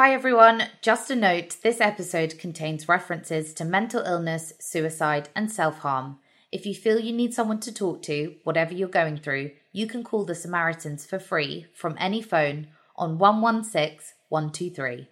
Hi 0.00 0.14
everyone, 0.14 0.62
just 0.80 1.10
a 1.10 1.14
note 1.14 1.56
this 1.62 1.78
episode 1.78 2.38
contains 2.38 2.88
references 2.88 3.52
to 3.52 3.66
mental 3.66 4.00
illness, 4.00 4.54
suicide, 4.58 5.28
and 5.36 5.52
self 5.52 5.80
harm. 5.80 6.20
If 6.50 6.64
you 6.64 6.74
feel 6.74 6.98
you 6.98 7.12
need 7.12 7.34
someone 7.34 7.60
to 7.60 7.70
talk 7.70 8.00
to, 8.04 8.36
whatever 8.42 8.72
you're 8.72 8.88
going 8.88 9.18
through, 9.18 9.50
you 9.72 9.86
can 9.86 10.02
call 10.02 10.24
the 10.24 10.34
Samaritans 10.34 11.04
for 11.04 11.18
free 11.18 11.66
from 11.74 11.96
any 11.98 12.22
phone 12.22 12.68
on 12.96 13.18
116 13.18 14.14
123. 14.30 15.06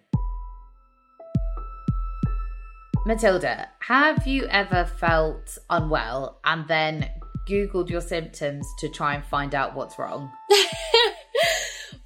Mathilda, 3.05 3.67
have 3.81 4.25
you 4.25 4.47
ever 4.47 4.85
felt 4.85 5.59
unwell 5.69 6.39
and 6.43 6.67
then 6.67 7.11
Googled 7.47 7.91
your 7.91 8.01
symptoms 8.01 8.65
to 8.79 8.89
try 8.89 9.13
and 9.13 9.23
find 9.23 9.53
out 9.53 9.75
what's 9.75 9.99
wrong? 9.99 10.31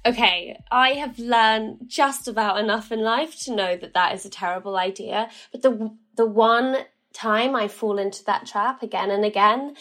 okay, 0.06 0.60
I 0.70 0.90
have 0.90 1.18
learned 1.18 1.84
just 1.86 2.28
about 2.28 2.58
enough 2.58 2.92
in 2.92 3.00
life 3.00 3.38
to 3.44 3.54
know 3.54 3.76
that 3.76 3.94
that 3.94 4.14
is 4.14 4.24
a 4.24 4.30
terrible 4.30 4.76
idea. 4.76 5.30
But 5.52 5.62
the 5.62 5.96
the 6.16 6.26
one 6.26 6.76
time 7.12 7.54
I 7.54 7.68
fall 7.68 7.98
into 7.98 8.24
that 8.24 8.46
trap 8.46 8.82
again 8.82 9.10
and 9.10 9.24
again, 9.24 9.76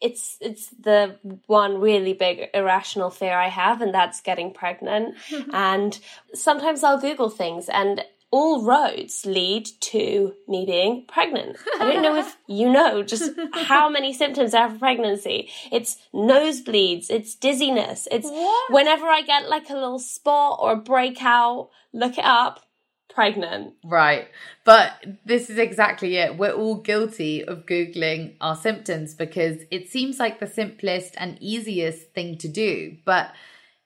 it's 0.00 0.36
it's 0.40 0.68
the 0.70 1.18
one 1.46 1.80
really 1.80 2.12
big 2.12 2.48
irrational 2.54 3.10
fear 3.10 3.34
I 3.34 3.48
have, 3.48 3.80
and 3.80 3.94
that's 3.94 4.20
getting 4.20 4.52
pregnant. 4.52 5.16
and 5.52 5.98
sometimes 6.34 6.82
I'll 6.82 7.00
Google 7.00 7.30
things, 7.30 7.68
and 7.68 8.04
all 8.30 8.64
roads 8.64 9.24
lead 9.24 9.66
to 9.80 10.34
me 10.48 10.66
being 10.66 11.04
pregnant. 11.06 11.56
I 11.80 11.92
don't 11.92 12.02
know 12.02 12.16
if 12.16 12.36
you 12.48 12.70
know 12.70 13.02
just 13.02 13.32
how 13.54 13.88
many 13.88 14.12
symptoms 14.12 14.52
I 14.54 14.62
have 14.62 14.74
of 14.74 14.78
pregnancy. 14.80 15.48
It's 15.70 15.96
nosebleeds, 16.12 17.06
it's 17.10 17.34
dizziness, 17.34 18.08
it's 18.10 18.28
What? 18.28 18.72
whenever 18.72 19.06
I 19.06 19.22
get 19.22 19.48
like 19.48 19.70
a 19.70 19.74
little 19.74 19.98
spot 19.98 20.58
or 20.60 20.72
a 20.72 20.76
breakout, 20.76 21.70
look 21.92 22.18
it 22.18 22.24
up, 22.24 22.60
pregnant. 23.08 23.74
Right. 23.84 24.28
But 24.64 24.92
this 25.24 25.48
is 25.48 25.58
exactly 25.58 26.16
it. 26.16 26.36
We're 26.36 26.52
all 26.52 26.76
guilty 26.76 27.42
of 27.44 27.64
Googling 27.64 28.36
our 28.40 28.54
symptoms 28.54 29.14
because 29.14 29.62
it 29.70 29.88
seems 29.88 30.18
like 30.18 30.38
the 30.38 30.46
simplest 30.46 31.14
and 31.16 31.38
easiest 31.40 32.12
thing 32.12 32.36
to 32.38 32.48
do. 32.48 32.98
But 33.04 33.32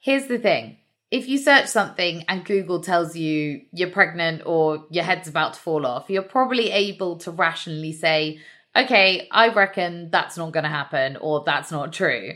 here's 0.00 0.26
the 0.26 0.38
thing 0.38 0.78
if 1.10 1.28
you 1.28 1.38
search 1.38 1.66
something 1.66 2.24
and 2.28 2.44
Google 2.44 2.80
tells 2.80 3.16
you 3.16 3.62
you're 3.72 3.90
pregnant 3.90 4.42
or 4.46 4.86
your 4.90 5.04
head's 5.04 5.28
about 5.28 5.54
to 5.54 5.60
fall 5.60 5.84
off, 5.84 6.08
you're 6.08 6.22
probably 6.22 6.70
able 6.70 7.18
to 7.18 7.32
rationally 7.32 7.92
say, 7.92 8.38
okay, 8.76 9.28
I 9.32 9.48
reckon 9.48 10.10
that's 10.10 10.36
not 10.36 10.52
going 10.52 10.64
to 10.64 10.70
happen 10.70 11.16
or 11.16 11.42
that's 11.44 11.72
not 11.72 11.92
true. 11.92 12.34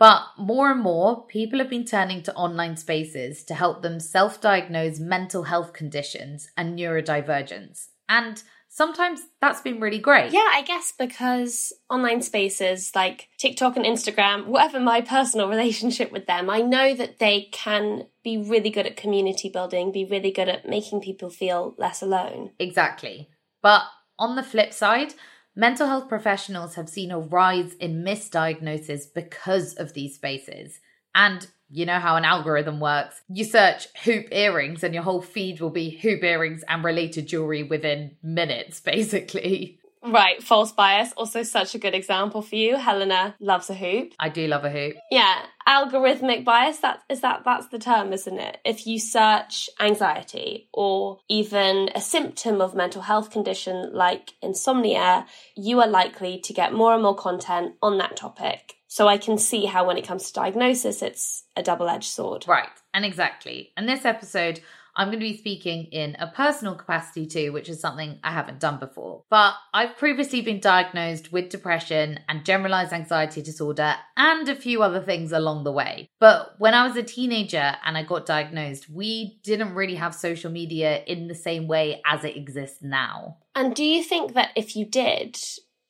But 0.00 0.22
more 0.36 0.70
and 0.70 0.80
more, 0.80 1.26
people 1.26 1.58
have 1.58 1.70
been 1.70 1.84
turning 1.84 2.22
to 2.24 2.34
online 2.34 2.76
spaces 2.76 3.44
to 3.44 3.54
help 3.54 3.82
them 3.82 3.98
self 3.98 4.40
diagnose 4.40 5.00
mental 5.00 5.44
health 5.44 5.72
conditions 5.72 6.50
and 6.56 6.78
neurodivergence. 6.78 7.88
And 8.08 8.42
sometimes 8.78 9.20
that's 9.40 9.60
been 9.60 9.80
really 9.80 9.98
great. 9.98 10.30
Yeah, 10.30 10.48
I 10.52 10.62
guess 10.62 10.94
because 10.96 11.72
online 11.90 12.22
spaces 12.22 12.92
like 12.94 13.28
TikTok 13.36 13.76
and 13.76 13.84
Instagram, 13.84 14.46
whatever 14.46 14.78
my 14.78 15.00
personal 15.00 15.48
relationship 15.54 16.12
with 16.12 16.26
them, 16.26 16.48
I 16.48 16.60
know 16.60 16.94
that 16.94 17.18
they 17.18 17.48
can 17.50 18.06
be 18.22 18.38
really 18.38 18.70
good 18.70 18.86
at 18.86 18.96
community 18.96 19.48
building, 19.48 19.90
be 19.90 20.04
really 20.04 20.30
good 20.30 20.48
at 20.48 20.68
making 20.68 21.00
people 21.00 21.28
feel 21.28 21.74
less 21.76 22.00
alone. 22.02 22.52
Exactly. 22.60 23.28
But 23.62 23.82
on 24.16 24.36
the 24.36 24.44
flip 24.44 24.72
side, 24.72 25.14
mental 25.56 25.88
health 25.88 26.08
professionals 26.08 26.76
have 26.76 26.88
seen 26.88 27.10
a 27.10 27.18
rise 27.18 27.74
in 27.74 28.04
misdiagnosis 28.04 29.12
because 29.12 29.74
of 29.74 29.92
these 29.94 30.14
spaces. 30.14 30.78
And 31.16 31.48
you 31.70 31.86
know 31.86 31.98
how 31.98 32.16
an 32.16 32.24
algorithm 32.24 32.80
works. 32.80 33.20
You 33.28 33.44
search 33.44 33.88
hoop 34.04 34.26
earrings, 34.32 34.82
and 34.82 34.94
your 34.94 35.02
whole 35.02 35.22
feed 35.22 35.60
will 35.60 35.70
be 35.70 35.90
hoop 35.90 36.22
earrings 36.22 36.64
and 36.68 36.84
related 36.84 37.26
jewelry 37.26 37.62
within 37.62 38.16
minutes, 38.22 38.80
basically. 38.94 39.78
Right, 40.02 40.42
false 40.42 40.72
bias, 40.72 41.12
also 41.16 41.42
such 41.42 41.74
a 41.74 41.78
good 41.78 41.94
example 41.94 42.40
for 42.40 42.54
you. 42.54 42.76
Helena 42.76 43.34
loves 43.40 43.68
a 43.68 43.74
hoop. 43.74 44.12
I 44.18 44.28
do 44.28 44.46
love 44.46 44.64
a 44.64 44.70
hoop. 44.70 44.96
Yeah, 45.10 45.42
algorithmic 45.66 46.44
bias, 46.44 46.78
that 46.78 47.02
is 47.08 47.20
that 47.20 47.42
that's 47.44 47.68
the 47.68 47.78
term, 47.78 48.12
isn't 48.12 48.38
it? 48.38 48.58
If 48.64 48.86
you 48.86 48.98
search 48.98 49.68
anxiety 49.80 50.68
or 50.72 51.18
even 51.28 51.90
a 51.94 52.00
symptom 52.00 52.60
of 52.60 52.74
mental 52.74 53.02
health 53.02 53.30
condition 53.30 53.90
like 53.92 54.34
insomnia, 54.40 55.26
you 55.56 55.80
are 55.80 55.88
likely 55.88 56.38
to 56.40 56.52
get 56.52 56.72
more 56.72 56.94
and 56.94 57.02
more 57.02 57.16
content 57.16 57.74
on 57.82 57.98
that 57.98 58.16
topic. 58.16 58.77
So 58.88 59.06
I 59.06 59.18
can 59.18 59.38
see 59.38 59.66
how 59.66 59.86
when 59.86 59.98
it 59.98 60.06
comes 60.06 60.26
to 60.26 60.32
diagnosis 60.32 61.02
it's 61.02 61.44
a 61.56 61.62
double-edged 61.62 62.10
sword. 62.10 62.46
Right, 62.48 62.68
and 62.92 63.04
exactly. 63.04 63.72
And 63.76 63.88
this 63.88 64.04
episode, 64.04 64.60
I'm 64.96 65.08
going 65.08 65.20
to 65.20 65.24
be 65.24 65.36
speaking 65.36 65.84
in 65.92 66.16
a 66.18 66.26
personal 66.26 66.74
capacity 66.74 67.26
too, 67.26 67.52
which 67.52 67.68
is 67.68 67.80
something 67.80 68.18
I 68.24 68.32
haven't 68.32 68.58
done 68.58 68.80
before. 68.80 69.22
But 69.30 69.54
I've 69.72 69.96
previously 69.96 70.40
been 70.40 70.58
diagnosed 70.58 71.30
with 71.30 71.50
depression 71.50 72.18
and 72.28 72.44
generalized 72.44 72.92
anxiety 72.92 73.40
disorder 73.40 73.94
and 74.16 74.48
a 74.48 74.56
few 74.56 74.82
other 74.82 75.00
things 75.00 75.30
along 75.30 75.62
the 75.62 75.72
way. 75.72 76.08
But 76.18 76.54
when 76.58 76.74
I 76.74 76.86
was 76.86 76.96
a 76.96 77.04
teenager 77.04 77.76
and 77.84 77.96
I 77.96 78.02
got 78.02 78.26
diagnosed, 78.26 78.90
we 78.90 79.38
didn't 79.44 79.74
really 79.74 79.94
have 79.94 80.14
social 80.14 80.50
media 80.50 81.04
in 81.04 81.28
the 81.28 81.34
same 81.34 81.68
way 81.68 82.00
as 82.04 82.24
it 82.24 82.36
exists 82.36 82.82
now. 82.82 83.36
And 83.54 83.76
do 83.76 83.84
you 83.84 84.02
think 84.02 84.32
that 84.32 84.50
if 84.56 84.74
you 84.74 84.84
did, 84.84 85.38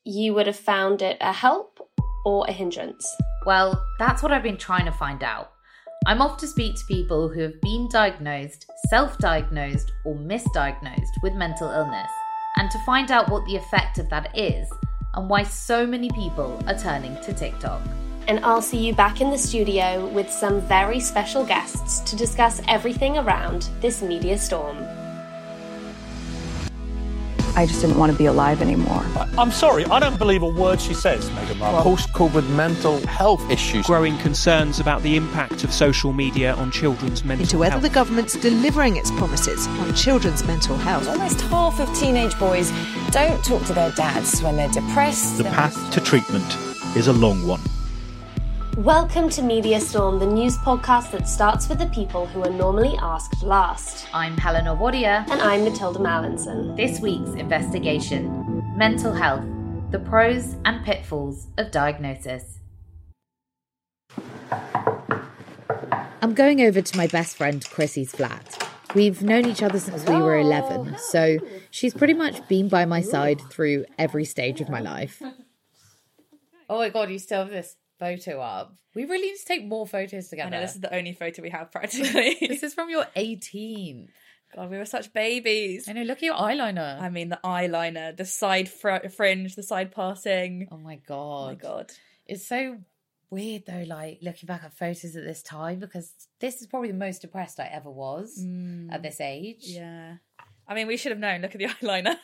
you 0.05 0.35
would 0.35 0.47
have 0.47 0.57
found 0.57 1.01
it 1.01 1.17
a 1.21 1.33
help 1.33 1.88
or 2.25 2.45
a 2.49 2.53
hindrance? 2.53 3.17
Well, 3.47 3.85
that's 3.99 4.23
what 4.23 4.33
I've 4.33 4.43
been 4.43 4.57
trying 4.57 4.85
to 4.87 4.93
find 4.93 5.23
out. 5.23 5.53
I'm 6.07 6.23
off 6.23 6.39
to 6.39 6.47
speak 6.47 6.77
to 6.77 6.87
people 6.87 7.29
who 7.29 7.41
have 7.41 7.61
been 7.61 7.89
diagnosed, 7.91 8.67
self 8.89 9.19
diagnosed, 9.19 9.93
or 10.05 10.15
misdiagnosed 10.15 11.23
with 11.23 11.35
mental 11.35 11.71
illness, 11.71 12.11
and 12.57 12.71
to 12.71 12.79
find 12.87 13.11
out 13.11 13.31
what 13.31 13.45
the 13.47 13.57
effect 13.57 13.99
of 13.99 14.09
that 14.11 14.37
is 14.37 14.69
and 15.15 15.29
why 15.29 15.43
so 15.43 15.87
many 15.87 16.11
people 16.11 16.63
are 16.67 16.79
turning 16.79 17.17
to 17.23 17.33
TikTok. 17.33 17.83
And 18.29 18.45
I'll 18.45 18.63
see 18.63 18.87
you 18.87 18.95
back 18.95 19.21
in 19.21 19.31
the 19.31 19.39
studio 19.39 20.07
with 20.09 20.31
some 20.31 20.61
very 20.61 21.01
special 21.01 21.45
guests 21.45 22.01
to 22.11 22.17
discuss 22.17 22.61
everything 22.69 23.19
around 23.19 23.71
this 23.81 24.03
media 24.03 24.39
storm. 24.39 24.77
I 27.57 27.67
just 27.67 27.81
didn't 27.81 27.99
want 27.99 28.13
to 28.13 28.19
be 28.19 28.27
alive 28.27 28.63
anymore. 28.63 29.05
I'm 29.37 29.51
sorry, 29.51 29.85
I 29.87 29.99
don't 29.99 30.19
believe 30.19 30.43
a 30.43 30.49
word 30.49 30.81
she 30.81 30.95
says, 30.95 31.29
Meghan 31.31 31.59
Markle. 31.59 31.83
Post 31.83 32.13
COVID 32.13 32.49
mental 32.51 33.05
health 33.07 33.49
issues. 33.51 33.87
growing 33.87 34.17
concerns 34.19 34.81
about 34.81 35.03
the 35.03 35.17
impact 35.17 35.65
of 35.65 35.73
social 35.73 36.13
media 36.13 36.55
on 36.55 36.71
children's 36.71 37.25
mental 37.25 37.39
health 37.39 37.41
into 37.41 37.59
whether 37.59 37.71
health. 37.73 37.83
the 37.83 37.89
government's 37.91 38.35
delivering 38.35 38.97
its 38.97 39.11
promises 39.13 39.67
on 39.67 39.95
children's 39.95 40.45
mental 40.45 40.77
health. 40.77 41.09
Almost 41.09 41.41
half 41.43 41.81
of 41.81 41.93
teenage 41.99 42.39
boys 42.39 42.71
don't 43.11 43.43
talk 43.45 43.65
to 43.67 43.73
their 43.73 43.91
dads 43.93 44.43
when 44.43 44.57
they're 44.57 44.69
depressed. 44.69 45.39
The 45.39 45.45
path 45.45 45.91
to 45.93 46.01
treatment 46.01 46.57
is 46.97 47.09
a 47.09 47.13
long 47.13 47.47
one. 47.47 47.61
Welcome 48.79 49.29
to 49.31 49.43
Media 49.43 49.81
Storm, 49.81 50.21
the 50.21 50.27
news 50.27 50.57
podcast 50.59 51.11
that 51.11 51.27
starts 51.27 51.69
with 51.69 51.81
the 51.81 51.87
people 51.87 52.27
who 52.27 52.45
are 52.45 52.51
normally 52.51 52.97
asked 53.03 53.43
last. 53.43 54.07
I'm 54.15 54.37
Helena 54.37 54.71
Wadia. 54.71 55.29
And 55.29 55.43
I'm 55.43 55.63
Mathilda 55.63 55.99
Mallinson. 55.99 56.77
This 56.77 57.01
week's 57.01 57.31
investigation 57.31 58.63
mental 58.77 59.13
health, 59.13 59.45
the 59.91 59.99
pros 59.99 60.55
and 60.65 60.85
pitfalls 60.85 61.49
of 61.59 61.73
diagnosis. 61.73 62.61
I'm 66.23 66.35
going 66.35 66.61
over 66.61 66.81
to 66.81 66.97
my 66.97 67.09
best 67.09 67.37
friend 67.37 67.69
Chrissy's 67.69 68.13
flat. 68.13 68.71
We've 68.95 69.25
known 69.25 69.47
each 69.47 69.61
other 69.61 69.81
since 69.81 70.09
we 70.09 70.15
were 70.15 70.39
11, 70.39 70.99
so 70.99 71.39
she's 71.73 71.95
pretty 71.95 72.15
much 72.15 72.47
been 72.47 72.69
by 72.69 72.85
my 72.85 73.01
side 73.01 73.41
through 73.51 73.87
every 73.99 74.25
stage 74.25 74.61
of 74.61 74.69
my 74.69 74.79
life. 74.79 75.21
Oh 76.71 76.79
my 76.79 76.91
god, 76.91 77.11
you 77.11 77.19
still 77.19 77.41
have 77.41 77.51
this 77.51 77.75
photo 77.99 78.41
up. 78.41 78.75
We 78.95 79.05
really 79.05 79.29
need 79.31 79.37
to 79.39 79.45
take 79.45 79.65
more 79.67 79.87
photos 79.87 80.29
together. 80.29 80.49
I 80.49 80.51
know 80.51 80.61
this 80.61 80.75
is 80.75 80.81
the 80.81 80.95
only 80.95 81.13
photo 81.13 81.43
we 81.43 81.51
have 81.51 81.71
practically. 81.73 82.37
this 82.41 82.63
is 82.63 82.75
from 82.75 82.91
your 82.91 83.05
18th. 83.17 84.09
God, 84.57 84.71
we 84.71 84.79
were 84.79 84.87
such 84.87 85.13
babies. 85.13 85.89
I 85.89 85.93
know. 85.93 86.03
Look 86.05 86.19
at 86.19 86.23
your 86.23 86.35
eyeliner. 86.35 87.01
I 87.01 87.11
mean, 87.11 87.29
the 87.29 87.39
eyeliner, 87.45 88.17
the 88.17 88.25
side 88.25 88.69
fr- 88.69 89.09
fringe, 89.15 89.55
the 89.57 89.63
side 89.63 89.93
parting. 89.93 90.69
Oh 90.73 90.79
my 90.79 90.97
god. 90.97 91.43
Oh 91.43 91.47
my 91.49 91.55
god. 91.55 91.93
It's 92.27 92.47
so 92.47 92.79
weird 93.31 93.65
though, 93.67 93.85
like 93.87 94.21
looking 94.23 94.47
back 94.47 94.65
at 94.65 94.73
photos 94.73 95.15
at 95.17 95.25
this 95.25 95.43
time 95.43 95.81
because 95.81 96.11
this 96.41 96.63
is 96.63 96.67
probably 96.67 96.89
the 96.91 96.97
most 96.97 97.21
depressed 97.21 97.61
I 97.61 97.67
ever 97.67 97.91
was 97.91 98.39
Mm. 98.43 98.91
at 98.91 99.03
this 99.03 99.21
age. 99.21 99.65
Yeah. 99.65 100.15
I 100.67 100.75
mean, 100.75 100.87
we 100.87 100.97
should 100.97 101.13
have 101.13 101.19
known. 101.19 101.43
Look 101.43 101.55
at 101.55 101.59
the 101.59 101.67
eyeliner. 101.83 102.17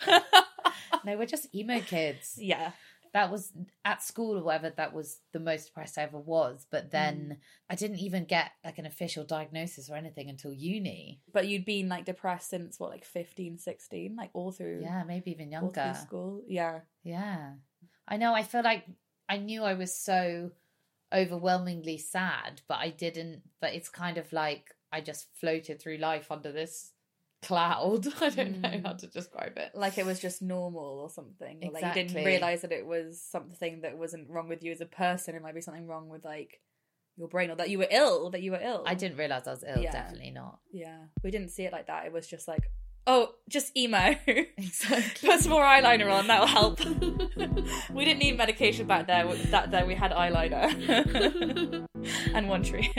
No, 1.05 1.19
we're 1.19 1.27
just 1.27 1.55
emo 1.55 1.81
kids. 1.81 2.37
yeah. 2.38 2.73
That 3.15 3.31
was 3.31 3.53
at 3.85 4.03
school 4.03 4.37
or 4.37 4.43
whatever, 4.43 4.71
that 4.77 4.93
was 4.93 5.21
the 5.33 5.41
most 5.41 5.67
depressed 5.67 5.97
I 5.97 6.03
ever 6.03 6.19
was. 6.19 6.67
But 6.71 6.91
then 6.91 7.37
mm. 7.37 7.37
I 7.71 7.77
didn't 7.77 8.01
even 8.01 8.25
get 8.25 8.51
like 8.65 8.79
an 8.79 8.87
official 8.87 9.25
diagnosis 9.25 9.89
or 9.89 9.95
anything 9.95 10.29
until 10.29 10.53
uni. 10.53 11.21
But 11.33 11.47
you'd 11.47 11.65
been 11.65 11.89
like 11.89 12.05
depressed 12.05 12.51
since 12.51 12.79
what, 12.79 12.91
like 12.91 13.05
15, 13.05 13.59
16? 13.59 14.17
Like 14.17 14.31
all 14.35 14.51
through. 14.51 14.81
Yeah, 14.83 15.05
maybe 15.05 15.31
even 15.31 15.55
all 15.55 15.71
through 15.71 15.83
younger. 15.83 15.99
school. 15.99 16.43
Yeah. 16.47 16.81
Yeah. 17.05 17.53
I 18.07 18.17
know. 18.17 18.35
I 18.35 18.43
feel 18.43 18.63
like 18.63 18.85
I 19.29 19.39
knew 19.39 19.63
I 19.63 19.75
was 19.75 19.95
so 19.97 20.51
overwhelmingly 21.15 21.99
sad, 21.99 22.63
but 22.69 22.79
I 22.79 22.91
didn't. 22.91 23.43
But 23.61 23.75
it's 23.75 23.89
kind 23.89 24.19
of 24.19 24.33
like 24.33 24.75
I 24.91 25.01
just 25.01 25.29
floated 25.35 25.81
through 25.81 25.99
life 25.99 26.31
under 26.31 26.53
this 26.53 26.93
cloud. 27.44 28.06
I 28.20 28.31
don't 28.31 28.61
know 28.61 28.81
how 28.85 28.93
hmm. 28.93 28.96
to 28.99 29.06
describe 29.06 29.56
it. 29.56 29.73
Like 29.75 29.99
it 29.99 30.06
was 30.06 30.20
just 30.20 30.43
normal 30.43 31.00
or 31.02 31.11
something. 31.11 31.61
Or 31.62 31.73
like 31.73 31.85
you 31.85 31.93
didn't 31.93 32.25
realize 32.25 32.62
that 32.62 32.73
it 32.73 32.87
was 32.87 33.20
something 33.20 33.82
that 33.82 33.96
wasn't 33.96 34.31
wrong 34.31 34.49
with 34.49 34.62
you 34.62 34.73
as 34.73 34.81
a 34.81 34.87
person. 34.87 35.35
It 35.35 35.43
might 35.43 35.55
be 35.55 35.61
something 35.61 35.87
wrong 35.87 36.08
with 36.08 36.25
like 36.25 36.61
your 37.17 37.29
brain 37.29 37.50
or 37.50 37.56
that 37.56 37.70
you 37.70 37.79
were 37.79 37.88
ill, 37.91 38.31
that 38.31 38.43
you 38.43 38.52
were 38.52 38.61
ill. 38.62 38.85
I 38.87 38.94
didn't 38.94 39.19
realize 39.19 39.46
I 39.46 39.50
was 39.52 39.64
ill. 39.64 39.82
Yeah. 39.82 39.93
Definitely 39.93 40.31
not. 40.31 40.58
Yeah. 40.73 40.99
We 41.23 41.31
didn't 41.31 41.50
see 41.50 41.64
it 41.64 41.73
like 41.73 41.87
that. 41.87 42.06
It 42.06 42.12
was 42.12 42.26
just 42.26 42.49
like, 42.49 42.70
oh, 43.06 43.35
just 43.49 43.76
emo. 43.76 44.17
Exactly. 44.56 45.29
Put 45.29 45.41
some 45.41 45.50
more 45.50 45.62
eyeliner 45.62 46.11
on, 46.12 46.26
that'll 46.26 46.46
help. 46.46 46.85
we 47.93 48.05
didn't 48.05 48.19
need 48.20 48.37
medication 48.37 48.87
back 48.87 49.06
there. 49.06 49.32
That 49.50 49.70
there 49.70 49.87
we 49.87 49.94
had 49.94 50.11
eyeliner. 50.12 51.87
and 52.35 52.49
one 52.49 52.62
tree. 52.62 52.93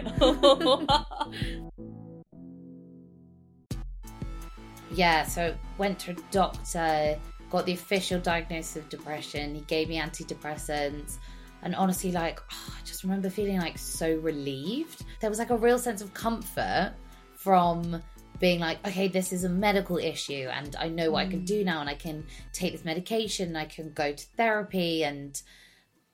Yeah. 4.95 5.23
So 5.25 5.55
went 5.77 5.99
to 5.99 6.11
a 6.11 6.15
doctor, 6.31 7.19
got 7.49 7.65
the 7.65 7.73
official 7.73 8.19
diagnosis 8.19 8.77
of 8.77 8.89
depression. 8.89 9.55
He 9.55 9.61
gave 9.61 9.89
me 9.89 9.97
antidepressants. 9.97 11.17
And 11.63 11.75
honestly, 11.75 12.11
like, 12.11 12.39
I 12.51 12.79
just 12.85 13.03
remember 13.03 13.29
feeling 13.29 13.59
like 13.59 13.77
so 13.77 14.15
relieved. 14.15 15.03
There 15.19 15.29
was 15.29 15.39
like 15.39 15.49
a 15.49 15.57
real 15.57 15.79
sense 15.79 16.01
of 16.01 16.13
comfort 16.13 16.93
from 17.35 18.01
being 18.39 18.59
like, 18.59 18.85
okay, 18.87 19.07
this 19.07 19.31
is 19.33 19.43
a 19.43 19.49
medical 19.49 19.97
issue 19.97 20.47
and 20.51 20.75
I 20.77 20.89
know 20.89 21.11
what 21.11 21.25
I 21.25 21.29
can 21.29 21.45
do 21.45 21.61
mm. 21.61 21.65
now 21.65 21.79
and 21.79 21.89
I 21.89 21.95
can 21.95 22.25
take 22.53 22.73
this 22.73 22.83
medication 22.83 23.49
and 23.49 23.57
I 23.57 23.65
can 23.65 23.93
go 23.93 24.11
to 24.11 24.25
therapy 24.35 25.03
and 25.03 25.41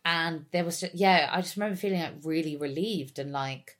and 0.03 0.45
there 0.51 0.63
was 0.63 0.81
just, 0.81 0.95
yeah, 0.95 1.29
I 1.31 1.41
just 1.41 1.55
remember 1.55 1.75
feeling 1.75 1.99
like 1.99 2.13
really 2.23 2.57
relieved 2.57 3.19
and 3.19 3.31
like 3.31 3.77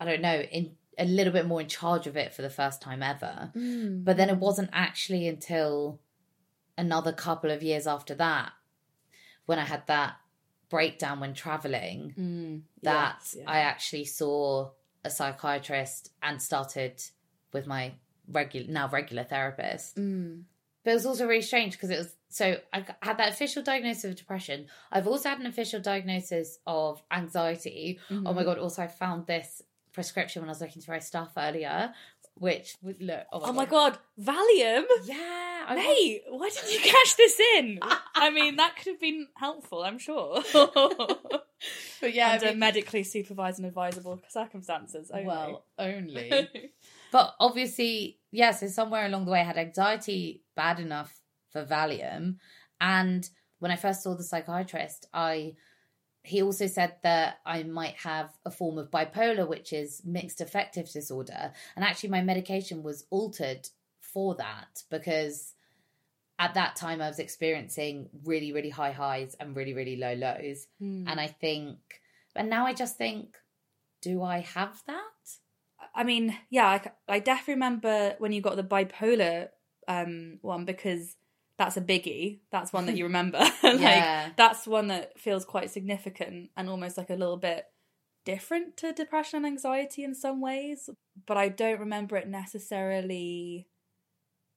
I 0.00 0.04
don't 0.04 0.20
know, 0.20 0.40
in 0.40 0.72
a 0.98 1.04
little 1.04 1.32
bit 1.32 1.46
more 1.46 1.60
in 1.60 1.68
charge 1.68 2.06
of 2.06 2.16
it 2.16 2.34
for 2.34 2.42
the 2.42 2.50
first 2.50 2.82
time 2.82 3.02
ever. 3.02 3.50
Hmm. 3.54 4.02
But 4.02 4.16
then 4.16 4.30
it 4.30 4.38
wasn't 4.38 4.70
actually 4.72 5.26
until 5.26 6.00
another 6.76 7.12
couple 7.12 7.50
of 7.50 7.62
years 7.62 7.86
after 7.86 8.14
that 8.14 8.52
when 9.46 9.58
I 9.58 9.64
had 9.64 9.86
that 9.86 10.16
breakdown 10.68 11.20
when 11.20 11.34
traveling 11.34 12.12
hmm. 12.14 12.56
that 12.82 13.18
Yes, 13.20 13.36
yeah. 13.38 13.50
I 13.50 13.58
actually 13.60 14.06
saw 14.06 14.70
a 15.04 15.10
psychiatrist 15.10 16.10
and 16.22 16.40
started 16.40 17.02
with 17.52 17.66
my 17.66 17.92
regular 18.28 18.70
now 18.70 18.88
regular 18.88 19.24
therapist. 19.24 19.96
Hmm. 19.96 20.40
But 20.84 20.92
it 20.92 20.94
was 20.94 21.06
also 21.06 21.26
really 21.26 21.42
strange 21.42 21.74
because 21.74 21.90
it 21.90 21.98
was 21.98 22.16
so 22.28 22.56
I 22.72 22.84
had 23.02 23.18
that 23.18 23.32
official 23.32 23.62
diagnosis 23.62 24.04
of 24.04 24.16
depression. 24.16 24.66
I've 24.90 25.06
also 25.06 25.28
had 25.28 25.38
an 25.38 25.46
official 25.46 25.80
diagnosis 25.80 26.58
of 26.66 27.02
anxiety. 27.10 28.00
Oh 28.10 28.14
my 28.14 28.30
mm-hmm. 28.30 28.44
god! 28.44 28.58
Also, 28.58 28.82
I 28.82 28.86
found 28.86 29.26
this 29.26 29.62
prescription 29.92 30.42
when 30.42 30.48
I 30.48 30.52
was 30.52 30.60
looking 30.60 30.82
through 30.82 30.94
my 30.96 31.00
stuff 31.00 31.32
earlier, 31.36 31.92
which 32.34 32.76
would 32.82 33.00
look. 33.02 33.24
Oh 33.32 33.40
my, 33.40 33.48
oh 33.48 33.52
my 33.52 33.66
god, 33.66 33.98
Valium? 34.20 34.84
Yeah, 35.04 35.64
I 35.68 35.74
Mate, 35.76 36.22
why 36.28 36.48
didn't 36.48 36.72
you 36.72 36.80
cash 36.80 37.14
this 37.14 37.40
in? 37.58 37.78
I 38.14 38.30
mean, 38.30 38.56
that 38.56 38.76
could 38.76 38.92
have 38.92 39.00
been 39.00 39.28
helpful, 39.36 39.82
I'm 39.82 39.98
sure. 39.98 40.42
But 42.00 42.12
yeah, 42.14 42.30
I 42.30 42.34
Under 42.34 42.46
mean- 42.46 42.58
medically 42.58 43.04
supervised 43.04 43.58
and 43.60 43.66
advisable 43.66 44.20
circumstances. 44.28 45.10
Only. 45.12 45.26
Well, 45.26 45.64
only. 45.78 46.48
but 47.12 47.34
obviously, 47.38 48.18
yeah, 48.32 48.50
so 48.50 48.66
somewhere 48.66 49.06
along 49.06 49.26
the 49.26 49.30
way 49.30 49.40
I 49.40 49.44
had 49.44 49.56
anxiety 49.58 50.42
bad 50.56 50.80
enough 50.80 51.20
for 51.52 51.64
Valium. 51.64 52.38
And 52.80 53.28
when 53.60 53.70
I 53.70 53.76
first 53.76 54.02
saw 54.02 54.16
the 54.16 54.24
psychiatrist, 54.24 55.06
I 55.14 55.54
he 56.22 56.42
also 56.42 56.66
said 56.66 56.96
that 57.02 57.38
I 57.44 57.64
might 57.64 57.96
have 57.96 58.30
a 58.44 58.50
form 58.50 58.78
of 58.78 58.90
bipolar, 58.90 59.48
which 59.48 59.72
is 59.72 60.02
mixed 60.04 60.40
affective 60.40 60.90
disorder. 60.90 61.52
And 61.74 61.84
actually 61.84 62.10
my 62.10 62.22
medication 62.22 62.82
was 62.82 63.06
altered 63.10 63.68
for 64.00 64.34
that 64.36 64.84
because 64.90 65.54
at 66.38 66.54
that 66.54 66.76
time 66.76 67.00
I 67.02 67.08
was 67.08 67.18
experiencing 67.18 68.08
really, 68.24 68.52
really 68.52 68.70
high 68.70 68.92
highs 68.92 69.34
and 69.40 69.56
really, 69.56 69.74
really 69.74 69.96
low 69.96 70.14
lows. 70.14 70.68
Hmm. 70.78 71.04
And 71.08 71.20
I 71.20 71.26
think 71.26 71.78
and 72.34 72.48
now 72.48 72.66
I 72.66 72.72
just 72.72 72.96
think, 72.96 73.36
do 74.00 74.22
I 74.22 74.40
have 74.40 74.82
that? 74.86 75.02
I 75.94 76.04
mean, 76.04 76.36
yeah, 76.50 76.82
I 77.08 77.18
definitely 77.18 77.54
remember 77.54 78.14
when 78.18 78.32
you 78.32 78.40
got 78.40 78.56
the 78.56 78.64
bipolar 78.64 79.48
um, 79.88 80.38
one 80.40 80.64
because 80.64 81.16
that's 81.64 81.76
a 81.76 81.80
biggie. 81.80 82.40
That's 82.50 82.72
one 82.72 82.86
that 82.86 82.96
you 82.96 83.04
remember. 83.10 83.38
like 83.62 83.80
Yeah. 83.80 84.30
that's 84.36 84.66
one 84.66 84.88
that 84.88 85.18
feels 85.18 85.44
quite 85.44 85.70
significant 85.70 86.50
and 86.56 86.68
almost 86.68 86.96
like 86.98 87.10
a 87.10 87.14
little 87.14 87.36
bit 87.36 87.66
different 88.24 88.76
to 88.78 88.92
depression 88.92 89.38
and 89.38 89.46
anxiety 89.46 90.02
in 90.04 90.14
some 90.14 90.40
ways. 90.40 90.90
But 91.26 91.36
I 91.36 91.48
don't 91.48 91.80
remember 91.80 92.16
it 92.16 92.28
necessarily 92.28 93.68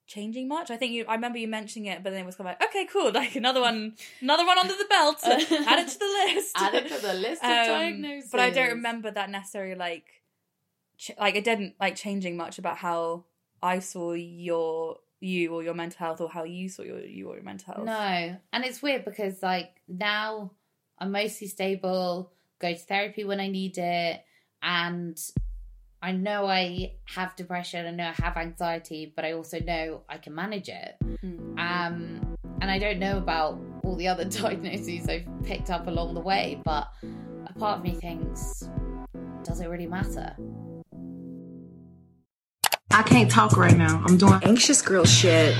changing 0.07 0.47
much. 0.47 0.69
I 0.71 0.77
think 0.77 0.93
you. 0.93 1.05
I 1.07 1.15
remember 1.15 1.37
you 1.37 1.47
mentioning 1.47 1.87
it, 1.91 2.03
but 2.03 2.11
then 2.11 2.21
it 2.21 2.25
was 2.25 2.35
kind 2.35 2.49
of 2.49 2.55
like, 2.59 2.69
okay, 2.69 2.85
cool, 2.91 3.11
like 3.11 3.35
another 3.35 3.61
one, 3.61 3.95
another 4.21 4.45
one 4.45 4.57
under 4.57 4.75
the 4.75 4.85
belt. 4.89 5.17
Add 5.23 5.41
it 5.79 5.87
to 5.89 5.99
the 5.99 6.33
list. 6.33 6.51
Add 6.55 6.73
it 6.75 6.87
to 6.89 7.01
the 7.01 7.13
list 7.13 7.43
of 7.43 7.49
Um, 7.49 7.65
diagnoses. 7.67 8.31
But 8.31 8.39
I 8.39 8.49
don't 8.51 8.69
remember 8.69 9.11
that 9.11 9.29
necessarily 9.29 9.75
like 9.75 10.05
ch- 10.97 11.11
like 11.19 11.35
it 11.35 11.43
didn't 11.43 11.75
like 11.79 11.95
changing 11.95 12.37
much 12.37 12.59
about 12.59 12.77
how 12.77 13.25
I 13.61 13.79
saw 13.79 14.13
your 14.13 14.97
you 15.19 15.53
or 15.53 15.63
your 15.63 15.73
mental 15.73 15.97
health 15.99 16.21
or 16.21 16.29
how 16.29 16.43
you 16.43 16.69
saw 16.69 16.83
your 16.83 16.99
you 16.99 17.29
or 17.29 17.35
your 17.35 17.43
mental 17.43 17.73
health. 17.73 17.85
No. 17.85 18.37
And 18.53 18.65
it's 18.65 18.81
weird 18.81 19.05
because 19.05 19.41
like 19.41 19.81
now 19.87 20.51
I'm 20.99 21.11
mostly 21.11 21.47
stable, 21.47 22.31
go 22.59 22.73
to 22.73 22.79
therapy 22.79 23.23
when 23.23 23.39
I 23.39 23.47
need 23.47 23.77
it, 23.77 24.23
and 24.61 25.19
I 26.01 26.11
know 26.11 26.47
I 26.47 26.93
have 27.05 27.35
depression, 27.35 27.85
I 27.85 27.91
know 27.91 28.07
I 28.07 28.23
have 28.23 28.37
anxiety, 28.37 29.11
but 29.15 29.25
I 29.25 29.33
also 29.33 29.59
know 29.59 30.01
I 30.09 30.17
can 30.17 30.35
manage 30.35 30.69
it. 30.69 30.95
Um 31.57 32.37
and 32.61 32.71
I 32.71 32.79
don't 32.79 32.99
know 32.99 33.17
about 33.17 33.59
all 33.83 33.95
the 33.95 34.07
other 34.07 34.25
diagnoses 34.41 35.07
I've 35.07 35.27
picked 35.43 35.69
up 35.69 35.87
along 35.87 36.13
the 36.13 36.21
way, 36.21 36.61
but 36.63 36.91
a 37.47 37.53
part 37.57 37.79
of 37.79 37.83
me 37.83 37.91
thinks, 37.91 38.69
does 39.43 39.59
it 39.59 39.67
really 39.67 39.87
matter? 39.87 40.35
I 42.95 43.03
can't 43.03 43.29
talk 43.29 43.57
right 43.57 43.75
now. 43.75 44.01
I'm 44.07 44.17
doing 44.17 44.39
anxious 44.43 44.81
girl 44.81 45.03
shit. 45.03 45.53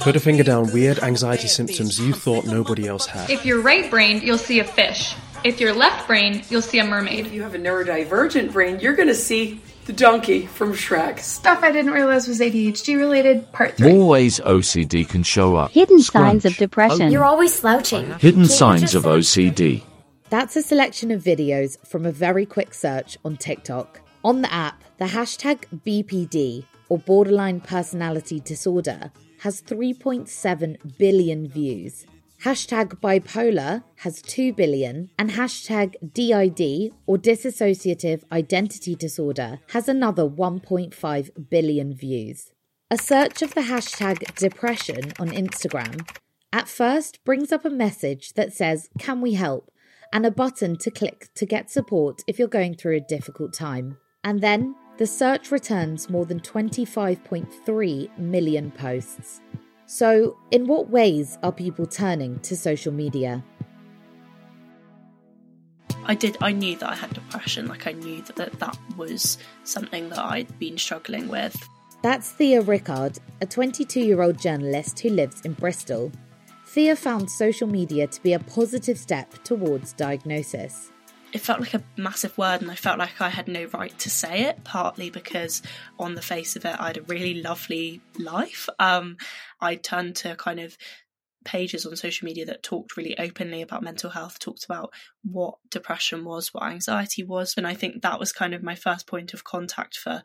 Put 0.00 0.14
a 0.14 0.20
finger 0.20 0.42
down 0.42 0.70
weird 0.74 0.98
anxiety 0.98 1.48
symptoms 1.48 1.98
you 1.98 2.12
thought 2.12 2.44
nobody 2.44 2.86
else 2.86 3.06
had. 3.06 3.30
If 3.30 3.46
you're 3.46 3.62
right 3.62 3.90
brained, 3.90 4.22
you'll 4.22 4.36
see 4.36 4.60
a 4.60 4.64
fish. 4.64 5.14
If 5.42 5.58
you're 5.58 5.72
left 5.72 6.06
brained, 6.06 6.50
you'll 6.50 6.60
see 6.60 6.80
a 6.80 6.84
mermaid. 6.84 7.24
If 7.24 7.32
you 7.32 7.42
have 7.44 7.54
a 7.54 7.58
neurodivergent 7.58 8.52
brain, 8.52 8.78
you're 8.78 8.94
going 8.94 9.08
to 9.08 9.14
see 9.14 9.58
the 9.86 9.94
donkey 9.94 10.44
from 10.44 10.74
Shrek. 10.74 11.20
Stuff 11.20 11.60
I 11.62 11.72
didn't 11.72 11.92
realize 11.92 12.28
was 12.28 12.40
ADHD 12.40 12.98
related, 12.98 13.50
part 13.52 13.78
3. 13.78 13.94
More 13.94 14.08
ways 14.08 14.38
OCD 14.40 15.08
can 15.08 15.22
show 15.22 15.56
up. 15.56 15.70
Hidden 15.70 16.02
signs 16.02 16.44
of 16.44 16.54
depression. 16.58 17.10
You're 17.10 17.24
always 17.24 17.54
slouching. 17.54 18.12
Hidden 18.18 18.44
signs 18.44 18.94
of 18.94 19.04
OCD. 19.04 19.82
That's 20.28 20.56
a 20.56 20.62
selection 20.62 21.10
of 21.10 21.22
videos 21.22 21.78
from 21.86 22.04
a 22.04 22.12
very 22.12 22.44
quick 22.44 22.74
search 22.74 23.16
on 23.24 23.38
TikTok. 23.38 24.02
On 24.22 24.42
the 24.42 24.52
app, 24.52 24.84
the 24.98 25.06
hashtag 25.06 25.64
BPD, 25.86 26.66
or 26.92 26.98
borderline 26.98 27.58
personality 27.58 28.38
disorder, 28.38 29.10
has 29.38 29.62
3.7 29.62 30.98
billion 30.98 31.48
views. 31.48 32.04
Hashtag 32.44 33.00
bipolar 33.00 33.82
has 34.00 34.20
2 34.20 34.52
billion, 34.52 35.08
and 35.18 35.30
hashtag 35.30 35.94
DID 36.12 36.92
or 37.06 37.16
dissociative 37.16 38.24
identity 38.30 38.94
disorder 38.94 39.60
has 39.70 39.88
another 39.88 40.28
1.5 40.28 41.48
billion 41.48 41.94
views. 41.94 42.50
A 42.90 42.98
search 42.98 43.40
of 43.40 43.54
the 43.54 43.62
hashtag 43.62 44.34
depression 44.34 45.14
on 45.18 45.30
Instagram 45.30 46.06
at 46.52 46.68
first 46.68 47.24
brings 47.24 47.52
up 47.52 47.64
a 47.64 47.70
message 47.70 48.34
that 48.34 48.52
says, 48.52 48.90
Can 48.98 49.22
we 49.22 49.32
help? 49.32 49.70
and 50.12 50.26
a 50.26 50.30
button 50.30 50.76
to 50.76 50.90
click 50.90 51.30
to 51.34 51.46
get 51.46 51.70
support 51.70 52.22
if 52.26 52.38
you're 52.38 52.46
going 52.46 52.74
through 52.74 52.96
a 52.96 53.00
difficult 53.00 53.54
time. 53.54 53.96
And 54.22 54.42
then 54.42 54.74
the 54.98 55.06
search 55.06 55.50
returns 55.50 56.10
more 56.10 56.26
than 56.26 56.40
25.3 56.40 58.18
million 58.18 58.70
posts. 58.70 59.40
So, 59.86 60.38
in 60.50 60.66
what 60.66 60.90
ways 60.90 61.38
are 61.42 61.52
people 61.52 61.86
turning 61.86 62.38
to 62.40 62.56
social 62.56 62.92
media? 62.92 63.42
I 66.04 66.14
did. 66.14 66.36
I 66.40 66.52
knew 66.52 66.76
that 66.76 66.88
I 66.88 66.94
had 66.94 67.14
depression. 67.14 67.68
Like 67.68 67.86
I 67.86 67.92
knew 67.92 68.22
that 68.22 68.36
that, 68.36 68.58
that 68.58 68.76
was 68.96 69.38
something 69.64 70.08
that 70.10 70.18
I'd 70.18 70.58
been 70.58 70.78
struggling 70.78 71.28
with. 71.28 71.56
That's 72.02 72.32
Thea 72.32 72.60
Rickard, 72.60 73.18
a 73.40 73.46
22 73.46 74.00
year 74.00 74.22
old 74.22 74.38
journalist 74.38 75.00
who 75.00 75.10
lives 75.10 75.40
in 75.42 75.52
Bristol. 75.54 76.12
Thea 76.66 76.96
found 76.96 77.30
social 77.30 77.68
media 77.68 78.06
to 78.06 78.22
be 78.22 78.32
a 78.32 78.38
positive 78.38 78.98
step 78.98 79.42
towards 79.44 79.92
diagnosis 79.92 80.91
it 81.32 81.40
felt 81.40 81.60
like 81.60 81.74
a 81.74 81.82
massive 81.96 82.36
word 82.36 82.60
and 82.60 82.70
I 82.70 82.74
felt 82.74 82.98
like 82.98 83.20
I 83.20 83.30
had 83.30 83.48
no 83.48 83.64
right 83.72 83.96
to 84.00 84.10
say 84.10 84.42
it, 84.42 84.64
partly 84.64 85.10
because 85.10 85.62
on 85.98 86.14
the 86.14 86.22
face 86.22 86.56
of 86.56 86.64
it 86.64 86.76
I 86.78 86.88
had 86.88 86.98
a 86.98 87.02
really 87.02 87.42
lovely 87.42 88.00
life. 88.18 88.68
Um, 88.78 89.16
I 89.60 89.76
turned 89.76 90.16
to 90.16 90.36
kind 90.36 90.60
of 90.60 90.76
pages 91.44 91.86
on 91.86 91.96
social 91.96 92.26
media 92.26 92.46
that 92.46 92.62
talked 92.62 92.96
really 92.96 93.18
openly 93.18 93.62
about 93.62 93.82
mental 93.82 94.10
health, 94.10 94.38
talked 94.38 94.64
about 94.64 94.92
what 95.24 95.54
depression 95.70 96.24
was, 96.24 96.52
what 96.52 96.64
anxiety 96.64 97.24
was, 97.24 97.54
and 97.56 97.66
I 97.66 97.74
think 97.74 98.02
that 98.02 98.20
was 98.20 98.32
kind 98.32 98.54
of 98.54 98.62
my 98.62 98.74
first 98.74 99.06
point 99.06 99.34
of 99.34 99.42
contact 99.42 99.96
for 99.96 100.22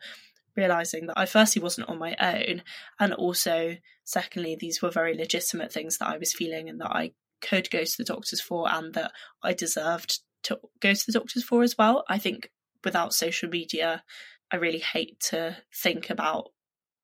realizing 0.56 1.06
that 1.06 1.18
I 1.18 1.24
firstly 1.24 1.62
wasn't 1.62 1.88
on 1.88 1.98
my 1.98 2.16
own 2.20 2.62
and 2.98 3.14
also 3.14 3.76
secondly 4.04 4.56
these 4.58 4.82
were 4.82 4.90
very 4.90 5.16
legitimate 5.16 5.72
things 5.72 5.98
that 5.98 6.08
I 6.08 6.18
was 6.18 6.34
feeling 6.34 6.68
and 6.68 6.80
that 6.80 6.90
I 6.90 7.12
could 7.40 7.70
go 7.70 7.84
to 7.84 7.96
the 7.96 8.04
doctors 8.04 8.40
for 8.40 8.68
and 8.68 8.92
that 8.94 9.12
I 9.40 9.52
deserved 9.52 10.18
to 10.48 10.60
go 10.80 10.94
to 10.94 11.06
the 11.06 11.12
doctors 11.12 11.44
for 11.44 11.62
as 11.62 11.76
well. 11.78 12.04
I 12.08 12.18
think 12.18 12.50
without 12.84 13.14
social 13.14 13.48
media, 13.48 14.02
I 14.52 14.56
really 14.56 14.78
hate 14.78 15.20
to 15.30 15.56
think 15.74 16.10
about 16.10 16.50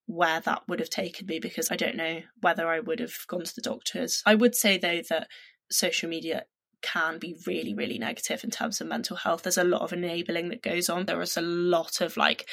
where 0.07 0.41
that 0.41 0.63
would 0.69 0.81
have 0.81 0.91
taken 0.91 1.27
me 1.27 1.39
because 1.39 1.71
I 1.71 1.77
don't 1.77 1.97
know 1.97 2.21
whether 2.41 2.69
I 2.69 2.81
would 2.81 3.01
have 3.01 3.15
gone 3.27 3.45
to 3.45 3.55
the 3.55 3.63
doctors. 3.63 4.23
I 4.27 4.35
would 4.35 4.55
say 4.55 4.77
though 4.77 5.01
that 5.09 5.29
social 5.71 6.09
media 6.09 6.45
can 6.83 7.19
be 7.19 7.37
really, 7.47 7.75
really 7.75 7.99
negative 7.99 8.45
in 8.45 8.51
terms 8.51 8.81
of 8.81 8.87
mental 8.87 9.17
health. 9.17 9.43
There's 9.43 9.57
a 9.57 9.65
lot 9.65 9.81
of 9.81 9.93
enabling 9.93 10.51
that 10.51 10.63
goes 10.63 10.91
on. 10.91 11.07
There 11.07 11.23
is 11.23 11.37
a 11.37 11.43
lot 11.43 12.03
of 12.03 12.17
like 12.19 12.47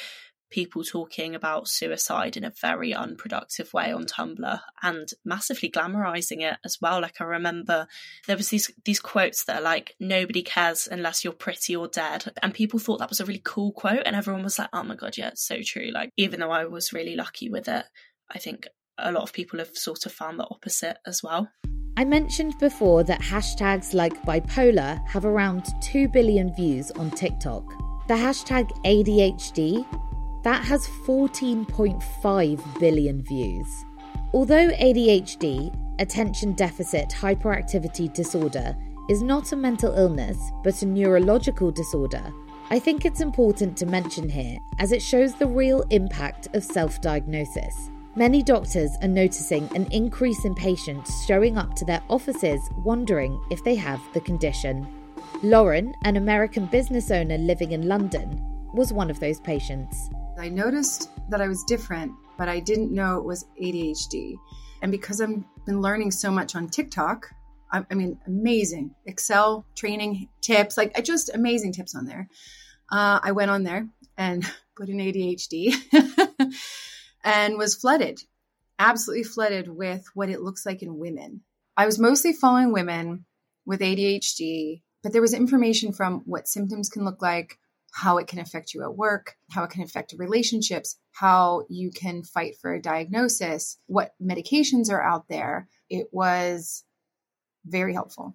people 0.52 0.84
talking 0.84 1.34
about 1.34 1.66
suicide 1.66 2.36
in 2.36 2.44
a 2.44 2.52
very 2.60 2.94
unproductive 2.94 3.72
way 3.72 3.92
on 3.92 4.04
Tumblr 4.04 4.60
and 4.82 5.08
massively 5.24 5.70
glamorizing 5.70 6.42
it 6.42 6.58
as 6.64 6.78
well. 6.80 7.00
Like 7.00 7.20
I 7.20 7.24
remember 7.24 7.88
there 8.26 8.36
was 8.36 8.50
these 8.50 8.70
these 8.84 9.00
quotes 9.00 9.44
that 9.44 9.60
are 9.60 9.62
like 9.62 9.96
nobody 9.98 10.42
cares 10.42 10.86
unless 10.90 11.24
you're 11.24 11.32
pretty 11.32 11.74
or 11.74 11.88
dead. 11.88 12.32
And 12.42 12.54
people 12.54 12.78
thought 12.78 12.98
that 12.98 13.08
was 13.08 13.20
a 13.20 13.24
really 13.24 13.42
cool 13.44 13.72
quote 13.72 14.02
and 14.06 14.14
everyone 14.14 14.44
was 14.44 14.58
like, 14.58 14.68
Oh 14.72 14.84
my 14.84 14.94
god, 14.94 15.16
yeah, 15.16 15.28
it's 15.28 15.46
so 15.46 15.56
true. 15.64 15.90
Like 15.92 16.10
even 16.16 16.38
though 16.38 16.52
I 16.52 16.66
was 16.66 16.92
really 16.92 17.16
lucky 17.16 17.48
with 17.48 17.66
it, 17.66 17.86
I 18.30 18.38
think 18.38 18.68
a 18.98 19.10
lot 19.10 19.22
of 19.22 19.32
people 19.32 19.58
have 19.58 19.76
sort 19.76 20.06
of 20.06 20.12
found 20.12 20.38
the 20.38 20.46
opposite 20.50 20.98
as 21.06 21.22
well. 21.22 21.48
I 21.96 22.04
mentioned 22.04 22.54
before 22.58 23.04
that 23.04 23.20
hashtags 23.20 23.92
like 23.92 24.22
bipolar 24.22 25.06
have 25.08 25.24
around 25.24 25.66
2 25.82 26.08
billion 26.08 26.54
views 26.54 26.90
on 26.92 27.10
TikTok. 27.10 27.64
The 28.08 28.14
hashtag 28.14 28.70
ADHD 28.84 29.86
that 30.42 30.64
has 30.64 30.86
14.5 31.06 32.80
billion 32.80 33.22
views. 33.22 33.84
Although 34.34 34.68
ADHD, 34.70 35.74
attention 35.98 36.52
deficit 36.54 37.10
hyperactivity 37.10 38.12
disorder, 38.12 38.76
is 39.08 39.22
not 39.22 39.52
a 39.52 39.56
mental 39.56 39.92
illness 39.94 40.38
but 40.62 40.80
a 40.82 40.86
neurological 40.86 41.70
disorder, 41.70 42.32
I 42.70 42.78
think 42.78 43.04
it's 43.04 43.20
important 43.20 43.76
to 43.76 43.86
mention 43.86 44.28
here 44.28 44.56
as 44.78 44.92
it 44.92 45.02
shows 45.02 45.34
the 45.34 45.46
real 45.46 45.84
impact 45.90 46.48
of 46.54 46.64
self 46.64 47.00
diagnosis. 47.02 47.90
Many 48.14 48.42
doctors 48.42 48.90
are 49.02 49.08
noticing 49.08 49.68
an 49.74 49.86
increase 49.90 50.44
in 50.44 50.54
patients 50.54 51.24
showing 51.26 51.58
up 51.58 51.74
to 51.76 51.84
their 51.84 52.02
offices 52.08 52.60
wondering 52.78 53.40
if 53.50 53.62
they 53.64 53.74
have 53.74 54.00
the 54.14 54.20
condition. 54.20 54.86
Lauren, 55.42 55.94
an 56.04 56.16
American 56.16 56.66
business 56.66 57.10
owner 57.10 57.36
living 57.36 57.72
in 57.72 57.88
London, 57.88 58.40
was 58.72 58.92
one 58.92 59.10
of 59.10 59.20
those 59.20 59.40
patients. 59.40 60.10
I 60.38 60.48
noticed 60.48 61.10
that 61.30 61.40
I 61.40 61.48
was 61.48 61.62
different, 61.64 62.12
but 62.38 62.48
I 62.48 62.60
didn't 62.60 62.92
know 62.92 63.18
it 63.18 63.24
was 63.24 63.44
ADHD. 63.60 64.36
And 64.82 64.90
because 64.90 65.20
I've 65.20 65.42
been 65.66 65.80
learning 65.80 66.10
so 66.10 66.30
much 66.30 66.56
on 66.56 66.68
TikTok, 66.68 67.28
I, 67.72 67.84
I 67.90 67.94
mean, 67.94 68.18
amazing 68.26 68.94
Excel 69.06 69.66
training 69.76 70.28
tips, 70.40 70.76
like 70.76 70.96
I 70.96 71.02
just 71.02 71.34
amazing 71.34 71.72
tips 71.72 71.94
on 71.94 72.06
there. 72.06 72.28
Uh, 72.90 73.20
I 73.22 73.32
went 73.32 73.50
on 73.50 73.62
there 73.62 73.88
and 74.16 74.44
put 74.76 74.88
in 74.88 74.98
ADHD 74.98 75.74
and 77.24 77.58
was 77.58 77.74
flooded, 77.74 78.20
absolutely 78.78 79.24
flooded 79.24 79.68
with 79.68 80.04
what 80.14 80.30
it 80.30 80.40
looks 80.40 80.66
like 80.66 80.82
in 80.82 80.98
women. 80.98 81.42
I 81.76 81.86
was 81.86 81.98
mostly 81.98 82.32
following 82.32 82.72
women 82.72 83.24
with 83.64 83.80
ADHD, 83.80 84.82
but 85.02 85.12
there 85.12 85.22
was 85.22 85.34
information 85.34 85.92
from 85.92 86.22
what 86.26 86.48
symptoms 86.48 86.88
can 86.88 87.04
look 87.04 87.22
like, 87.22 87.58
how 87.92 88.18
it 88.18 88.26
can 88.26 88.38
affect 88.38 88.74
you 88.74 88.82
at 88.82 88.96
work, 88.96 89.36
how 89.50 89.64
it 89.64 89.70
can 89.70 89.82
affect 89.82 90.14
relationships, 90.16 90.96
how 91.12 91.64
you 91.68 91.90
can 91.90 92.22
fight 92.22 92.56
for 92.60 92.72
a 92.72 92.80
diagnosis, 92.80 93.78
what 93.86 94.14
medications 94.20 94.90
are 94.90 95.02
out 95.02 95.28
there. 95.28 95.68
It 95.90 96.08
was 96.10 96.84
very 97.64 97.92
helpful. 97.94 98.34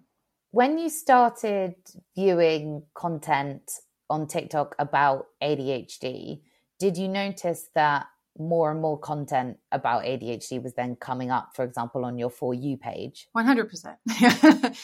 When 0.50 0.78
you 0.78 0.88
started 0.88 1.74
viewing 2.16 2.84
content 2.94 3.70
on 4.08 4.26
TikTok 4.26 4.74
about 4.78 5.26
ADHD, 5.42 6.40
did 6.78 6.96
you 6.96 7.08
notice 7.08 7.68
that 7.74 8.06
more 8.38 8.70
and 8.70 8.80
more 8.80 8.98
content 8.98 9.58
about 9.72 10.04
ADHD 10.04 10.62
was 10.62 10.74
then 10.74 10.96
coming 10.96 11.30
up, 11.30 11.50
for 11.54 11.64
example, 11.64 12.04
on 12.04 12.18
your 12.18 12.30
For 12.30 12.54
You 12.54 12.76
page? 12.76 13.28
100%. 13.36 13.96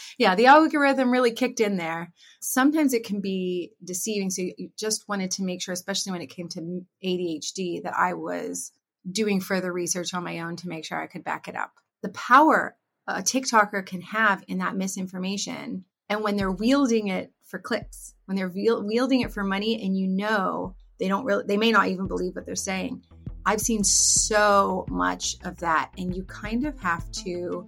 yeah, 0.18 0.34
the 0.34 0.46
algorithm 0.46 1.10
really 1.10 1.32
kicked 1.32 1.60
in 1.60 1.76
there. 1.76 2.12
Sometimes 2.40 2.92
it 2.92 3.04
can 3.04 3.20
be 3.20 3.72
deceiving. 3.82 4.30
So 4.30 4.42
you 4.42 4.70
just 4.78 5.08
wanted 5.08 5.30
to 5.32 5.44
make 5.44 5.62
sure, 5.62 5.72
especially 5.72 6.12
when 6.12 6.22
it 6.22 6.30
came 6.30 6.48
to 6.50 6.84
ADHD, 7.04 7.82
that 7.84 7.94
I 7.96 8.14
was 8.14 8.72
doing 9.10 9.40
further 9.40 9.72
research 9.72 10.14
on 10.14 10.24
my 10.24 10.40
own 10.40 10.56
to 10.56 10.68
make 10.68 10.84
sure 10.84 11.00
I 11.00 11.06
could 11.06 11.24
back 11.24 11.48
it 11.48 11.56
up. 11.56 11.72
The 12.02 12.08
power 12.10 12.76
a 13.06 13.22
TikToker 13.22 13.84
can 13.84 14.00
have 14.00 14.42
in 14.48 14.58
that 14.58 14.76
misinformation, 14.76 15.84
and 16.08 16.22
when 16.22 16.36
they're 16.36 16.50
wielding 16.50 17.08
it 17.08 17.32
for 17.44 17.58
clicks, 17.58 18.14
when 18.24 18.36
they're 18.36 18.48
wielding 18.48 19.20
it 19.20 19.32
for 19.32 19.44
money, 19.44 19.82
and 19.84 19.96
you 19.96 20.08
know 20.08 20.74
they 20.98 21.08
don't 21.08 21.24
really, 21.24 21.44
they 21.46 21.58
may 21.58 21.70
not 21.70 21.88
even 21.88 22.08
believe 22.08 22.34
what 22.34 22.46
they're 22.46 22.54
saying 22.54 23.02
I've 23.46 23.60
seen 23.60 23.84
so 23.84 24.86
much 24.88 25.36
of 25.44 25.58
that. 25.58 25.90
And 25.98 26.14
you 26.14 26.24
kind 26.24 26.66
of 26.66 26.78
have 26.80 27.10
to 27.12 27.66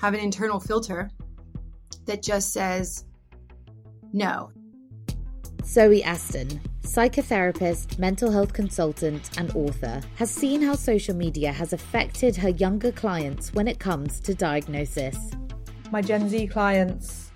have 0.00 0.14
an 0.14 0.20
internal 0.20 0.60
filter 0.60 1.10
that 2.06 2.22
just 2.22 2.52
says 2.52 3.04
no. 4.12 4.50
Zoe 5.64 6.02
Aston, 6.02 6.60
psychotherapist, 6.82 7.98
mental 7.98 8.30
health 8.30 8.54
consultant, 8.54 9.36
and 9.36 9.54
author, 9.54 10.00
has 10.16 10.30
seen 10.30 10.62
how 10.62 10.74
social 10.74 11.14
media 11.14 11.52
has 11.52 11.74
affected 11.74 12.36
her 12.36 12.48
younger 12.48 12.90
clients 12.90 13.52
when 13.52 13.68
it 13.68 13.78
comes 13.78 14.20
to 14.20 14.34
diagnosis. 14.34 15.30
My 15.90 16.00
Gen 16.00 16.28
Z 16.28 16.46
clients 16.46 17.27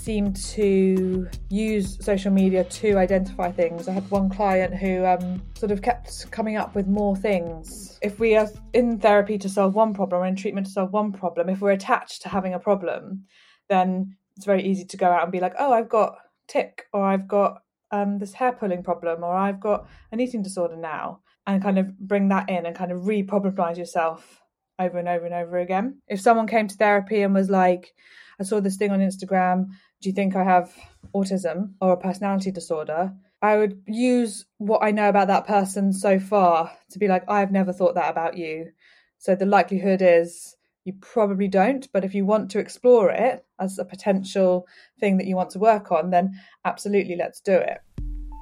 seem 0.00 0.32
to 0.32 1.28
use 1.50 2.02
social 2.04 2.32
media 2.32 2.64
to 2.64 2.96
identify 2.96 3.52
things. 3.52 3.86
I 3.86 3.92
had 3.92 4.10
one 4.10 4.30
client 4.30 4.74
who 4.74 5.04
um, 5.04 5.42
sort 5.54 5.70
of 5.70 5.82
kept 5.82 6.30
coming 6.30 6.56
up 6.56 6.74
with 6.74 6.86
more 6.86 7.14
things. 7.14 7.98
If 8.02 8.18
we 8.18 8.36
are 8.36 8.48
in 8.72 8.98
therapy 8.98 9.36
to 9.38 9.48
solve 9.48 9.74
one 9.74 9.92
problem 9.92 10.22
or 10.22 10.26
in 10.26 10.36
treatment 10.36 10.66
to 10.66 10.72
solve 10.72 10.92
one 10.92 11.12
problem, 11.12 11.48
if 11.48 11.60
we're 11.60 11.72
attached 11.72 12.22
to 12.22 12.28
having 12.28 12.54
a 12.54 12.58
problem, 12.58 13.26
then 13.68 14.16
it's 14.36 14.46
very 14.46 14.62
easy 14.62 14.84
to 14.86 14.96
go 14.96 15.10
out 15.10 15.22
and 15.22 15.32
be 15.32 15.40
like, 15.40 15.54
oh, 15.58 15.72
I've 15.72 15.88
got 15.88 16.16
tic, 16.48 16.86
or 16.92 17.04
I've 17.04 17.28
got 17.28 17.62
um, 17.90 18.18
this 18.18 18.32
hair 18.32 18.52
pulling 18.52 18.82
problem, 18.82 19.22
or 19.22 19.34
I've 19.34 19.60
got 19.60 19.86
an 20.12 20.20
eating 20.20 20.42
disorder 20.42 20.76
now, 20.76 21.20
and 21.46 21.62
kind 21.62 21.78
of 21.78 21.98
bring 21.98 22.28
that 22.28 22.48
in 22.48 22.64
and 22.64 22.74
kind 22.74 22.90
of 22.90 23.06
re 23.06 23.22
problemize 23.22 23.76
yourself 23.76 24.40
over 24.78 24.98
and 24.98 25.08
over 25.08 25.26
and 25.26 25.34
over 25.34 25.58
again. 25.58 26.00
If 26.08 26.20
someone 26.20 26.46
came 26.46 26.68
to 26.68 26.76
therapy 26.76 27.20
and 27.20 27.34
was 27.34 27.50
like, 27.50 27.92
I 28.40 28.44
saw 28.44 28.60
this 28.60 28.76
thing 28.76 28.90
on 28.90 29.00
Instagram. 29.00 29.68
Do 30.00 30.08
you 30.08 30.14
think 30.14 30.34
I 30.34 30.44
have 30.44 30.74
autism 31.14 31.74
or 31.80 31.92
a 31.92 31.96
personality 31.96 32.50
disorder? 32.50 33.12
I 33.42 33.56
would 33.56 33.82
use 33.86 34.46
what 34.58 34.82
I 34.82 34.90
know 34.90 35.08
about 35.08 35.28
that 35.28 35.46
person 35.46 35.92
so 35.92 36.18
far 36.18 36.72
to 36.90 36.98
be 36.98 37.08
like, 37.08 37.24
I've 37.28 37.52
never 37.52 37.72
thought 37.72 37.94
that 37.94 38.10
about 38.10 38.36
you. 38.36 38.72
So 39.18 39.34
the 39.34 39.46
likelihood 39.46 40.02
is 40.02 40.56
you 40.84 40.94
probably 41.00 41.48
don't. 41.48 41.86
But 41.92 42.04
if 42.04 42.14
you 42.14 42.24
want 42.24 42.50
to 42.52 42.58
explore 42.58 43.10
it 43.10 43.44
as 43.58 43.78
a 43.78 43.84
potential 43.84 44.66
thing 44.98 45.18
that 45.18 45.26
you 45.26 45.36
want 45.36 45.50
to 45.50 45.58
work 45.58 45.92
on, 45.92 46.10
then 46.10 46.38
absolutely 46.64 47.16
let's 47.16 47.40
do 47.40 47.54
it. 47.54 47.78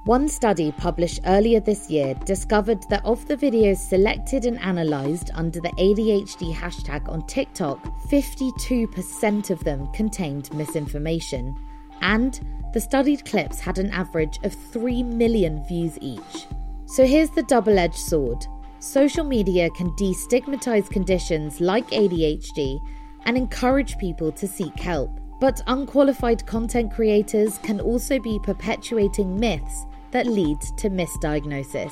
One 0.09 0.27
study 0.27 0.71
published 0.71 1.19
earlier 1.27 1.59
this 1.59 1.87
year 1.87 2.15
discovered 2.25 2.81
that 2.89 3.05
of 3.05 3.27
the 3.27 3.37
videos 3.37 3.77
selected 3.77 4.47
and 4.47 4.57
analysed 4.57 5.29
under 5.35 5.61
the 5.61 5.69
ADHD 5.77 6.51
hashtag 6.51 7.07
on 7.07 7.27
TikTok, 7.27 7.85
52% 8.09 9.51
of 9.51 9.63
them 9.63 9.85
contained 9.93 10.51
misinformation. 10.51 11.55
And 12.01 12.39
the 12.73 12.81
studied 12.81 13.23
clips 13.23 13.59
had 13.59 13.77
an 13.77 13.91
average 13.91 14.39
of 14.43 14.55
3 14.71 15.03
million 15.03 15.63
views 15.67 15.95
each. 16.01 16.47
So 16.87 17.05
here's 17.05 17.29
the 17.29 17.43
double 17.43 17.77
edged 17.77 17.93
sword 17.93 18.47
social 18.79 19.23
media 19.23 19.69
can 19.69 19.91
destigmatize 19.91 20.89
conditions 20.89 21.61
like 21.61 21.87
ADHD 21.91 22.79
and 23.25 23.37
encourage 23.37 23.99
people 23.99 24.31
to 24.31 24.47
seek 24.47 24.79
help. 24.79 25.19
But 25.39 25.61
unqualified 25.67 26.45
content 26.47 26.91
creators 26.91 27.59
can 27.59 27.79
also 27.79 28.19
be 28.19 28.39
perpetuating 28.39 29.39
myths 29.39 29.85
that 30.11 30.27
lead 30.27 30.59
to 30.77 30.89
misdiagnosis. 30.89 31.91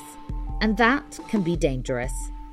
And 0.60 0.76
that 0.76 1.18
can 1.28 1.42
be 1.42 1.56
dangerous. 1.56 2.12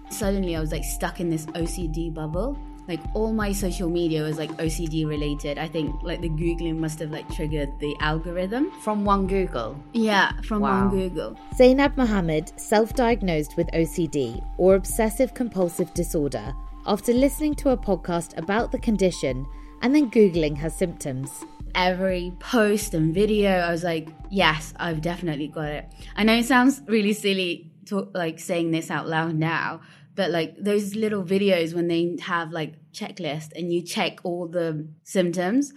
Suddenly, 0.10 0.56
I 0.56 0.60
was 0.60 0.72
like 0.72 0.84
stuck 0.84 1.20
in 1.20 1.30
this 1.30 1.46
OCD 1.48 2.14
bubble. 2.14 2.58
Like 2.88 3.00
all 3.16 3.34
my 3.34 3.52
social 3.52 3.90
media 3.90 4.22
was 4.22 4.38
like 4.38 4.52
OCD 4.58 5.08
related. 5.08 5.58
I 5.58 5.68
think 5.68 5.96
like 6.04 6.22
the 6.22 6.30
Googling 6.30 6.78
must 6.78 7.00
have 7.00 7.10
like 7.10 7.28
triggered 7.34 7.70
the 7.80 7.96
algorithm. 8.00 8.70
From 8.84 9.04
one 9.04 9.26
Google? 9.26 9.76
Yeah, 9.94 10.40
from 10.42 10.60
Wow. 10.62 10.88
one 10.88 10.90
Google. 10.96 11.36
Zeynab 11.58 11.98
Mohamed 11.98 12.52
self 12.60 12.94
diagnosed 12.94 13.58
with 13.58 13.66
OCD 13.74 14.40
or 14.60 14.76
obsessive 14.76 15.34
compulsive 15.34 15.92
disorder 15.96 16.54
after 16.86 17.12
listening 17.12 17.56
to 17.56 17.72
a 17.72 17.78
podcast 17.78 18.38
about 18.38 18.72
the 18.72 18.78
condition 18.78 19.48
and 19.82 19.96
then 19.96 20.12
Googling 20.12 20.56
her 20.60 20.70
symptoms. 20.70 21.44
Every 21.76 22.34
post 22.40 22.94
and 22.94 23.14
video, 23.14 23.52
I 23.52 23.70
was 23.70 23.84
like, 23.84 24.08
yes, 24.32 24.74
I've 24.78 25.02
definitely 25.02 25.50
got 25.50 25.66
it. 25.66 25.86
I 26.16 26.24
know 26.24 26.34
it 26.34 26.46
sounds 26.46 26.82
really 26.88 27.14
silly 27.14 27.74
to 27.88 28.10
like 28.14 28.40
saying 28.40 28.72
this 28.72 28.90
out 28.90 29.08
loud 29.08 29.36
now, 29.36 29.82
but 30.16 30.32
like 30.32 30.56
those 30.58 30.96
little 30.96 31.24
videos 31.24 31.74
when 31.74 31.88
they 31.88 32.18
have 32.22 32.52
like 32.52 32.74
checklist 32.94 33.52
and 33.56 33.74
you 33.74 33.82
check 33.82 34.20
all 34.24 34.48
the 34.48 34.88
symptoms, 35.04 35.74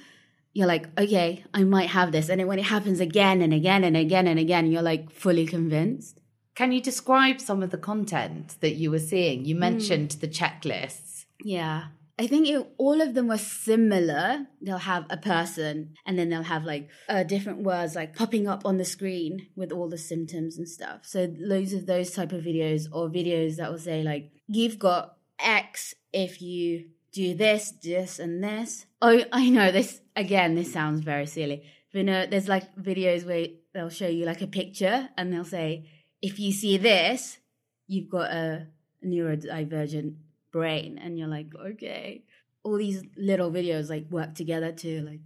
you're 0.53 0.69
like, 0.69 0.89
okay, 0.99 1.45
I 1.53 1.65
might 1.65 1.91
have 1.91 2.13
this. 2.13 2.29
And 2.29 2.41
then 2.41 2.47
when 2.47 2.59
it 2.59 2.67
happens 2.67 3.01
again 3.01 3.43
and 3.43 3.53
again 3.53 3.85
and 3.85 3.97
again 3.97 4.27
and 4.27 4.39
again, 4.39 4.71
you're 4.71 4.83
like 4.83 5.11
fully 5.11 5.47
convinced. 5.47 6.21
Can 6.55 6.73
you 6.73 6.81
describe 6.81 7.41
some 7.41 7.63
of 7.63 7.71
the 7.71 7.79
content 7.79 8.57
that 8.61 8.75
you 8.75 8.91
were 8.91 8.99
seeing? 8.99 9.45
You 9.45 9.55
mentioned 9.55 10.13
the 10.21 10.29
checklists. 10.29 11.27
Yeah. 11.43 11.87
I 12.19 12.27
think 12.27 12.49
it, 12.49 12.67
all 12.79 13.01
of 13.01 13.15
them 13.15 13.29
were 13.29 13.39
similar. 13.39 14.47
They'll 14.61 14.79
have 14.79 15.07
a 15.09 15.17
person 15.17 15.95
and 16.05 16.19
then 16.19 16.31
they'll 16.31 16.43
have 16.43 16.65
like 16.65 16.89
uh, 17.09 17.23
different 17.23 17.63
words 17.63 17.95
like 17.95 18.17
popping 18.17 18.49
up 18.49 18.67
on 18.67 18.77
the 18.77 18.85
screen 18.85 19.47
with 19.55 19.71
all 19.71 19.89
the 19.89 19.99
symptoms 19.99 20.59
and 20.59 20.69
stuff. 20.69 21.03
So 21.05 21.33
loads 21.39 21.73
of 21.73 21.87
those 21.87 22.11
type 22.11 22.33
of 22.33 22.43
videos 22.43 22.87
or 22.91 23.09
videos 23.09 23.57
that 23.57 23.71
will 23.71 23.79
say 23.79 24.03
like, 24.03 24.33
you've 24.49 24.81
got 24.81 25.17
X 25.39 25.95
if 26.13 26.43
you 26.43 26.87
do 27.13 27.35
this, 27.35 27.71
this 27.83 28.19
and 28.19 28.43
this. 28.43 28.87
Oh, 29.01 29.23
I 29.33 29.49
know 29.49 29.71
this, 29.71 30.01
again, 30.17 30.57
this 30.57 30.73
sounds 30.73 31.01
very 31.01 31.27
silly. 31.27 31.63
But 31.93 32.05
know, 32.05 32.27
there's 32.27 32.49
like 32.49 32.75
videos 32.77 33.25
where 33.25 33.47
they'll 33.73 33.91
show 33.91 34.09
you 34.09 34.27
like 34.27 34.43
a 34.43 34.49
picture 34.49 35.09
and 35.17 35.33
they'll 35.33 35.45
say, 35.45 35.89
if 36.21 36.41
you 36.41 36.51
see 36.51 36.79
this, 36.79 37.39
you've 37.87 38.11
got 38.11 38.33
a 38.33 38.67
neurodivergent 39.07 40.15
brain 40.59 40.99
and 41.03 41.19
you're 41.19 41.35
like 41.39 41.49
okay 41.71 42.23
all 42.65 42.77
these 42.77 43.03
little 43.17 43.51
videos 43.51 43.89
like 43.89 44.07
work 44.11 44.35
together 44.35 44.71
to 44.73 44.91
like 45.03 45.21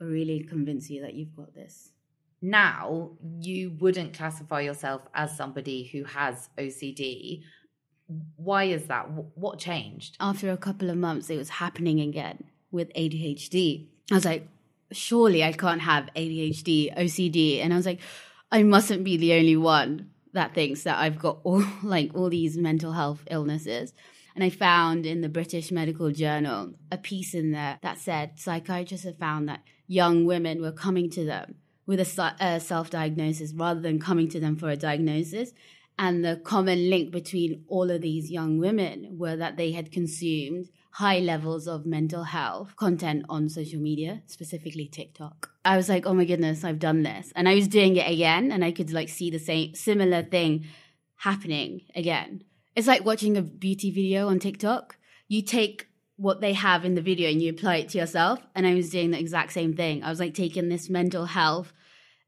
really 0.00 0.40
convince 0.40 0.88
you 0.90 1.02
that 1.02 1.14
you've 1.14 1.34
got 1.36 1.54
this 1.54 1.90
Now, 2.40 3.10
you 3.40 3.62
wouldn't 3.80 4.12
classify 4.18 4.60
yourself 4.60 5.02
as 5.12 5.36
somebody 5.36 5.78
who 5.90 6.04
has 6.04 6.48
OCD. 6.56 7.42
Why 8.36 8.62
is 8.76 8.86
that? 8.86 9.04
What 9.44 9.58
changed? 9.58 10.16
after 10.20 10.50
a 10.50 10.56
couple 10.56 10.88
of 10.90 10.96
months 10.96 11.28
it 11.30 11.36
was 11.36 11.50
happening 11.62 12.00
again 12.00 12.44
with 12.70 12.92
adhd 12.94 13.86
i 14.10 14.14
was 14.14 14.24
like 14.24 14.46
surely 14.92 15.42
i 15.44 15.52
can't 15.52 15.80
have 15.82 16.08
adhd 16.16 16.96
ocd 16.96 17.60
and 17.62 17.72
i 17.72 17.76
was 17.76 17.86
like 17.86 18.00
i 18.52 18.62
mustn't 18.62 19.04
be 19.04 19.16
the 19.16 19.32
only 19.34 19.56
one 19.56 19.90
that 20.32 20.54
thinks 20.54 20.82
that 20.84 20.96
i've 20.98 21.18
got 21.18 21.38
all 21.44 21.64
like 21.82 22.10
all 22.14 22.30
these 22.30 22.56
mental 22.56 22.92
health 22.92 23.22
illnesses 23.30 23.92
and 24.34 24.44
I 24.44 24.50
found 24.50 25.06
in 25.06 25.20
the 25.20 25.28
British 25.28 25.70
Medical 25.70 26.10
Journal 26.10 26.74
a 26.90 26.98
piece 26.98 27.34
in 27.34 27.52
there 27.52 27.78
that 27.82 27.98
said 27.98 28.38
psychiatrists 28.38 29.06
have 29.06 29.18
found 29.18 29.48
that 29.48 29.62
young 29.86 30.24
women 30.24 30.60
were 30.60 30.72
coming 30.72 31.10
to 31.10 31.24
them 31.24 31.56
with 31.86 32.00
a, 32.00 32.60
self 32.60 32.90
diagnosis 32.90 33.52
rather 33.54 33.80
than 33.80 33.98
coming 33.98 34.28
to 34.28 34.38
them 34.38 34.56
for 34.56 34.68
a 34.68 34.76
diagnosis. 34.76 35.52
And 35.98 36.24
the 36.24 36.36
common 36.36 36.90
link 36.90 37.10
between 37.10 37.64
all 37.66 37.90
of 37.90 38.02
these 38.02 38.30
young 38.30 38.58
women 38.58 39.16
were 39.18 39.34
that 39.34 39.56
they 39.56 39.72
had 39.72 39.90
consumed 39.90 40.68
high 40.92 41.18
levels 41.18 41.66
of 41.66 41.86
mental 41.86 42.24
health 42.24 42.76
content 42.76 43.24
on 43.28 43.48
social 43.48 43.80
media, 43.80 44.22
specifically 44.26 44.86
TikTok. 44.86 45.50
I 45.64 45.76
was 45.76 45.88
like, 45.88 46.06
oh 46.06 46.14
my 46.14 46.24
goodness, 46.24 46.64
I've 46.64 46.78
done 46.78 47.02
this. 47.02 47.32
And 47.34 47.48
I 47.48 47.54
was 47.54 47.68
doing 47.68 47.96
it 47.96 48.10
again, 48.10 48.52
and 48.52 48.64
I 48.64 48.70
could 48.70 48.92
like 48.92 49.08
see 49.08 49.30
the 49.30 49.38
same 49.38 49.74
similar 49.74 50.22
thing 50.22 50.66
happening 51.16 51.82
again. 51.94 52.44
It's 52.78 52.86
like 52.86 53.04
watching 53.04 53.36
a 53.36 53.42
beauty 53.42 53.90
video 53.90 54.28
on 54.28 54.38
TikTok. 54.38 54.98
You 55.26 55.42
take 55.42 55.88
what 56.14 56.40
they 56.40 56.52
have 56.52 56.84
in 56.84 56.94
the 56.94 57.02
video 57.02 57.28
and 57.28 57.42
you 57.42 57.50
apply 57.50 57.78
it 57.78 57.88
to 57.88 57.98
yourself. 57.98 58.38
And 58.54 58.68
I 58.68 58.74
was 58.74 58.90
doing 58.90 59.10
the 59.10 59.18
exact 59.18 59.52
same 59.52 59.74
thing. 59.74 60.04
I 60.04 60.10
was 60.10 60.20
like 60.20 60.32
taking 60.32 60.68
this 60.68 60.88
mental 60.88 61.24
health 61.24 61.72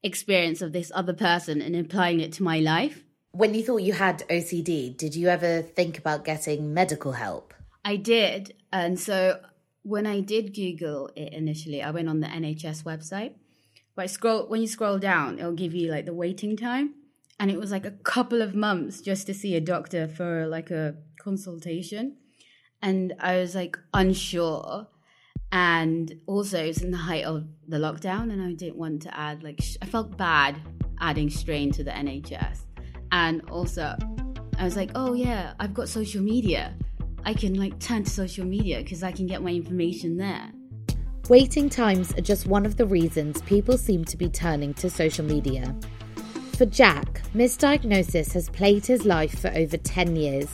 experience 0.02 0.60
of 0.60 0.72
this 0.72 0.90
other 0.92 1.12
person 1.12 1.62
and 1.62 1.76
applying 1.76 2.18
it 2.18 2.32
to 2.32 2.42
my 2.42 2.58
life. 2.58 3.04
When 3.30 3.54
you 3.54 3.62
thought 3.62 3.82
you 3.82 3.92
had 3.92 4.26
OCD, 4.28 4.96
did 4.96 5.14
you 5.14 5.28
ever 5.28 5.62
think 5.62 5.98
about 5.98 6.24
getting 6.24 6.74
medical 6.74 7.12
help? 7.12 7.54
I 7.84 7.94
did. 7.94 8.52
And 8.72 8.98
so 8.98 9.38
when 9.82 10.04
I 10.04 10.18
did 10.18 10.52
Google 10.52 11.12
it 11.14 11.32
initially, 11.32 11.80
I 11.80 11.92
went 11.92 12.08
on 12.08 12.18
the 12.18 12.26
NHS 12.26 12.82
website. 12.82 13.34
But 13.94 14.02
I 14.02 14.06
scroll 14.06 14.48
when 14.48 14.62
you 14.62 14.66
scroll 14.66 14.98
down, 14.98 15.38
it'll 15.38 15.52
give 15.52 15.76
you 15.76 15.92
like 15.92 16.06
the 16.06 16.12
waiting 16.12 16.56
time. 16.56 16.94
And 17.40 17.50
it 17.50 17.59
was 17.59 17.72
like 17.72 17.87
a 17.87 17.90
couple 17.90 18.42
of 18.42 18.55
months 18.55 19.00
just 19.00 19.26
to 19.26 19.35
see 19.35 19.57
a 19.57 19.61
doctor 19.62 20.07
for 20.07 20.46
like 20.46 20.70
a 20.70 20.94
consultation. 21.18 22.18
And 22.83 23.14
I 23.18 23.38
was 23.38 23.55
like 23.55 23.79
unsure. 23.94 24.87
And 25.53 26.20
also, 26.26 26.62
it's 26.62 26.81
in 26.81 26.92
the 26.92 26.96
height 26.96 27.24
of 27.24 27.44
the 27.66 27.79
lockdown, 27.79 28.31
and 28.33 28.40
I 28.40 28.53
didn't 28.53 28.76
want 28.76 29.03
to 29.03 29.18
add, 29.18 29.42
like, 29.42 29.61
sh- 29.61 29.79
I 29.83 29.87
felt 29.87 30.16
bad 30.16 30.61
adding 31.00 31.29
strain 31.29 31.72
to 31.72 31.83
the 31.83 31.90
NHS. 31.90 32.66
And 33.11 33.42
also, 33.50 33.96
I 34.59 34.64
was 34.64 34.76
like, 34.76 34.92
oh, 34.94 35.14
yeah, 35.14 35.55
I've 35.59 35.74
got 35.74 35.88
social 35.88 36.22
media. 36.22 36.72
I 37.24 37.35
can, 37.35 37.55
like, 37.55 37.81
turn 37.81 38.05
to 38.05 38.11
social 38.11 38.46
media 38.46 38.79
because 38.79 39.03
I 39.03 39.11
can 39.11 39.26
get 39.26 39.42
my 39.42 39.50
information 39.50 40.16
there. 40.16 40.53
Waiting 41.29 41.68
times 41.68 42.12
are 42.16 42.20
just 42.20 42.46
one 42.46 42.64
of 42.64 42.76
the 42.76 42.87
reasons 42.87 43.42
people 43.42 43.76
seem 43.76 44.05
to 44.05 44.16
be 44.16 44.29
turning 44.29 44.72
to 44.74 44.88
social 44.88 45.24
media. 45.24 45.74
For 46.60 46.66
Jack, 46.66 47.22
misdiagnosis 47.34 48.34
has 48.34 48.50
plagued 48.50 48.84
his 48.84 49.06
life 49.06 49.40
for 49.40 49.50
over 49.56 49.78
10 49.78 50.14
years. 50.14 50.46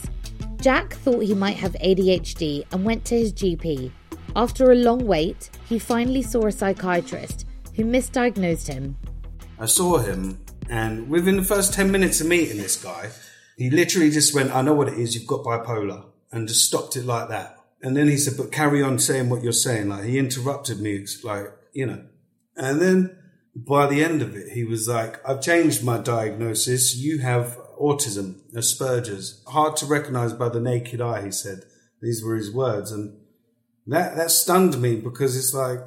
Jack 0.61 0.93
thought 0.93 1.19
he 1.19 1.33
might 1.33 1.57
have 1.57 1.73
ADHD 1.83 2.63
and 2.71 2.85
went 2.85 3.03
to 3.03 3.19
his 3.19 3.33
GP. 3.33 3.91
After 4.33 4.71
a 4.71 4.75
long 4.75 5.05
wait, 5.05 5.49
he 5.67 5.77
finally 5.77 6.21
saw 6.21 6.45
a 6.45 6.51
psychiatrist 6.53 7.45
who 7.75 7.83
misdiagnosed 7.83 8.67
him. 8.67 8.95
I 9.59 9.65
saw 9.65 9.97
him, 9.97 10.39
and 10.69 11.09
within 11.09 11.35
the 11.35 11.43
first 11.43 11.73
10 11.73 11.91
minutes 11.91 12.21
of 12.21 12.27
meeting 12.27 12.55
this 12.55 12.81
guy, 12.81 13.09
he 13.57 13.69
literally 13.69 14.09
just 14.09 14.33
went, 14.33 14.55
I 14.55 14.61
know 14.61 14.75
what 14.75 14.87
it 14.87 14.97
is, 14.97 15.13
you've 15.13 15.27
got 15.27 15.43
bipolar, 15.43 16.05
and 16.31 16.47
just 16.47 16.65
stopped 16.65 16.95
it 16.95 17.05
like 17.05 17.27
that. 17.27 17.57
And 17.81 17.97
then 17.97 18.07
he 18.07 18.15
said, 18.15 18.37
But 18.37 18.53
carry 18.53 18.81
on 18.81 18.97
saying 18.97 19.27
what 19.27 19.43
you're 19.43 19.51
saying. 19.51 19.89
Like, 19.89 20.05
he 20.05 20.17
interrupted 20.17 20.79
me, 20.79 21.05
like, 21.25 21.47
you 21.73 21.85
know. 21.85 22.05
And 22.55 22.81
then 22.81 23.17
by 23.65 23.87
the 23.87 24.03
end 24.03 24.21
of 24.21 24.35
it, 24.35 24.51
he 24.53 24.63
was 24.63 24.87
like, 24.87 25.27
I've 25.27 25.41
changed 25.41 25.83
my 25.83 25.97
diagnosis. 25.97 26.95
You 26.95 27.19
have 27.19 27.57
autism, 27.79 28.41
Asperger's. 28.53 29.43
Hard 29.47 29.75
to 29.77 29.85
recognize 29.85 30.33
by 30.33 30.49
the 30.49 30.59
naked 30.59 31.01
eye, 31.01 31.23
he 31.23 31.31
said. 31.31 31.63
These 32.01 32.23
were 32.23 32.35
his 32.35 32.53
words. 32.53 32.91
And 32.91 33.17
that, 33.87 34.15
that 34.15 34.31
stunned 34.31 34.79
me 34.79 34.95
because 34.95 35.35
it's 35.35 35.53
like, 35.53 35.79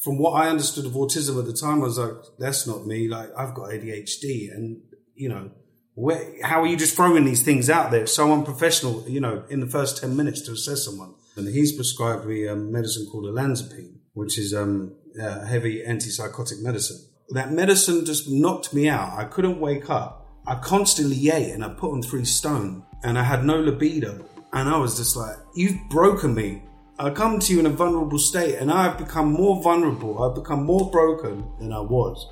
from 0.00 0.18
what 0.18 0.32
I 0.32 0.48
understood 0.48 0.84
of 0.84 0.92
autism 0.92 1.38
at 1.38 1.46
the 1.46 1.52
time, 1.52 1.80
I 1.80 1.84
was 1.84 1.98
like, 1.98 2.14
that's 2.38 2.66
not 2.66 2.86
me. 2.86 3.08
Like, 3.08 3.30
I've 3.38 3.54
got 3.54 3.70
ADHD. 3.70 4.52
And, 4.52 4.82
you 5.14 5.28
know, 5.28 5.52
where, 5.94 6.34
how 6.42 6.62
are 6.62 6.66
you 6.66 6.76
just 6.76 6.96
throwing 6.96 7.24
these 7.24 7.44
things 7.44 7.70
out 7.70 7.92
there? 7.92 8.08
So 8.08 8.32
unprofessional, 8.32 9.08
you 9.08 9.20
know, 9.20 9.44
in 9.48 9.60
the 9.60 9.68
first 9.68 10.00
10 10.00 10.16
minutes 10.16 10.40
to 10.42 10.52
assess 10.52 10.84
someone. 10.84 11.14
And 11.36 11.46
he's 11.46 11.72
prescribed 11.72 12.26
me 12.26 12.46
a 12.46 12.56
medicine 12.56 13.06
called 13.10 13.26
olanzapine, 13.26 13.98
which 14.12 14.38
is 14.38 14.52
um, 14.52 14.96
a 15.20 15.46
heavy 15.46 15.84
antipsychotic 15.86 16.60
medicine. 16.60 17.11
That 17.32 17.50
medicine 17.50 18.04
just 18.04 18.28
knocked 18.28 18.74
me 18.74 18.90
out. 18.90 19.18
I 19.18 19.24
couldn't 19.24 19.58
wake 19.58 19.88
up. 19.88 20.26
I 20.46 20.56
constantly 20.56 21.30
ate 21.30 21.52
and 21.52 21.64
I 21.64 21.70
put 21.70 21.92
on 21.92 22.02
three 22.02 22.26
stone 22.26 22.82
and 23.02 23.18
I 23.18 23.22
had 23.22 23.42
no 23.42 23.58
libido. 23.58 24.26
And 24.52 24.68
I 24.68 24.76
was 24.76 24.98
just 24.98 25.16
like, 25.16 25.36
you've 25.54 25.78
broken 25.88 26.34
me. 26.34 26.62
I 26.98 27.08
come 27.08 27.38
to 27.40 27.52
you 27.54 27.60
in 27.60 27.64
a 27.64 27.70
vulnerable 27.70 28.18
state 28.18 28.56
and 28.56 28.70
I've 28.70 28.98
become 28.98 29.32
more 29.32 29.62
vulnerable, 29.62 30.22
I've 30.22 30.34
become 30.34 30.66
more 30.66 30.90
broken 30.90 31.48
than 31.58 31.72
I 31.72 31.80
was. 31.80 32.28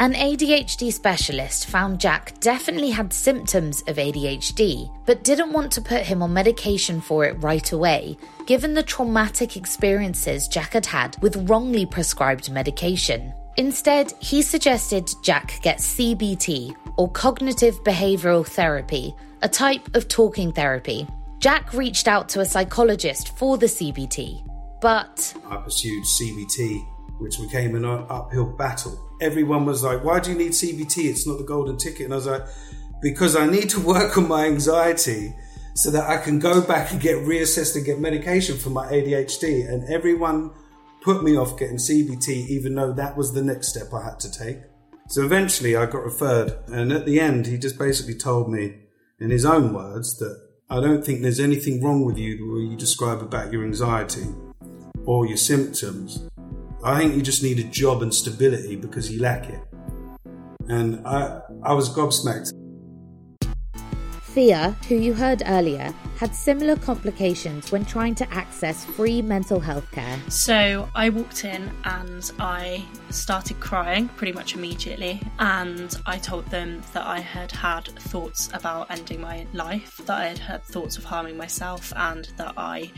An 0.00 0.14
ADHD 0.14 0.92
specialist 0.92 1.66
found 1.66 2.00
Jack 2.00 2.40
definitely 2.40 2.90
had 2.90 3.12
symptoms 3.12 3.82
of 3.82 3.96
ADHD, 3.96 4.90
but 5.06 5.22
didn't 5.22 5.52
want 5.52 5.70
to 5.72 5.80
put 5.80 6.02
him 6.02 6.20
on 6.20 6.32
medication 6.32 7.00
for 7.00 7.24
it 7.24 7.40
right 7.40 7.70
away, 7.70 8.16
given 8.46 8.74
the 8.74 8.82
traumatic 8.82 9.56
experiences 9.56 10.48
Jack 10.48 10.72
had 10.72 10.86
had 10.86 11.16
with 11.22 11.48
wrongly 11.48 11.86
prescribed 11.86 12.50
medication. 12.50 13.32
Instead, 13.56 14.12
he 14.20 14.42
suggested 14.42 15.10
Jack 15.22 15.60
get 15.62 15.78
CBT, 15.78 16.74
or 16.96 17.10
cognitive 17.10 17.82
behavioral 17.84 18.46
therapy, 18.46 19.14
a 19.42 19.48
type 19.48 19.94
of 19.94 20.08
talking 20.08 20.52
therapy. 20.52 21.06
Jack 21.38 21.72
reached 21.74 22.06
out 22.06 22.28
to 22.30 22.40
a 22.40 22.44
psychologist 22.44 23.36
for 23.36 23.58
the 23.58 23.66
CBT, 23.66 24.42
but 24.80 25.34
I 25.48 25.56
pursued 25.56 26.04
CBT, 26.04 26.86
which 27.18 27.40
became 27.40 27.74
an 27.74 27.84
uphill 27.84 28.46
battle. 28.56 28.98
Everyone 29.20 29.66
was 29.66 29.82
like, 29.82 30.04
Why 30.04 30.20
do 30.20 30.30
you 30.30 30.38
need 30.38 30.52
CBT? 30.52 31.10
It's 31.10 31.26
not 31.26 31.38
the 31.38 31.44
golden 31.44 31.76
ticket. 31.76 32.06
And 32.06 32.12
I 32.12 32.16
was 32.16 32.26
like, 32.26 32.42
Because 33.00 33.36
I 33.36 33.46
need 33.46 33.70
to 33.70 33.80
work 33.94 34.16
on 34.16 34.28
my 34.28 34.46
anxiety 34.46 35.34
so 35.74 35.90
that 35.90 36.08
I 36.08 36.18
can 36.18 36.38
go 36.38 36.60
back 36.60 36.92
and 36.92 37.00
get 37.00 37.16
reassessed 37.16 37.76
and 37.76 37.84
get 37.84 37.98
medication 37.98 38.56
for 38.56 38.70
my 38.70 38.86
ADHD. 38.92 39.68
And 39.68 39.88
everyone 39.88 40.50
put 41.02 41.22
me 41.22 41.36
off 41.36 41.58
getting 41.58 41.76
CBT, 41.76 42.48
even 42.48 42.74
though 42.74 42.92
that 42.92 43.16
was 43.16 43.32
the 43.32 43.42
next 43.42 43.68
step 43.68 43.92
I 43.92 44.04
had 44.04 44.20
to 44.20 44.30
take. 44.30 44.58
So 45.08 45.24
eventually 45.24 45.76
I 45.76 45.86
got 45.86 46.04
referred. 46.04 46.58
And 46.68 46.92
at 46.92 47.04
the 47.04 47.20
end, 47.20 47.46
he 47.46 47.58
just 47.58 47.78
basically 47.78 48.14
told 48.14 48.50
me, 48.50 48.78
in 49.20 49.30
his 49.30 49.44
own 49.44 49.74
words, 49.74 50.18
that 50.18 50.40
I 50.70 50.80
don't 50.80 51.04
think 51.04 51.22
there's 51.22 51.40
anything 51.40 51.82
wrong 51.82 52.04
with 52.04 52.16
you 52.16 52.38
the 52.38 52.50
way 52.50 52.70
you 52.70 52.76
describe 52.76 53.20
about 53.20 53.52
your 53.52 53.64
anxiety 53.64 54.26
or 55.04 55.26
your 55.26 55.36
symptoms. 55.36 56.28
I 56.84 56.98
think 56.98 57.14
you 57.14 57.22
just 57.22 57.42
need 57.42 57.58
a 57.58 57.64
job 57.64 58.02
and 58.02 58.14
stability 58.14 58.76
because 58.76 59.12
you 59.12 59.20
lack 59.20 59.48
it. 59.48 59.60
And 60.68 61.06
I, 61.06 61.42
I 61.62 61.74
was 61.74 61.90
gobsmacked. 61.90 62.52
Thea, 64.32 64.74
who 64.88 64.94
you 64.94 65.12
heard 65.12 65.42
earlier, 65.44 65.92
had 66.16 66.34
similar 66.34 66.74
complications 66.76 67.70
when 67.70 67.84
trying 67.84 68.14
to 68.14 68.32
access 68.32 68.82
free 68.82 69.20
mental 69.20 69.60
health 69.60 69.90
care. 69.90 70.18
So 70.28 70.88
I 70.94 71.10
walked 71.10 71.44
in 71.44 71.70
and 71.84 72.32
I 72.38 72.86
started 73.10 73.60
crying 73.60 74.08
pretty 74.08 74.32
much 74.32 74.54
immediately. 74.54 75.20
And 75.38 75.94
I 76.06 76.16
told 76.16 76.46
them 76.46 76.80
that 76.94 77.06
I 77.06 77.20
had 77.20 77.52
had 77.52 77.88
thoughts 77.88 78.48
about 78.54 78.90
ending 78.90 79.20
my 79.20 79.46
life, 79.52 79.98
that 80.06 80.18
I 80.18 80.28
had 80.28 80.38
had 80.38 80.64
thoughts 80.64 80.96
of 80.96 81.04
harming 81.04 81.36
myself, 81.36 81.92
and 81.94 82.24
that 82.38 82.54
I 82.56 82.90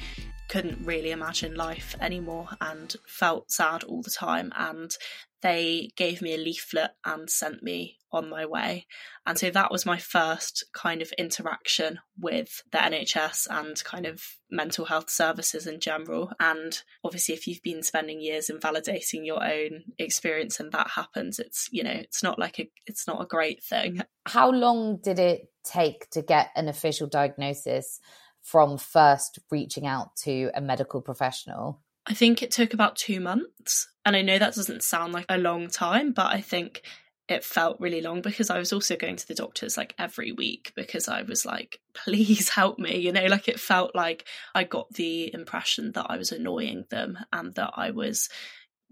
couldn't 0.49 0.85
really 0.85 1.11
imagine 1.11 1.55
life 1.55 1.97
anymore 2.01 2.49
and 2.61 2.95
felt 3.07 3.51
sad 3.51 3.85
all 3.85 4.03
the 4.03 4.11
time. 4.11 4.53
And 4.57 4.95
they 5.43 5.91
gave 5.97 6.23
me 6.23 6.35
a 6.35 6.39
leaflet 6.39 6.93
and 7.05 7.29
sent 7.29 7.63
me 7.63 7.99
on 8.11 8.31
my 8.31 8.47
way. 8.47 8.87
And 9.27 9.39
so 9.39 9.51
that 9.51 9.71
was 9.71 9.85
my 9.85 9.99
first 9.99 10.65
kind 10.73 11.03
of 11.03 11.13
interaction 11.19 11.99
with 12.19 12.63
the 12.73 12.79
NHS 12.79 13.49
and 13.51 13.83
kind 13.85 14.07
of 14.07 14.23
mental 14.51 14.87
health 14.87 15.11
services 15.11 15.67
in 15.67 15.81
general. 15.81 16.33
And 16.41 16.81
obviously, 17.05 17.35
if 17.35 17.47
you've 17.47 17.63
been 17.63 17.83
spending 17.83 18.21
years 18.21 18.49
invalidating 18.49 19.25
your 19.25 19.45
own 19.45 19.85
experience 19.99 20.61
and 20.61 20.73
that 20.73 20.91
happens, 20.91 21.39
it's, 21.39 21.69
you 21.73 21.83
know, 21.83 21.91
it's 21.91 22.23
not 22.23 22.39
like 22.39 22.59
a, 22.59 22.71
it's 22.87 23.07
not 23.07 23.21
a 23.21 23.27
great 23.27 23.63
thing. 23.63 24.01
How 24.27 24.51
long 24.51 24.99
did 25.03 25.19
it 25.19 25.51
take 25.65 26.09
to 26.11 26.23
get 26.23 26.51
an 26.57 26.69
official 26.69 27.07
diagnosis 27.07 28.01
from 28.45 28.79
first 28.79 29.39
reaching 29.51 29.87
out 29.87 30.15
to 30.17 30.51
a 30.55 30.61
medical 30.61 31.01
professional? 31.01 31.81
I 32.07 32.15
think 32.15 32.43
it 32.43 32.51
took 32.51 32.75
about 32.75 32.97
two 32.97 33.19
months. 33.19 33.89
And 34.05 34.15
I 34.15 34.23
know 34.23 34.39
that 34.39 34.55
doesn't 34.55 34.85
sound 34.85 35.15
like 35.15 35.25
a 35.29 35.39
long 35.39 35.69
time, 35.69 36.13
but 36.13 36.27
I 36.27 36.43
think 36.43 36.83
it 37.27 37.43
felt 37.43 37.81
really 37.81 38.03
long 38.03 38.21
because 38.21 38.51
I 38.51 38.59
was 38.59 38.71
also 38.71 38.97
going 38.97 39.17
to 39.17 39.27
the 39.27 39.35
doctors 39.35 39.79
like 39.79 39.95
every 39.99 40.31
week 40.31 40.73
because 40.77 41.09
I 41.09 41.23
was 41.23 41.47
like, 41.47 41.81
please 41.95 42.51
help 42.51 42.79
me. 42.79 42.99
You 42.99 43.13
know, 43.13 43.25
like 43.25 43.49
it 43.49 43.59
felt 43.59 43.95
like 43.95 44.27
I 44.55 44.65
got 44.65 44.93
the 44.93 45.33
impression 45.33 45.93
that 45.93 46.07
I 46.11 46.19
was 46.19 46.31
annoying 46.31 46.85
them 46.91 47.19
and 47.33 47.55
that 47.55 47.73
I 47.75 47.93
was 47.93 48.29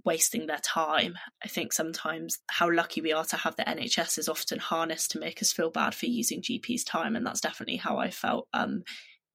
wasting 0.04 0.46
their 0.46 0.58
time. 0.58 1.18
I 1.44 1.48
think 1.48 1.74
sometimes 1.74 2.38
how 2.48 2.72
lucky 2.72 3.02
we 3.02 3.12
are 3.12 3.26
to 3.26 3.36
have 3.36 3.54
the 3.56 3.64
NHS 3.64 4.18
is 4.18 4.28
often 4.30 4.58
harnessed 4.58 5.10
to 5.12 5.20
make 5.20 5.42
us 5.42 5.52
feel 5.52 5.70
bad 5.70 5.94
for 5.94 6.06
using 6.06 6.40
GP's 6.40 6.84
time. 6.84 7.14
And 7.14 7.26
that's 7.26 7.42
definitely 7.42 7.76
how 7.76 7.98
I 7.98 8.10
felt 8.10 8.48
um, 8.54 8.82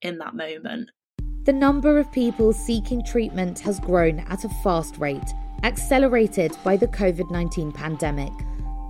in 0.02 0.18
that 0.20 0.36
moment. 0.36 0.90
The 1.46 1.54
number 1.54 1.98
of 1.98 2.12
people 2.12 2.52
seeking 2.52 3.04
treatment 3.06 3.60
has 3.60 3.80
grown 3.80 4.20
at 4.20 4.44
a 4.44 4.50
fast 4.50 4.98
rate, 4.98 5.34
accelerated 5.64 6.58
by 6.64 6.76
the 6.76 6.88
COVID 6.88 7.32
19 7.32 7.72
pandemic. 7.72 8.34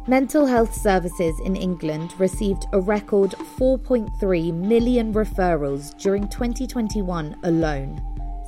Mental 0.07 0.45
health 0.45 0.73
services 0.73 1.39
in 1.41 1.55
England 1.55 2.13
received 2.17 2.65
a 2.71 2.79
record 2.79 3.31
4.3 3.57 4.53
million 4.53 5.13
referrals 5.13 5.95
during 5.97 6.27
2021 6.29 7.35
alone. 7.43 8.01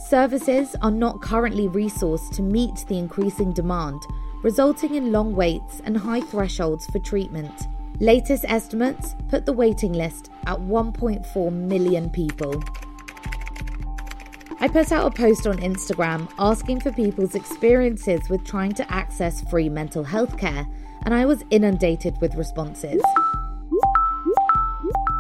Services 0.08 0.76
are 0.82 0.90
not 0.90 1.22
currently 1.22 1.68
resourced 1.68 2.34
to 2.34 2.42
meet 2.42 2.86
the 2.88 2.98
increasing 2.98 3.52
demand, 3.52 4.02
resulting 4.42 4.96
in 4.96 5.12
long 5.12 5.36
waits 5.36 5.82
and 5.84 5.98
high 5.98 6.22
thresholds 6.22 6.88
for 6.88 7.00
treatment. 7.00 7.68
Latest 8.02 8.46
estimates 8.48 9.14
put 9.28 9.46
the 9.46 9.52
waiting 9.52 9.92
list 9.92 10.30
at 10.46 10.58
1.4 10.58 11.52
million 11.52 12.10
people. 12.10 12.64
I 14.62 14.70
put 14.70 14.94
out 14.94 15.06
a 15.06 15.12
post 15.12 15.46
on 15.46 15.58
Instagram 15.58 16.32
asking 16.40 16.80
for 16.80 16.94
people's 16.94 17.36
experiences 17.36 18.30
with 18.30 18.46
trying 18.46 18.72
to 18.76 18.90
access 18.90 19.42
free 19.50 19.68
mental 19.68 20.06
health 20.06 20.38
care, 20.38 20.66
and 21.04 21.14
I 21.14 21.26
was 21.26 21.44
inundated 21.50 22.16
with 22.22 22.36
responses. 22.36 23.02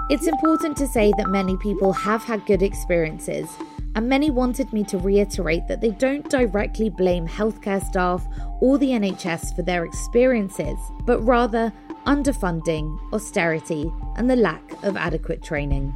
It's 0.09 0.27
important 0.27 0.77
to 0.77 0.87
say 0.87 1.11
that 1.17 1.27
many 1.27 1.57
people 1.57 1.91
have 1.91 2.23
had 2.23 2.45
good 2.45 2.61
experiences, 2.61 3.49
and 3.95 4.07
many 4.07 4.31
wanted 4.31 4.71
me 4.71 4.85
to 4.85 4.97
reiterate 4.97 5.67
that 5.67 5.81
they 5.81 5.91
don't 5.91 6.29
directly 6.29 6.89
blame 6.89 7.27
healthcare 7.27 7.85
staff 7.85 8.25
or 8.61 8.77
the 8.77 8.91
NHS 8.91 9.53
for 9.53 9.63
their 9.63 9.83
experiences, 9.83 10.77
but 11.05 11.19
rather 11.19 11.73
underfunding, 12.09 12.99
austerity, 13.13 13.91
and 14.17 14.27
the 14.27 14.35
lack 14.35 14.83
of 14.83 14.97
adequate 14.97 15.43
training. 15.43 15.93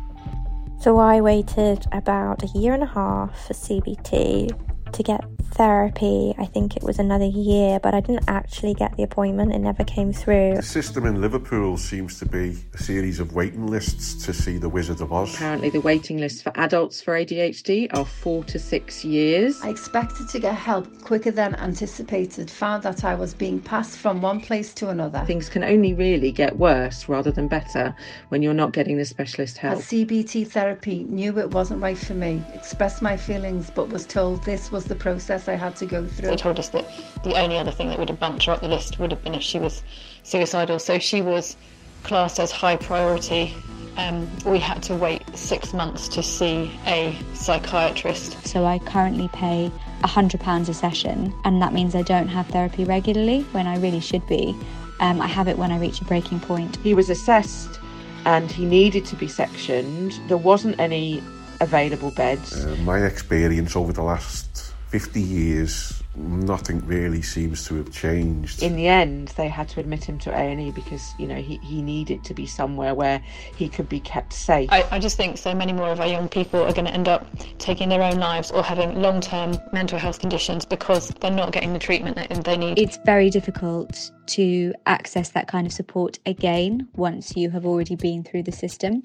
So 0.79 0.99
I 0.99 1.19
waited 1.21 1.87
about 1.91 2.43
a 2.43 2.57
year 2.57 2.73
and 2.73 2.83
a 2.83 2.85
half 2.85 3.47
for 3.47 3.53
CBT 3.53 4.72
to 4.93 5.03
get 5.03 5.23
therapy. 5.53 6.33
I 6.37 6.45
think 6.45 6.75
it 6.75 6.83
was 6.83 6.99
another 6.99 7.25
year, 7.25 7.79
but 7.79 7.93
I 7.93 7.99
didn't 7.99 8.27
actually 8.27 8.73
get 8.73 8.95
the 8.97 9.03
appointment. 9.03 9.53
It 9.53 9.59
never 9.59 9.83
came 9.83 10.11
through. 10.11 10.55
The 10.55 10.63
system 10.63 11.05
in 11.05 11.21
Liverpool 11.21 11.77
seems 11.77 12.17
to 12.19 12.25
be 12.25 12.57
a 12.73 12.77
series 12.77 13.19
of 13.19 13.33
waiting 13.33 13.67
lists 13.67 14.25
to 14.25 14.33
see 14.33 14.57
the 14.57 14.69
Wizard 14.69 15.01
of 15.01 15.13
Oz. 15.13 15.35
Apparently, 15.35 15.69
the 15.69 15.81
waiting 15.81 16.17
lists 16.17 16.41
for 16.41 16.51
adults 16.55 17.01
for 17.01 17.13
ADHD 17.13 17.95
are 17.95 18.05
four 18.05 18.43
to 18.45 18.59
six 18.59 19.05
years. 19.05 19.61
I 19.61 19.69
expected 19.69 20.29
to 20.29 20.39
get 20.39 20.55
help 20.55 21.01
quicker 21.01 21.31
than 21.31 21.55
anticipated, 21.55 22.49
found 22.49 22.83
that 22.83 23.03
I 23.03 23.15
was 23.15 23.33
being 23.33 23.59
passed 23.59 23.97
from 23.97 24.21
one 24.21 24.41
place 24.41 24.73
to 24.75 24.89
another. 24.89 25.23
Things 25.25 25.49
can 25.49 25.63
only 25.63 25.93
really 25.93 26.31
get 26.31 26.57
worse 26.57 27.07
rather 27.07 27.31
than 27.31 27.47
better 27.47 27.95
when 28.29 28.41
you're 28.41 28.53
not 28.53 28.73
getting 28.73 28.97
the 28.97 29.05
specialist 29.05 29.57
help. 29.57 29.75
Had 29.75 29.83
CBT 29.83 30.47
therapy, 30.47 31.03
knew 31.05 31.37
it 31.39 31.51
wasn't 31.51 31.81
right 31.81 31.97
for 31.97 32.13
me, 32.13 32.41
expressed 32.53 33.01
my 33.01 33.15
feelings, 33.15 33.71
but 33.73 33.89
was 33.89 34.05
told 34.05 34.43
this 34.43 34.71
was 34.83 34.89
the 34.89 34.95
process 34.95 35.47
I 35.47 35.55
had 35.55 35.75
to 35.77 35.85
go 35.85 36.05
through. 36.05 36.29
They 36.29 36.35
told 36.35 36.59
us 36.59 36.69
that 36.69 36.85
the 37.23 37.35
only 37.39 37.57
other 37.57 37.71
thing 37.71 37.89
that 37.89 37.99
would 37.99 38.09
have 38.09 38.19
bumped 38.19 38.45
her 38.45 38.51
up 38.51 38.61
the 38.61 38.67
list 38.67 38.99
would 38.99 39.11
have 39.11 39.23
been 39.23 39.33
if 39.33 39.41
she 39.41 39.59
was 39.59 39.81
suicidal. 40.23 40.79
So 40.79 40.99
she 40.99 41.21
was 41.21 41.55
classed 42.03 42.39
as 42.39 42.51
high 42.51 42.75
priority. 42.75 43.55
Um, 43.95 44.29
we 44.45 44.59
had 44.59 44.83
to 44.83 44.95
wait 44.95 45.23
six 45.37 45.73
months 45.73 46.07
to 46.09 46.23
see 46.23 46.71
a 46.85 47.17
psychiatrist. 47.33 48.45
So 48.45 48.65
I 48.65 48.79
currently 48.79 49.29
pay 49.29 49.71
£100 50.01 50.69
a 50.69 50.73
session, 50.73 51.33
and 51.45 51.61
that 51.61 51.73
means 51.73 51.95
I 51.95 52.01
don't 52.01 52.27
have 52.27 52.47
therapy 52.47 52.83
regularly 52.83 53.43
when 53.51 53.67
I 53.67 53.77
really 53.77 54.01
should 54.01 54.25
be. 54.27 54.55
Um, 54.99 55.21
I 55.21 55.27
have 55.27 55.47
it 55.47 55.57
when 55.57 55.71
I 55.71 55.77
reach 55.77 56.01
a 56.01 56.05
breaking 56.05 56.39
point. 56.41 56.75
He 56.77 56.93
was 56.93 57.09
assessed 57.09 57.79
and 58.25 58.51
he 58.51 58.65
needed 58.65 59.05
to 59.05 59.15
be 59.15 59.27
sectioned. 59.27 60.19
There 60.27 60.37
wasn't 60.37 60.79
any 60.79 61.21
available 61.61 62.11
beds. 62.11 62.65
Uh, 62.65 62.75
my 62.83 62.99
experience 62.99 63.75
over 63.75 63.93
the 63.93 64.03
last 64.03 64.72
50 64.93 65.19
years, 65.19 66.03
nothing 66.15 66.85
really 66.85 67.23
seems 67.23 67.65
to 67.65 67.73
have 67.77 67.91
changed. 67.91 68.61
In 68.61 68.75
the 68.75 68.87
end, 68.87 69.29
they 69.29 69.47
had 69.47 69.67
to 69.69 69.79
admit 69.79 70.03
him 70.03 70.19
to 70.19 70.31
A&E 70.31 70.69
because, 70.69 71.15
you 71.17 71.25
know, 71.25 71.37
he, 71.37 71.57
he 71.63 71.81
needed 71.81 72.23
to 72.25 72.35
be 72.35 72.45
somewhere 72.45 72.93
where 72.93 73.19
he 73.55 73.67
could 73.67 73.89
be 73.89 73.99
kept 73.99 74.33
safe. 74.33 74.71
I, 74.71 74.85
I 74.91 74.99
just 74.99 75.17
think 75.17 75.39
so 75.39 75.55
many 75.55 75.73
more 75.73 75.89
of 75.89 75.99
our 75.99 76.05
young 76.05 76.29
people 76.29 76.61
are 76.61 76.73
going 76.73 76.85
to 76.85 76.93
end 76.93 77.07
up 77.07 77.25
taking 77.57 77.89
their 77.89 78.03
own 78.03 78.17
lives 78.17 78.51
or 78.51 78.61
having 78.61 79.01
long-term 79.01 79.57
mental 79.71 79.97
health 79.97 80.19
conditions 80.19 80.63
because 80.63 81.09
they're 81.21 81.31
not 81.31 81.53
getting 81.53 81.73
the 81.73 81.79
treatment 81.79 82.15
that 82.17 82.29
they 82.43 82.55
need. 82.55 82.77
It's 82.77 82.99
very 83.03 83.31
difficult 83.31 84.11
to 84.27 84.75
access 84.85 85.29
that 85.29 85.47
kind 85.47 85.65
of 85.65 85.73
support 85.73 86.19
again 86.27 86.87
once 86.93 87.35
you 87.35 87.49
have 87.49 87.65
already 87.65 87.95
been 87.95 88.23
through 88.23 88.43
the 88.43 88.51
system 88.51 89.01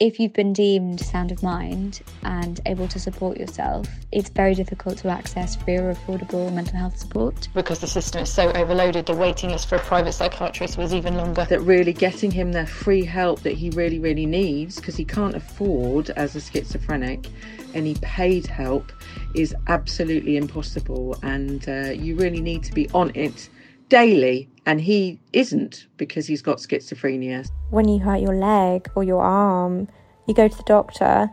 if 0.00 0.18
you've 0.18 0.32
been 0.32 0.54
deemed 0.54 0.98
sound 0.98 1.30
of 1.30 1.42
mind 1.42 2.00
and 2.22 2.58
able 2.64 2.88
to 2.88 2.98
support 2.98 3.36
yourself, 3.36 3.86
it's 4.12 4.30
very 4.30 4.54
difficult 4.54 4.96
to 4.96 5.08
access 5.08 5.56
free 5.56 5.76
or 5.76 5.92
affordable 5.92 6.50
mental 6.54 6.78
health 6.78 6.96
support. 6.96 7.48
Because 7.54 7.80
the 7.80 7.86
system 7.86 8.22
is 8.22 8.32
so 8.32 8.50
overloaded, 8.52 9.04
the 9.04 9.14
waiting 9.14 9.50
list 9.50 9.68
for 9.68 9.76
a 9.76 9.80
private 9.80 10.14
psychiatrist 10.14 10.78
was 10.78 10.94
even 10.94 11.16
longer. 11.16 11.44
That 11.44 11.60
really 11.60 11.92
getting 11.92 12.30
him 12.30 12.52
the 12.52 12.66
free 12.66 13.04
help 13.04 13.42
that 13.42 13.52
he 13.52 13.68
really, 13.70 13.98
really 13.98 14.24
needs, 14.24 14.76
because 14.76 14.96
he 14.96 15.04
can't 15.04 15.34
afford, 15.34 16.08
as 16.10 16.34
a 16.34 16.40
schizophrenic, 16.40 17.28
any 17.74 17.94
paid 17.96 18.46
help 18.46 18.90
is 19.34 19.54
absolutely 19.68 20.38
impossible. 20.38 21.18
And 21.22 21.68
uh, 21.68 21.90
you 21.90 22.16
really 22.16 22.40
need 22.40 22.62
to 22.64 22.72
be 22.72 22.88
on 22.94 23.12
it 23.14 23.50
daily. 23.90 24.48
And 24.66 24.80
he 24.80 25.18
isn't 25.32 25.86
because 25.96 26.26
he's 26.26 26.42
got 26.42 26.58
schizophrenia. 26.58 27.48
When 27.70 27.88
you 27.88 27.98
hurt 27.98 28.20
your 28.20 28.34
leg 28.34 28.88
or 28.94 29.04
your 29.04 29.22
arm, 29.22 29.88
you 30.26 30.34
go 30.34 30.48
to 30.48 30.56
the 30.56 30.62
doctor 30.64 31.30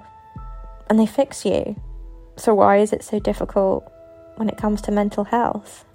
and 0.90 1.00
they 1.00 1.06
fix 1.06 1.46
you. 1.46 1.76
So, 2.38 2.54
why 2.54 2.78
is 2.78 2.94
it 2.94 3.04
so 3.04 3.20
difficult 3.20 3.92
when 4.36 4.50
it 4.50 4.58
comes 4.58 4.82
to 4.84 4.92
mental 4.92 5.24
health? 5.24 5.86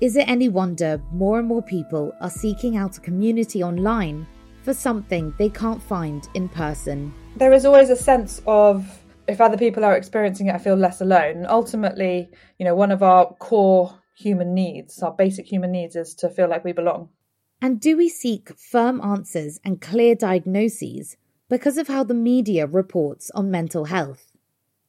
Is 0.00 0.16
it 0.16 0.28
any 0.28 0.48
wonder 0.48 1.00
more 1.12 1.38
and 1.38 1.46
more 1.46 1.62
people 1.62 2.12
are 2.20 2.30
seeking 2.30 2.76
out 2.76 2.96
a 2.96 3.00
community 3.00 3.62
online 3.62 4.26
for 4.62 4.72
something 4.72 5.34
they 5.36 5.50
can't 5.50 5.82
find 5.82 6.26
in 6.34 6.48
person? 6.48 7.12
There 7.36 7.52
is 7.52 7.66
always 7.66 7.90
a 7.90 7.96
sense 7.96 8.40
of 8.46 9.00
if 9.28 9.40
other 9.40 9.56
people 9.56 9.84
are 9.84 9.96
experiencing 9.96 10.46
it, 10.46 10.54
I 10.54 10.58
feel 10.58 10.74
less 10.74 11.00
alone. 11.00 11.36
And 11.36 11.46
ultimately, 11.46 12.30
you 12.58 12.64
know, 12.64 12.74
one 12.74 12.90
of 12.90 13.02
our 13.02 13.26
core 13.34 13.94
human 14.20 14.54
needs, 14.54 15.02
our 15.02 15.12
basic 15.12 15.46
human 15.46 15.72
needs, 15.72 15.96
is 15.96 16.14
to 16.16 16.28
feel 16.28 16.48
like 16.48 16.64
we 16.64 16.72
belong. 16.72 17.08
And 17.62 17.80
do 17.80 17.96
we 17.96 18.08
seek 18.08 18.58
firm 18.58 19.00
answers 19.00 19.60
and 19.64 19.80
clear 19.80 20.14
diagnoses 20.14 21.16
because 21.48 21.78
of 21.78 21.88
how 21.88 22.04
the 22.04 22.14
media 22.14 22.66
reports 22.66 23.30
on 23.34 23.50
mental 23.50 23.86
health? 23.86 24.36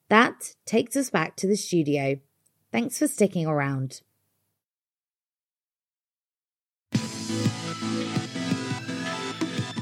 That 0.10 0.56
takes 0.66 0.96
us 0.96 1.10
back 1.10 1.36
to 1.38 1.48
the 1.48 1.56
studio. 1.56 2.20
Thanks 2.72 3.00
for 3.00 3.08
sticking 3.08 3.46
around. 3.46 4.02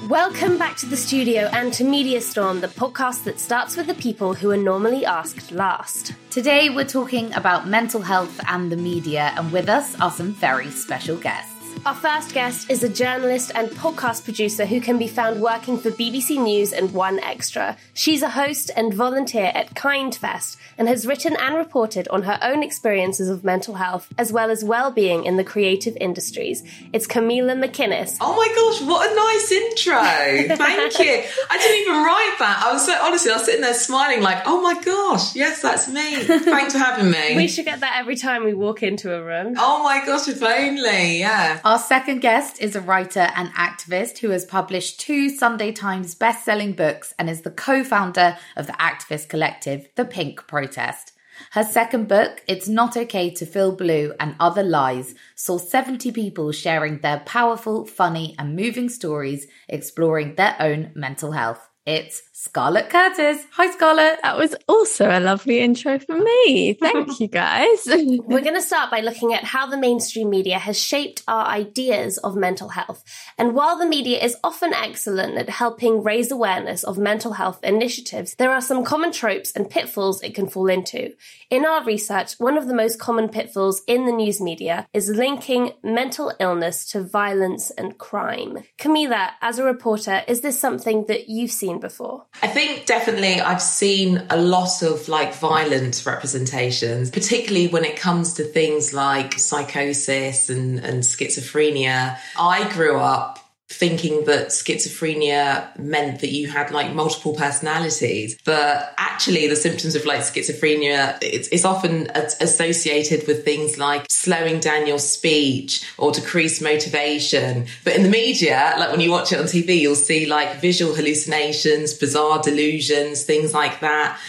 Welcome 0.10 0.58
back 0.58 0.76
to 0.78 0.88
the 0.88 0.98
studio 0.98 1.52
and 1.54 1.72
to 1.74 1.84
Media 1.84 2.20
Storm, 2.20 2.62
the 2.62 2.68
podcast 2.68 3.26
that 3.26 3.40
starts 3.40 3.78
with 3.78 3.86
the 3.86 3.94
people 3.94 4.34
who 4.34 4.50
are 4.50 4.58
normally 4.58 5.06
asked 5.06 5.52
last. 5.52 6.16
Today, 6.32 6.72
we're 6.72 6.84
talking 6.84 7.32
about 7.36 7.68
mental 7.68 8.02
health 8.02 8.40
and 8.48 8.72
the 8.72 8.76
media, 8.76 9.32
and 9.36 9.52
with 9.52 9.70
us 9.70 10.02
are 10.02 10.10
some 10.10 10.34
very 10.34 10.72
special 10.72 11.16
guests. 11.16 11.59
Our 11.86 11.96
first 11.96 12.34
guest 12.34 12.70
is 12.70 12.84
a 12.84 12.90
journalist 12.90 13.52
and 13.56 13.70
podcast 13.70 14.26
producer 14.26 14.66
who 14.66 14.82
can 14.82 14.98
be 14.98 15.08
found 15.08 15.42
working 15.42 15.78
for 15.78 15.90
BBC 15.92 16.42
News 16.42 16.74
and 16.74 16.90
1Xtra. 16.90 17.78
She's 17.94 18.22
a 18.22 18.30
host 18.30 18.70
and 18.76 18.94
volunteer 18.94 19.52
at 19.56 19.76
Kindfest 19.76 20.58
and 20.78 20.90
has 20.90 21.08
written 21.08 21.38
and 21.38 21.56
reported 21.56 22.08
on 22.10 22.24
her 22.24 22.38
own 22.42 22.64
experiences 22.64 23.30
of 23.30 23.44
mental 23.46 23.76
health 23.76 24.14
as 24.18 24.32
well 24.34 24.52
as 24.52 24.64
well-being 24.64 25.24
in 25.24 25.38
the 25.38 25.44
creative 25.44 25.96
industries. 26.02 26.64
It's 26.92 27.08
Kamilah 27.08 27.64
McInnis. 27.64 28.18
Oh 28.20 28.36
my 28.36 28.48
gosh, 28.54 28.88
what 28.88 29.10
a 29.10 29.16
nice 29.16 29.52
intro. 29.52 30.02
Thank 30.58 31.00
you. 31.00 31.24
I 31.50 31.58
didn't 31.58 31.80
even 31.82 31.94
write 32.04 32.36
that. 32.40 32.64
I 32.66 32.74
was 32.74 32.86
so 32.86 32.94
honestly, 33.02 33.32
I 33.32 33.36
was 33.36 33.46
sitting 33.46 33.62
there 33.62 33.74
smiling 33.74 34.22
like, 34.22 34.44
oh 34.46 34.62
my 34.62 34.82
gosh, 34.84 35.36
yes, 35.36 35.62
that's 35.62 35.88
me. 35.88 36.16
Thanks 36.24 36.74
for 36.74 36.80
having 36.80 37.10
me. 37.10 37.36
We 37.40 37.48
should 37.48 37.66
get 37.66 37.80
that 37.80 37.96
every 38.00 38.16
time 38.18 38.44
we 38.44 38.54
walk 38.54 38.84
into 38.84 39.16
a 39.16 39.24
room. 39.24 39.56
Oh 39.58 39.82
my 39.84 40.06
gosh, 40.06 40.28
if 40.28 40.44
only, 40.44 41.20
yeah. 41.20 41.59
Our 41.66 41.80
second 41.80 42.20
guest 42.20 42.62
is 42.62 42.76
a 42.76 42.82
writer 42.82 43.28
and 43.36 43.50
activist 43.50 44.20
who 44.20 44.30
has 44.30 44.46
published 44.46 45.00
two 45.00 45.30
Sunday 45.30 45.72
Times 45.72 46.16
best-selling 46.16 46.74
books 46.74 47.14
and 47.20 47.30
is 47.30 47.42
the 47.42 47.52
co-founder 47.52 48.38
of 48.56 48.68
the 48.68 48.74
activist 48.74 49.28
collective 49.28 49.90
The 49.96 50.06
Pink 50.06 50.48
Protest. 50.48 51.12
Her 51.52 51.64
second 51.64 52.08
book, 52.08 52.44
It's 52.48 52.70
Not 52.70 52.96
Okay 52.96 53.30
to 53.32 53.46
Feel 53.46 53.76
Blue 53.76 54.14
and 54.20 54.36
Other 54.40 54.64
Lies, 54.64 55.16
saw 55.36 55.58
70 55.58 56.12
people 56.12 56.52
sharing 56.52 57.00
their 57.00 57.20
powerful, 57.26 57.86
funny, 57.86 58.36
and 58.38 58.56
moving 58.56 58.88
stories 58.88 59.48
exploring 59.68 60.36
their 60.36 60.56
own 60.60 60.92
mental 60.96 61.32
health. 61.32 61.68
It's 61.86 62.22
Scarlett 62.50 62.90
Curtis. 62.90 63.46
Hi, 63.52 63.70
Scarlett. 63.70 64.24
That 64.24 64.36
was 64.36 64.56
also 64.68 65.08
a 65.08 65.20
lovely 65.20 65.60
intro 65.60 66.00
for 66.00 66.18
me. 66.18 66.74
Thank 66.74 67.20
you, 67.20 67.28
guys. 67.28 67.84
We're 67.86 68.42
going 68.42 68.56
to 68.56 68.62
start 68.62 68.90
by 68.90 69.02
looking 69.02 69.36
at 69.36 69.44
how 69.44 69.68
the 69.68 69.78
mainstream 69.78 70.32
media 70.32 70.58
has 70.58 70.76
shaped 70.76 71.22
our 71.28 71.46
ideas 71.46 72.18
of 72.18 72.36
mental 72.36 72.70
health. 72.70 73.04
And 73.38 73.54
while 73.54 73.78
the 73.78 73.86
media 73.86 74.18
is 74.18 74.36
often 74.44 74.74
excellent 74.74 75.38
at 75.38 75.48
helping 75.48 76.02
raise 76.02 76.32
awareness 76.32 76.84
of 76.84 76.98
mental 76.98 77.34
health 77.34 77.60
initiatives, 77.64 78.34
there 78.40 78.52
are 78.52 78.62
some 78.62 78.84
common 78.84 79.12
tropes 79.12 79.52
and 79.52 79.70
pitfalls 79.70 80.24
it 80.24 80.34
can 80.34 80.48
fall 80.48 80.70
into. 80.70 81.14
In 81.52 81.66
our 81.66 81.84
research, 81.84 82.34
one 82.40 82.58
of 82.58 82.68
the 82.68 82.74
most 82.74 83.00
common 83.00 83.30
pitfalls 83.30 83.84
in 83.86 84.08
the 84.08 84.12
news 84.12 84.42
media 84.42 84.88
is 84.92 85.08
linking 85.08 85.74
mental 85.84 86.34
illness 86.40 86.90
to 86.94 87.04
violence 87.04 87.70
and 87.70 88.00
crime. 88.00 88.64
Kamilah, 88.80 89.34
as 89.40 89.60
a 89.60 89.64
reporter, 89.64 90.24
is 90.28 90.42
this 90.42 90.60
something 90.60 91.06
that 91.06 91.30
you've 91.30 91.52
seen 91.52 91.80
before? 91.80 92.26
I 92.42 92.48
think 92.48 92.86
definitely 92.86 93.42
I've 93.42 93.62
seen 93.62 94.24
a 94.30 94.38
lot 94.38 94.82
of 94.82 95.10
like 95.10 95.36
violent 95.36 96.06
representations, 96.06 97.10
particularly 97.10 97.68
when 97.68 97.84
it 97.84 97.98
comes 97.98 98.36
to 98.36 98.44
things 98.44 98.94
like 98.94 99.34
psychosis 99.34 100.50
and, 100.50 100.80
and 100.80 101.04
schizophrenia. 101.04 102.18
I 102.38 102.72
grew 102.72 102.98
up 102.98 103.39
thinking 103.70 104.26
that 104.26 104.48
schizophrenia 104.48 105.78
meant 105.78 106.22
that 106.22 106.32
you 106.32 106.48
had 106.48 106.72
like 106.72 106.92
multiple 106.94 107.36
personalities. 107.36 108.36
But 108.44 108.94
actually 108.98 109.48
the 109.48 109.56
symptoms 109.56 109.94
of 109.94 110.06
like 110.06 110.22
schizophrenia 110.22 111.20
it's, 111.22 111.48
it's 111.50 111.66
often 111.66 112.10
associated 112.16 113.28
with 113.28 113.46
things 113.46 113.78
like 113.78 114.08
slowing 114.10 114.60
down 114.60 114.88
your 114.88 114.98
speech 114.98 115.88
or 116.00 116.12
decreased 116.12 116.64
motivation. 116.64 117.68
But 117.84 117.96
in 117.96 118.02
the 118.02 118.10
media 118.10 118.74
like 118.80 118.90
when 118.90 119.02
you 119.02 119.12
watch 119.12 119.32
it 119.32 119.40
on 119.40 119.46
tv 119.46 119.80
you'll 119.80 119.96
see 119.96 120.26
like 120.26 120.60
visual 120.60 120.96
hallucinations 120.96 121.94
bizarre 121.94 122.42
delusions 122.42 123.24
things 123.24 123.54
like 123.54 123.82
that. 123.82 124.20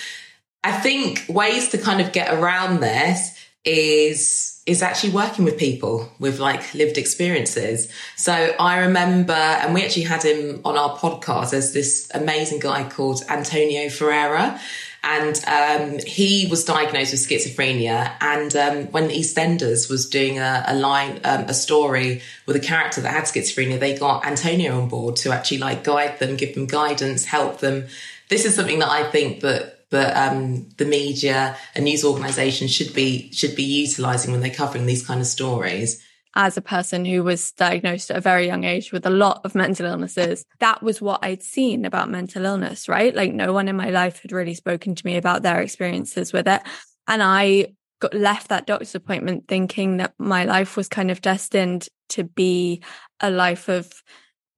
I 0.63 0.73
think 0.73 1.25
ways 1.31 1.71
to 1.71 1.79
kind 1.79 2.03
of 2.03 2.13
get 2.13 2.35
around 2.35 2.81
this 2.81 3.39
is 3.65 4.60
is 4.67 4.83
actually 4.83 5.13
working 5.13 5.45
with 5.45 5.59
people 5.59 6.09
with 6.19 6.39
like 6.39 6.75
lived 6.75 6.99
experiences. 6.99 7.91
So 8.17 8.33
I 8.33 8.81
remember, 8.81 9.33
and 9.33 9.73
we 9.75 9.83
actually 9.85 10.03
had 10.05 10.23
him 10.23 10.61
on 10.65 10.77
our 10.77 10.97
podcast. 10.97 11.51
There's 11.51 11.73
this 11.73 12.11
amazing 12.15 12.61
guy 12.61 12.89
called 12.89 13.23
Antonio 13.29 13.89
Ferreira. 13.89 14.61
And 15.03 15.43
um, 15.47 15.99
he 16.07 16.47
was 16.51 16.63
diagnosed 16.63 17.13
with 17.13 17.27
schizophrenia. 17.27 18.13
And 18.21 18.55
um, 18.55 18.93
when 18.93 19.09
EastEnders 19.09 19.89
was 19.89 20.07
doing 20.11 20.39
a, 20.39 20.63
a 20.67 20.75
line, 20.75 21.21
um, 21.25 21.45
a 21.45 21.55
story 21.55 22.21
with 22.45 22.55
a 22.57 22.61
character 22.61 23.01
that 23.01 23.15
had 23.15 23.25
schizophrenia, 23.25 23.81
they 23.81 23.97
got 23.97 24.27
Antonio 24.27 24.79
on 24.79 24.91
board 24.91 25.17
to 25.17 25.33
actually 25.33 25.57
like 25.57 25.85
guide 25.85 26.19
them, 26.19 26.37
give 26.37 26.55
them 26.55 26.67
guidance, 26.67 27.25
help 27.25 27.61
them. 27.61 27.87
This 28.29 28.45
is 28.45 28.55
something 28.55 28.81
that 28.81 28.91
I 28.91 29.11
think 29.11 29.41
that 29.41 29.80
but 29.91 30.17
um, 30.17 30.69
the 30.77 30.85
media 30.85 31.57
and 31.75 31.85
news 31.85 32.05
organisations 32.05 32.73
should 32.73 32.95
be 32.95 33.31
should 33.33 33.55
be 33.55 33.65
utilising 33.65 34.33
when 34.33 34.41
they're 34.41 34.51
covering 34.51 34.87
these 34.87 35.07
kind 35.07 35.21
of 35.21 35.27
stories. 35.27 36.03
As 36.37 36.57
a 36.57 36.63
person 36.63 37.05
who 37.05 37.25
was 37.25 37.51
diagnosed 37.53 38.11
at 38.11 38.17
a 38.17 38.21
very 38.21 38.47
young 38.47 38.63
age 38.63 38.93
with 38.93 39.05
a 39.05 39.11
lot 39.11 39.41
of 39.45 39.57
mental 39.57 39.87
illnesses, 39.87 40.45
that 40.61 40.81
was 40.81 41.03
what 41.03 41.25
I'd 41.25 41.43
seen 41.43 41.85
about 41.85 42.09
mental 42.09 42.45
illness, 42.45 42.89
right? 42.89 43.13
Like 43.13 43.33
no 43.33 43.53
one 43.53 43.67
in 43.67 43.77
my 43.77 43.91
life 43.91 44.23
had 44.23 44.31
really 44.31 44.55
spoken 44.55 44.95
to 44.95 45.07
me 45.07 45.17
about 45.17 45.43
their 45.43 45.61
experiences 45.61 46.33
with 46.33 46.47
it. 46.47 46.63
And 47.09 47.21
I 47.21 47.75
got 48.01 48.15
left 48.15 48.49
that 48.49 48.67
doctor's 48.67 48.95
appointment 48.95 49.49
thinking 49.49 49.97
that 49.97 50.15
my 50.19 50.45
life 50.45 50.77
was 50.77 50.89
kind 50.89 51.11
of 51.11 51.21
destined 51.21 51.89
to 52.11 52.23
be 52.23 52.83
a 53.19 53.31
life 53.31 53.69
of 53.69 53.93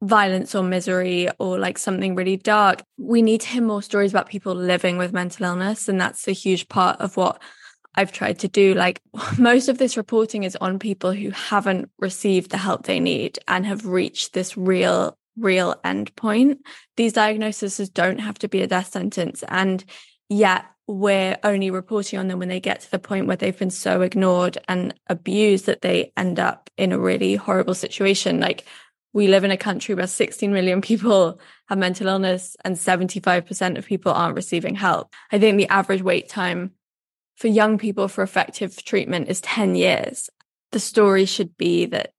violence 0.02 0.54
or 0.54 0.64
misery 0.64 1.28
or 1.38 1.58
like 1.58 1.78
something 1.78 2.14
really 2.14 2.36
dark. 2.36 2.82
We 2.98 3.22
need 3.22 3.40
to 3.42 3.48
hear 3.48 3.62
more 3.62 3.82
stories 3.82 4.12
about 4.12 4.28
people 4.28 4.54
living 4.54 4.98
with 4.98 5.12
mental 5.12 5.46
illness. 5.46 5.88
And 5.88 6.00
that's 6.00 6.26
a 6.26 6.32
huge 6.32 6.68
part 6.68 7.00
of 7.00 7.16
what 7.16 7.40
I've 7.94 8.12
tried 8.12 8.40
to 8.40 8.48
do. 8.48 8.74
Like 8.74 9.00
most 9.38 9.68
of 9.68 9.78
this 9.78 9.96
reporting 9.96 10.42
is 10.42 10.56
on 10.56 10.78
people 10.78 11.12
who 11.12 11.30
haven't 11.30 11.90
received 11.98 12.50
the 12.50 12.58
help 12.58 12.84
they 12.84 13.00
need 13.00 13.38
and 13.46 13.64
have 13.64 13.86
reached 13.86 14.32
this 14.32 14.56
real, 14.56 15.16
real 15.38 15.76
end 15.84 16.14
point. 16.16 16.66
These 16.96 17.12
diagnoses 17.12 17.88
don't 17.88 18.18
have 18.18 18.38
to 18.40 18.48
be 18.48 18.60
a 18.60 18.66
death 18.66 18.90
sentence. 18.92 19.44
And 19.48 19.84
yet 20.28 20.64
we're 20.88 21.38
only 21.44 21.70
reporting 21.70 22.18
on 22.18 22.26
them 22.26 22.40
when 22.40 22.48
they 22.48 22.58
get 22.58 22.80
to 22.80 22.90
the 22.90 22.98
point 22.98 23.28
where 23.28 23.36
they've 23.36 23.56
been 23.56 23.70
so 23.70 24.00
ignored 24.02 24.58
and 24.68 24.94
abused 25.06 25.66
that 25.66 25.80
they 25.80 26.12
end 26.16 26.40
up 26.40 26.70
in 26.76 26.90
a 26.90 26.98
really 26.98 27.36
horrible 27.36 27.74
situation. 27.74 28.40
Like 28.40 28.66
we 29.12 29.28
live 29.28 29.44
in 29.44 29.50
a 29.50 29.56
country 29.56 29.94
where 29.94 30.06
16 30.06 30.52
million 30.52 30.80
people 30.80 31.40
have 31.68 31.78
mental 31.78 32.08
illness 32.08 32.56
and 32.64 32.76
75% 32.76 33.78
of 33.78 33.86
people 33.86 34.12
aren't 34.12 34.36
receiving 34.36 34.74
help. 34.74 35.12
I 35.30 35.38
think 35.38 35.58
the 35.58 35.68
average 35.68 36.02
wait 36.02 36.28
time 36.28 36.72
for 37.36 37.48
young 37.48 37.78
people 37.78 38.08
for 38.08 38.22
effective 38.22 38.82
treatment 38.84 39.28
is 39.28 39.40
10 39.40 39.74
years. 39.74 40.30
The 40.70 40.80
story 40.80 41.26
should 41.26 41.56
be 41.56 41.86
that 41.86 42.12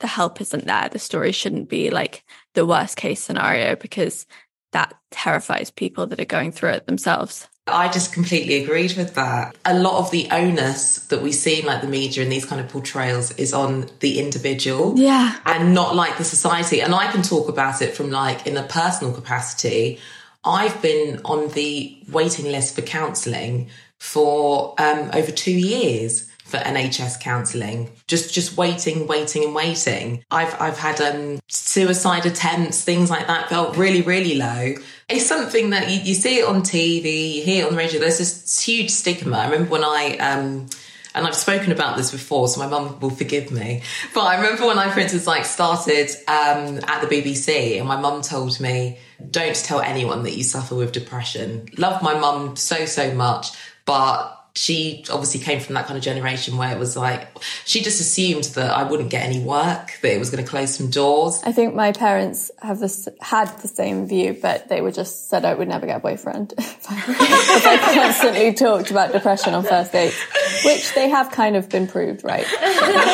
the 0.00 0.06
help 0.06 0.40
isn't 0.40 0.66
there. 0.66 0.88
The 0.88 0.98
story 0.98 1.32
shouldn't 1.32 1.68
be 1.68 1.90
like 1.90 2.24
the 2.54 2.66
worst 2.66 2.96
case 2.96 3.22
scenario 3.22 3.76
because 3.76 4.26
that 4.72 4.94
terrifies 5.10 5.70
people 5.70 6.06
that 6.08 6.20
are 6.20 6.26
going 6.26 6.52
through 6.52 6.70
it 6.70 6.86
themselves. 6.86 7.48
I 7.68 7.88
just 7.88 8.12
completely 8.12 8.62
agreed 8.62 8.96
with 8.96 9.14
that. 9.14 9.56
A 9.64 9.76
lot 9.76 9.98
of 9.98 10.12
the 10.12 10.28
onus 10.30 10.98
that 11.06 11.20
we 11.20 11.32
see 11.32 11.60
in 11.60 11.66
like 11.66 11.80
the 11.80 11.88
media 11.88 12.22
and 12.22 12.30
these 12.30 12.44
kind 12.44 12.60
of 12.60 12.68
portrayals 12.68 13.32
is 13.32 13.52
on 13.52 13.88
the 14.00 14.20
individual. 14.20 14.96
Yeah. 14.96 15.36
And 15.44 15.74
not 15.74 15.96
like 15.96 16.16
the 16.16 16.24
society. 16.24 16.80
And 16.80 16.94
I 16.94 17.10
can 17.10 17.22
talk 17.22 17.48
about 17.48 17.82
it 17.82 17.96
from 17.96 18.10
like 18.10 18.46
in 18.46 18.56
a 18.56 18.62
personal 18.62 19.12
capacity. 19.12 19.98
I've 20.44 20.80
been 20.80 21.20
on 21.24 21.48
the 21.48 21.98
waiting 22.10 22.46
list 22.46 22.76
for 22.76 22.82
counselling 22.82 23.68
for 23.98 24.74
um, 24.78 25.10
over 25.12 25.32
two 25.32 25.58
years 25.58 26.30
for 26.46 26.58
NHS 26.58 27.20
counselling. 27.20 27.90
Just 28.06 28.32
just 28.32 28.56
waiting, 28.56 29.08
waiting, 29.08 29.44
and 29.44 29.54
waiting. 29.54 30.24
I've 30.30 30.54
I've 30.60 30.78
had 30.78 31.00
um, 31.00 31.40
suicide 31.48 32.24
attempts, 32.24 32.84
things 32.84 33.10
like 33.10 33.26
that. 33.26 33.48
Felt 33.48 33.76
really, 33.76 34.02
really 34.02 34.36
low. 34.36 34.74
It's 35.08 35.26
something 35.26 35.70
that 35.70 35.90
you, 35.90 36.00
you 36.00 36.14
see 36.14 36.38
it 36.38 36.48
on 36.48 36.62
TV, 36.62 37.34
you 37.34 37.42
hear 37.42 37.64
it 37.64 37.66
on 37.66 37.72
the 37.72 37.78
radio. 37.78 38.00
There's 38.00 38.18
this 38.18 38.62
huge 38.62 38.90
stigma. 38.90 39.36
I 39.36 39.44
remember 39.46 39.70
when 39.70 39.84
I. 39.84 40.16
Um, 40.18 40.68
and 41.16 41.26
I've 41.26 41.34
spoken 41.34 41.72
about 41.72 41.96
this 41.96 42.10
before, 42.10 42.46
so 42.46 42.60
my 42.60 42.66
mum 42.66 43.00
will 43.00 43.08
forgive 43.08 43.50
me. 43.50 43.80
But 44.12 44.24
I 44.24 44.36
remember 44.36 44.66
when 44.66 44.78
I, 44.78 44.90
for 44.90 45.00
instance, 45.00 45.26
like 45.26 45.46
started 45.46 46.10
um, 46.28 46.78
at 46.86 47.00
the 47.00 47.06
BBC, 47.06 47.78
and 47.78 47.88
my 47.88 47.96
mum 47.98 48.20
told 48.20 48.60
me, 48.60 48.98
"Don't 49.30 49.56
tell 49.56 49.80
anyone 49.80 50.24
that 50.24 50.36
you 50.36 50.44
suffer 50.44 50.74
with 50.74 50.92
depression." 50.92 51.70
Love 51.78 52.02
my 52.02 52.18
mum 52.18 52.54
so 52.56 52.84
so 52.84 53.14
much, 53.14 53.48
but 53.86 54.35
she 54.56 55.04
obviously 55.10 55.38
came 55.38 55.60
from 55.60 55.74
that 55.74 55.86
kind 55.86 55.98
of 55.98 56.02
generation 56.02 56.56
where 56.56 56.74
it 56.74 56.78
was 56.78 56.96
like 56.96 57.28
she 57.66 57.82
just 57.82 58.00
assumed 58.00 58.44
that 58.54 58.70
I 58.70 58.84
wouldn't 58.84 59.10
get 59.10 59.22
any 59.22 59.38
work, 59.38 59.98
that 60.00 60.12
it 60.12 60.18
was 60.18 60.30
going 60.30 60.42
to 60.42 60.48
close 60.48 60.74
some 60.74 60.90
doors. 60.90 61.42
I 61.44 61.52
think 61.52 61.74
my 61.74 61.92
parents 61.92 62.50
have 62.62 62.80
had 63.20 63.46
the 63.58 63.68
same 63.68 64.08
view, 64.08 64.36
but 64.40 64.68
they 64.68 64.80
were 64.80 64.92
just 64.92 65.28
said 65.28 65.44
I 65.44 65.52
would 65.52 65.68
never 65.68 65.86
get 65.86 65.98
a 65.98 66.00
boyfriend 66.00 66.54
if 66.58 66.86
I 66.90 67.94
constantly 67.94 68.54
talked 68.54 68.90
about 68.90 69.12
depression 69.12 69.52
on 69.52 69.64
first 69.64 69.92
dates, 69.92 70.16
which 70.64 70.94
they 70.94 71.10
have 71.10 71.30
kind 71.30 71.56
of 71.56 71.68
been 71.68 71.86
proved 71.86 72.24
right. 72.24 72.46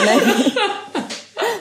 maybe, 0.07 1.09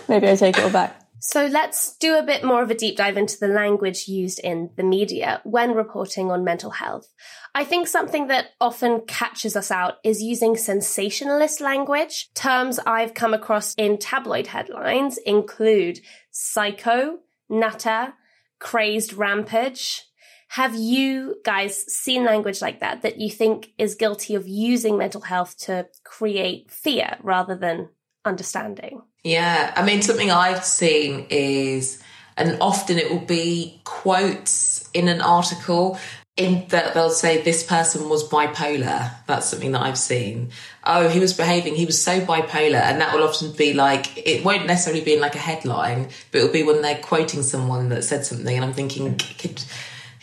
maybe 0.08 0.30
I 0.30 0.36
take 0.36 0.58
it 0.58 0.63
all 0.63 0.70
back. 0.70 1.00
So 1.23 1.45
let's 1.45 1.95
do 1.97 2.17
a 2.17 2.23
bit 2.23 2.43
more 2.43 2.63
of 2.63 2.71
a 2.71 2.75
deep 2.75 2.97
dive 2.97 3.15
into 3.15 3.38
the 3.39 3.47
language 3.47 4.07
used 4.07 4.39
in 4.39 4.71
the 4.75 4.81
media 4.81 5.39
when 5.43 5.75
reporting 5.75 6.31
on 6.31 6.43
mental 6.43 6.71
health. 6.71 7.13
I 7.53 7.63
think 7.63 7.88
something 7.88 8.25
that 8.27 8.47
often 8.60 9.01
catches 9.01 9.55
us 9.55 9.69
out 9.69 9.97
is 10.03 10.23
using 10.23 10.57
sensationalist 10.57 11.62
language. 11.62 12.34
Terms 12.34 12.79
I've 12.88 13.13
come 13.13 13.36
across 13.36 13.75
in 13.75 13.99
tabloid 13.99 14.47
headlines 14.47 15.19
include 15.19 15.99
psycho, 16.31 17.19
nutter, 17.47 18.15
crazed 18.57 19.13
rampage. 19.13 20.05
Have 20.47 20.73
you 20.73 21.36
guys 21.45 21.77
seen 21.86 22.25
language 22.25 22.63
like 22.63 22.79
that 22.79 23.03
that 23.03 23.19
you 23.19 23.29
think 23.29 23.73
is 23.77 23.93
guilty 23.93 24.34
of 24.34 24.47
using 24.47 24.97
mental 24.97 25.21
health 25.21 25.55
to 25.60 25.88
create 26.03 26.71
fear 26.71 27.17
rather 27.21 27.55
than 27.55 27.89
understanding? 28.25 29.03
Yeah, 29.23 29.71
I 29.75 29.86
mean, 29.86 30.01
something 30.01 30.31
I've 30.31 30.65
seen 30.65 31.27
is, 31.29 32.01
and 32.38 32.57
often 32.60 32.97
it 32.97 33.12
will 33.12 33.19
be 33.19 33.79
quotes 33.84 34.89
in 34.93 35.07
an 35.07 35.21
article 35.21 35.99
in 36.38 36.65
that 36.69 36.93
they'll 36.93 37.12
say 37.12 37.41
this 37.41 37.63
person 37.63 38.10
was 38.10 38.27
bipolar. 38.27 39.12
That's 39.27 39.47
something 39.47 39.73
that 39.73 39.81
I've 39.81 39.97
seen. 39.97 40.49
Oh, 40.84 41.07
he 41.07 41.19
was 41.19 41.34
behaving, 41.34 41.75
he 41.75 41.86
was 41.86 42.01
so 42.01 42.19
bipolar. 42.21 42.81
And 42.81 42.99
that 43.01 43.13
will 43.13 43.23
often 43.23 43.51
be 43.51 43.73
like, 43.73 44.17
it 44.17 44.43
won't 44.43 44.65
necessarily 44.65 45.03
be 45.03 45.13
in 45.13 45.21
like 45.21 45.36
a 45.36 45.39
headline, 45.39 46.10
but 46.31 46.39
it'll 46.39 46.53
be 46.53 46.63
when 46.63 46.81
they're 46.81 46.97
quoting 46.97 47.43
someone 47.43 47.89
that 47.89 48.03
said 48.03 48.25
something. 48.25 48.55
And 48.55 48.65
I'm 48.65 48.73
thinking, 48.73 49.17
could, 49.38 49.63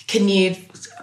can 0.08 0.28
you 0.28 0.56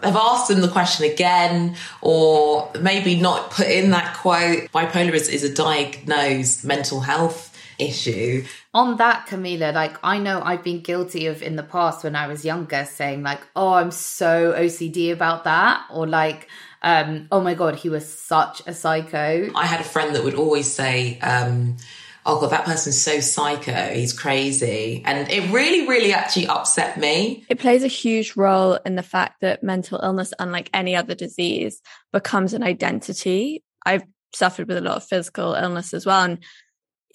have 0.04 0.18
asked 0.18 0.50
them 0.50 0.60
the 0.60 0.68
question 0.68 1.10
again 1.10 1.78
or 2.02 2.72
maybe 2.82 3.16
not 3.16 3.52
put 3.52 3.68
in 3.68 3.92
that 3.92 4.18
quote? 4.18 4.70
Bipolar 4.74 5.14
is, 5.14 5.30
is 5.30 5.44
a 5.44 5.54
diagnosed 5.54 6.66
mental 6.66 7.00
health 7.00 7.55
issue. 7.80 8.46
On 8.74 8.98
that, 8.98 9.28
Kamilah, 9.28 9.74
like 9.74 9.98
I 10.04 10.18
know 10.18 10.42
I've 10.44 10.64
been 10.64 10.82
guilty 10.82 11.28
of 11.28 11.42
in 11.42 11.56
the 11.56 11.64
past 11.64 12.04
when 12.04 12.16
I 12.16 12.28
was 12.28 12.46
younger 12.46 12.86
saying, 12.86 13.24
like, 13.24 13.42
oh, 13.56 13.74
I'm 13.74 13.92
so 13.92 14.54
OCD 14.54 15.12
about 15.12 15.44
that, 15.46 15.86
or 15.92 16.08
like, 16.08 16.48
um, 16.82 17.28
oh 17.32 17.42
my 17.42 17.54
God, 17.54 17.76
he 17.76 17.90
was 17.90 18.08
such 18.08 18.62
a 18.68 18.74
psycho. 18.74 19.50
I 19.56 19.66
had 19.66 19.82
a 19.82 19.86
friend 19.86 20.16
that 20.16 20.24
would 20.24 20.36
always 20.36 20.72
say, 20.72 21.20
um, 21.20 21.78
oh 22.26 22.40
god 22.40 22.52
that 22.52 22.66
person's 22.66 23.00
so 23.00 23.20
psycho 23.20 23.94
he's 23.94 24.14
crazy 24.14 25.02
and 25.06 25.30
it 25.30 25.52
really 25.52 25.88
really 25.88 26.12
actually 26.12 26.48
upset 26.48 26.98
me 26.98 27.46
it 27.50 27.60
plays 27.60 27.84
a 27.84 27.88
huge 27.88 28.36
role 28.36 28.80
in 28.86 28.96
the 28.96 29.04
fact 29.04 29.42
that 29.42 29.64
mental 29.64 30.00
illness 30.02 30.34
unlike 30.40 30.70
any 30.74 30.96
other 30.96 31.16
disease 31.16 31.82
becomes 32.12 32.54
an 32.54 32.64
identity 32.64 33.64
i've 33.86 34.04
suffered 34.34 34.68
with 34.68 34.78
a 34.78 34.82
lot 34.82 34.98
of 34.98 35.04
physical 35.04 35.54
illness 35.54 35.94
as 35.94 36.06
well 36.06 36.24
and 36.24 36.40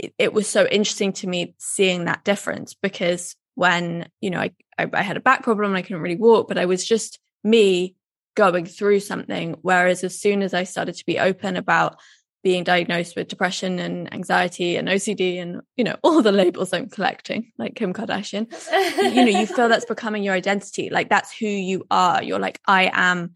it, 0.00 0.14
it 0.18 0.32
was 0.32 0.48
so 0.48 0.66
interesting 0.66 1.12
to 1.14 1.26
me 1.26 1.54
seeing 1.58 2.04
that 2.04 2.24
difference 2.24 2.74
because 2.74 3.36
when 3.54 4.08
you 4.20 4.30
know 4.30 4.40
I, 4.40 4.52
I 4.78 4.88
i 4.92 5.02
had 5.02 5.16
a 5.16 5.20
back 5.20 5.42
problem 5.42 5.70
and 5.70 5.78
i 5.78 5.82
couldn't 5.82 6.02
really 6.02 6.16
walk 6.16 6.48
but 6.48 6.58
i 6.58 6.66
was 6.66 6.84
just 6.84 7.18
me 7.44 7.94
going 8.34 8.66
through 8.66 9.00
something. 9.00 9.56
Whereas 9.62 10.04
as 10.04 10.18
soon 10.18 10.42
as 10.42 10.54
i 10.54 10.64
started 10.64 10.94
to 10.96 11.06
be 11.06 11.18
open 11.18 11.56
about 11.56 11.98
being 12.42 12.64
diagnosed 12.64 13.16
with 13.16 13.28
depression 13.28 13.78
and 13.78 14.10
anxiety 14.14 14.76
and 14.76 14.88
OCD 14.88 15.42
and 15.42 15.60
you 15.76 15.84
know 15.84 15.96
all 16.02 16.22
the 16.22 16.32
labels 16.32 16.72
I'm 16.72 16.88
collecting 16.88 17.52
like 17.58 17.74
Kim 17.74 17.92
Kardashian 17.92 18.50
you 18.96 19.24
know 19.26 19.38
you 19.40 19.46
feel 19.46 19.68
that's 19.68 19.84
becoming 19.94 20.22
your 20.22 20.34
identity. 20.34 20.88
Like 20.90 21.10
that's 21.10 21.36
who 21.36 21.46
you 21.46 21.84
are. 21.90 22.22
You're 22.22 22.38
like 22.38 22.58
I 22.66 22.90
am 22.94 23.34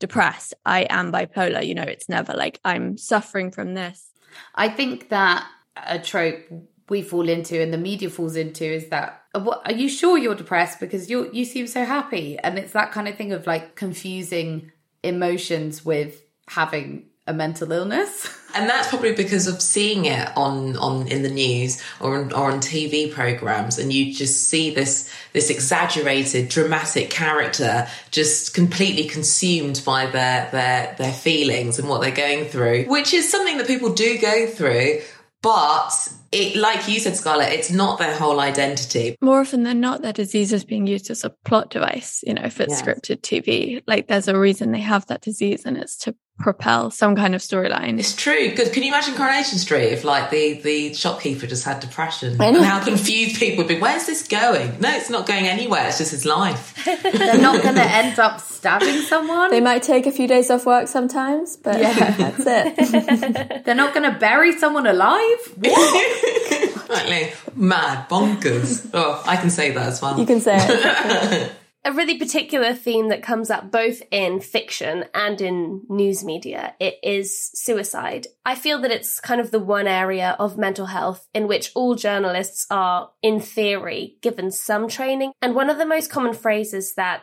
depressed. 0.00 0.54
I 0.64 0.80
am 0.90 1.12
bipolar. 1.12 1.64
You 1.64 1.76
know 1.76 1.82
it's 1.82 2.08
never 2.08 2.34
like 2.34 2.58
I'm 2.64 2.96
suffering 2.96 3.52
from 3.52 3.74
this. 3.74 4.10
I 4.54 4.68
think 4.68 5.10
that 5.10 5.46
a 5.76 5.98
trope 5.98 6.40
we 6.88 7.02
fall 7.02 7.28
into 7.28 7.60
and 7.60 7.72
the 7.72 7.78
media 7.78 8.10
falls 8.10 8.36
into 8.36 8.64
is 8.64 8.88
that 8.88 9.22
are 9.34 9.72
you 9.72 9.88
sure 9.88 10.18
you're 10.18 10.34
depressed 10.34 10.80
because 10.80 11.08
you 11.08 11.30
you 11.32 11.44
seem 11.44 11.66
so 11.66 11.84
happy 11.84 12.36
and 12.38 12.58
it's 12.58 12.72
that 12.72 12.90
kind 12.90 13.06
of 13.06 13.16
thing 13.16 13.32
of 13.32 13.46
like 13.46 13.76
confusing 13.76 14.72
emotions 15.02 15.84
with 15.84 16.22
having 16.48 17.06
a 17.26 17.32
mental 17.32 17.72
illness. 17.72 18.36
And 18.52 18.68
that's 18.68 18.88
probably 18.88 19.14
because 19.14 19.46
of 19.46 19.62
seeing 19.62 20.06
it 20.06 20.28
on, 20.36 20.76
on 20.76 21.06
in 21.06 21.22
the 21.22 21.30
news 21.30 21.80
or 22.00 22.18
on, 22.18 22.32
or 22.32 22.50
on 22.50 22.58
TV 22.58 23.12
programs, 23.12 23.78
and 23.78 23.92
you 23.92 24.12
just 24.12 24.48
see 24.48 24.74
this 24.74 25.08
this 25.32 25.50
exaggerated, 25.50 26.48
dramatic 26.48 27.10
character 27.10 27.86
just 28.10 28.52
completely 28.52 29.04
consumed 29.04 29.80
by 29.86 30.06
their 30.06 30.50
their 30.50 30.96
their 30.98 31.12
feelings 31.12 31.78
and 31.78 31.88
what 31.88 32.00
they're 32.00 32.10
going 32.10 32.46
through, 32.46 32.86
which 32.86 33.14
is 33.14 33.30
something 33.30 33.58
that 33.58 33.68
people 33.68 33.94
do 33.94 34.18
go 34.18 34.48
through. 34.48 35.00
But 35.42 35.90
it, 36.32 36.56
like 36.56 36.86
you 36.86 37.00
said, 37.00 37.16
Scarlett, 37.16 37.52
it's 37.52 37.70
not 37.70 37.98
their 37.98 38.14
whole 38.14 38.40
identity. 38.40 39.16
More 39.20 39.40
often 39.40 39.62
than 39.62 39.80
not, 39.80 40.02
their 40.02 40.12
disease 40.12 40.52
is 40.52 40.64
being 40.64 40.86
used 40.86 41.10
as 41.10 41.24
a 41.24 41.30
plot 41.30 41.70
device. 41.70 42.22
You 42.26 42.34
know, 42.34 42.42
if 42.44 42.60
it's 42.60 42.72
yes. 42.72 42.82
scripted 42.82 43.22
TV, 43.22 43.82
like 43.86 44.08
there's 44.08 44.28
a 44.28 44.38
reason 44.38 44.72
they 44.72 44.80
have 44.80 45.06
that 45.06 45.22
disease, 45.22 45.64
and 45.64 45.78
it's 45.78 45.96
to 45.98 46.14
propel 46.40 46.90
some 46.90 47.14
kind 47.14 47.34
of 47.34 47.40
storyline. 47.40 47.98
It's 47.98 48.14
true. 48.14 48.50
Because 48.50 48.70
can 48.70 48.82
you 48.82 48.88
imagine 48.88 49.14
Coronation 49.14 49.58
Street 49.58 49.92
if 49.92 50.04
like 50.04 50.30
the 50.30 50.54
the 50.54 50.94
shopkeeper 50.94 51.46
just 51.46 51.64
had 51.64 51.80
depression 51.80 52.40
and 52.40 52.56
how 52.56 52.82
confused 52.82 53.36
people 53.36 53.58
would 53.58 53.68
be? 53.68 53.78
Where's 53.78 54.06
this 54.06 54.26
going? 54.26 54.80
No, 54.80 54.90
it's 54.90 55.10
not 55.10 55.26
going 55.26 55.46
anywhere. 55.46 55.88
It's 55.88 55.98
just 55.98 56.10
his 56.10 56.24
life. 56.24 56.82
They're 56.84 57.40
not 57.40 57.62
going 57.62 57.74
to 57.74 57.82
end 57.82 58.18
up 58.18 58.40
stabbing 58.40 59.02
someone. 59.02 59.50
They 59.50 59.60
might 59.60 59.82
take 59.82 60.06
a 60.06 60.12
few 60.12 60.26
days 60.26 60.50
off 60.50 60.66
work 60.66 60.88
sometimes, 60.88 61.56
but 61.56 61.78
yeah, 61.78 62.10
that's 62.16 62.44
it. 62.46 63.64
They're 63.64 63.74
not 63.74 63.94
going 63.94 64.10
to 64.10 64.18
bury 64.18 64.56
someone 64.58 64.86
alive. 64.86 65.38
What? 65.56 66.50
exactly. 66.52 67.32
Mad 67.54 68.08
bonkers. 68.08 68.88
Oh, 68.94 69.22
I 69.26 69.36
can 69.36 69.50
say 69.50 69.70
that 69.72 69.86
as 69.86 70.02
well. 70.02 70.18
You 70.18 70.26
can 70.26 70.40
say 70.40 70.56
it 70.58 71.52
a 71.84 71.92
really 71.92 72.18
particular 72.18 72.74
theme 72.74 73.08
that 73.08 73.22
comes 73.22 73.50
up 73.50 73.70
both 73.70 74.02
in 74.10 74.40
fiction 74.40 75.04
and 75.14 75.40
in 75.40 75.82
news 75.88 76.22
media. 76.22 76.74
It 76.78 76.98
is 77.02 77.50
suicide. 77.54 78.26
I 78.44 78.54
feel 78.54 78.80
that 78.80 78.90
it's 78.90 79.18
kind 79.18 79.40
of 79.40 79.50
the 79.50 79.60
one 79.60 79.86
area 79.86 80.36
of 80.38 80.58
mental 80.58 80.86
health 80.86 81.26
in 81.32 81.48
which 81.48 81.72
all 81.74 81.94
journalists 81.94 82.66
are, 82.70 83.10
in 83.22 83.40
theory, 83.40 84.18
given 84.20 84.50
some 84.50 84.88
training. 84.88 85.32
And 85.40 85.54
one 85.54 85.70
of 85.70 85.78
the 85.78 85.86
most 85.86 86.10
common 86.10 86.34
phrases 86.34 86.94
that 86.94 87.22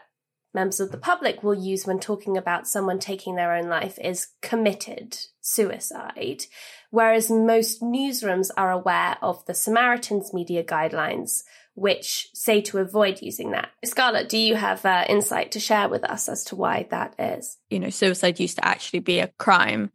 members 0.54 0.80
of 0.80 0.92
the 0.92 0.98
public 0.98 1.44
will 1.44 1.54
use 1.54 1.86
when 1.86 2.00
talking 2.00 2.36
about 2.36 2.68
someone 2.68 2.98
taking 2.98 3.36
their 3.36 3.54
own 3.54 3.68
life 3.70 4.00
is 4.00 4.30
committed 4.42 5.20
suicide. 5.40 6.46
Whereas 6.90 7.30
most 7.30 7.82
newsrooms 7.82 8.50
are 8.58 8.72
aware 8.72 9.18
of 9.22 9.46
the 9.46 9.54
Samaritans 9.54 10.34
media 10.34 10.64
guidelines, 10.64 11.44
which 11.78 12.28
say 12.34 12.60
to 12.60 12.80
avoid 12.80 13.22
using 13.22 13.52
that. 13.52 13.70
Scarlett, 13.86 14.30
do 14.30 14.38
you 14.38 14.56
have 14.56 14.84
uh, 14.84 15.06
insight 15.08 15.52
to 15.52 15.60
share 15.60 15.88
with 15.88 16.04
us 16.04 16.28
as 16.28 16.44
to 16.46 16.56
why 16.56 16.88
that 16.90 17.14
is? 17.20 17.58
You 17.70 17.80
know, 17.80 17.92
suicide 17.92 18.40
used 18.40 18.58
to 18.58 18.66
actually 18.66 19.00
be 19.00 19.20
a 19.20 19.32
crime. 19.38 19.92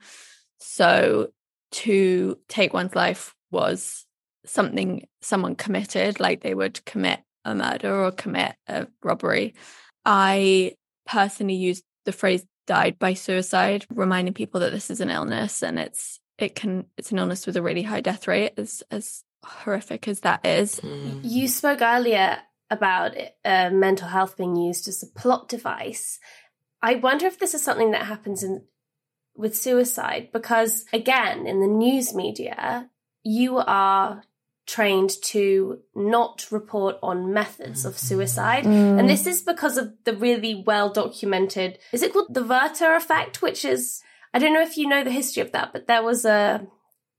So 0.61 1.33
to 1.73 2.39
take 2.49 2.73
one's 2.73 2.95
life 2.95 3.35
was 3.51 4.07
something 4.47 5.09
someone 5.23 5.57
committed, 5.57 6.21
like 6.21 6.41
they 6.41 6.55
would 6.55 6.85
commit 6.85 7.19
a 7.45 7.53
murder 7.53 8.05
or 8.05 8.13
commit 8.13 8.55
a 8.69 8.87
robbery. 9.03 9.57
I 10.05 10.77
personally 11.05 11.57
use 11.57 11.83
the 12.05 12.13
phrase 12.13 12.47
died 12.69 12.97
by 13.01 13.15
suicide, 13.15 13.87
reminding 13.91 14.35
people 14.35 14.61
that 14.61 14.71
this 14.71 14.89
is 14.89 15.01
an 15.01 15.11
illness 15.11 15.65
and 15.65 15.81
it's 15.81 16.21
it 16.39 16.55
can 16.55 16.87
it's 16.97 17.11
an 17.11 17.19
illness 17.19 17.45
with 17.45 17.57
a 17.57 17.63
really 17.63 17.83
high 17.83 18.01
death 18.01 18.29
rate 18.29 18.53
as 18.57 18.85
as 18.93 19.25
horrific 19.45 20.09
as 20.09 20.21
that 20.21 20.45
is. 20.47 20.81
You 21.23 21.49
spoke 21.49 21.81
earlier 21.83 22.39
about 22.71 23.17
uh, 23.45 23.71
mental 23.71 24.09
health 24.09 24.37
being 24.37 24.57
used 24.57 24.89
as 24.89 25.03
a 25.03 25.19
plot 25.21 25.49
device. 25.49 26.19
I 26.81 26.95
wonder 26.97 27.27
if 27.27 27.39
this 27.39 27.55
is 27.55 27.63
something 27.63 27.91
that 27.93 28.07
happens 28.07 28.43
in 28.43 28.65
with 29.35 29.57
suicide 29.57 30.29
because 30.33 30.85
again 30.93 31.47
in 31.47 31.61
the 31.61 31.67
news 31.67 32.15
media 32.15 32.91
you 33.23 33.57
are 33.57 34.23
trained 34.67 35.09
to 35.23 35.79
not 35.95 36.47
report 36.51 36.97
on 37.03 37.33
methods 37.33 37.87
of 37.87 37.99
suicide 37.99 38.65
Mm. 38.65 38.99
and 39.01 39.09
this 39.09 39.27
is 39.27 39.41
because 39.41 39.79
of 39.79 39.95
the 40.05 40.15
really 40.15 40.63
well 40.67 40.91
documented 40.93 41.79
is 41.93 42.03
it 42.03 42.13
called 42.13 42.35
the 42.35 42.45
Werther 42.45 42.95
effect 42.95 43.41
which 43.41 43.65
is 43.65 44.03
I 44.35 44.39
don't 44.39 44.53
know 44.53 44.61
if 44.61 44.77
you 44.77 44.87
know 44.87 45.03
the 45.03 45.11
history 45.11 45.41
of 45.43 45.53
that 45.53 45.73
but 45.73 45.87
there 45.87 46.03
was 46.03 46.27
a 46.27 46.67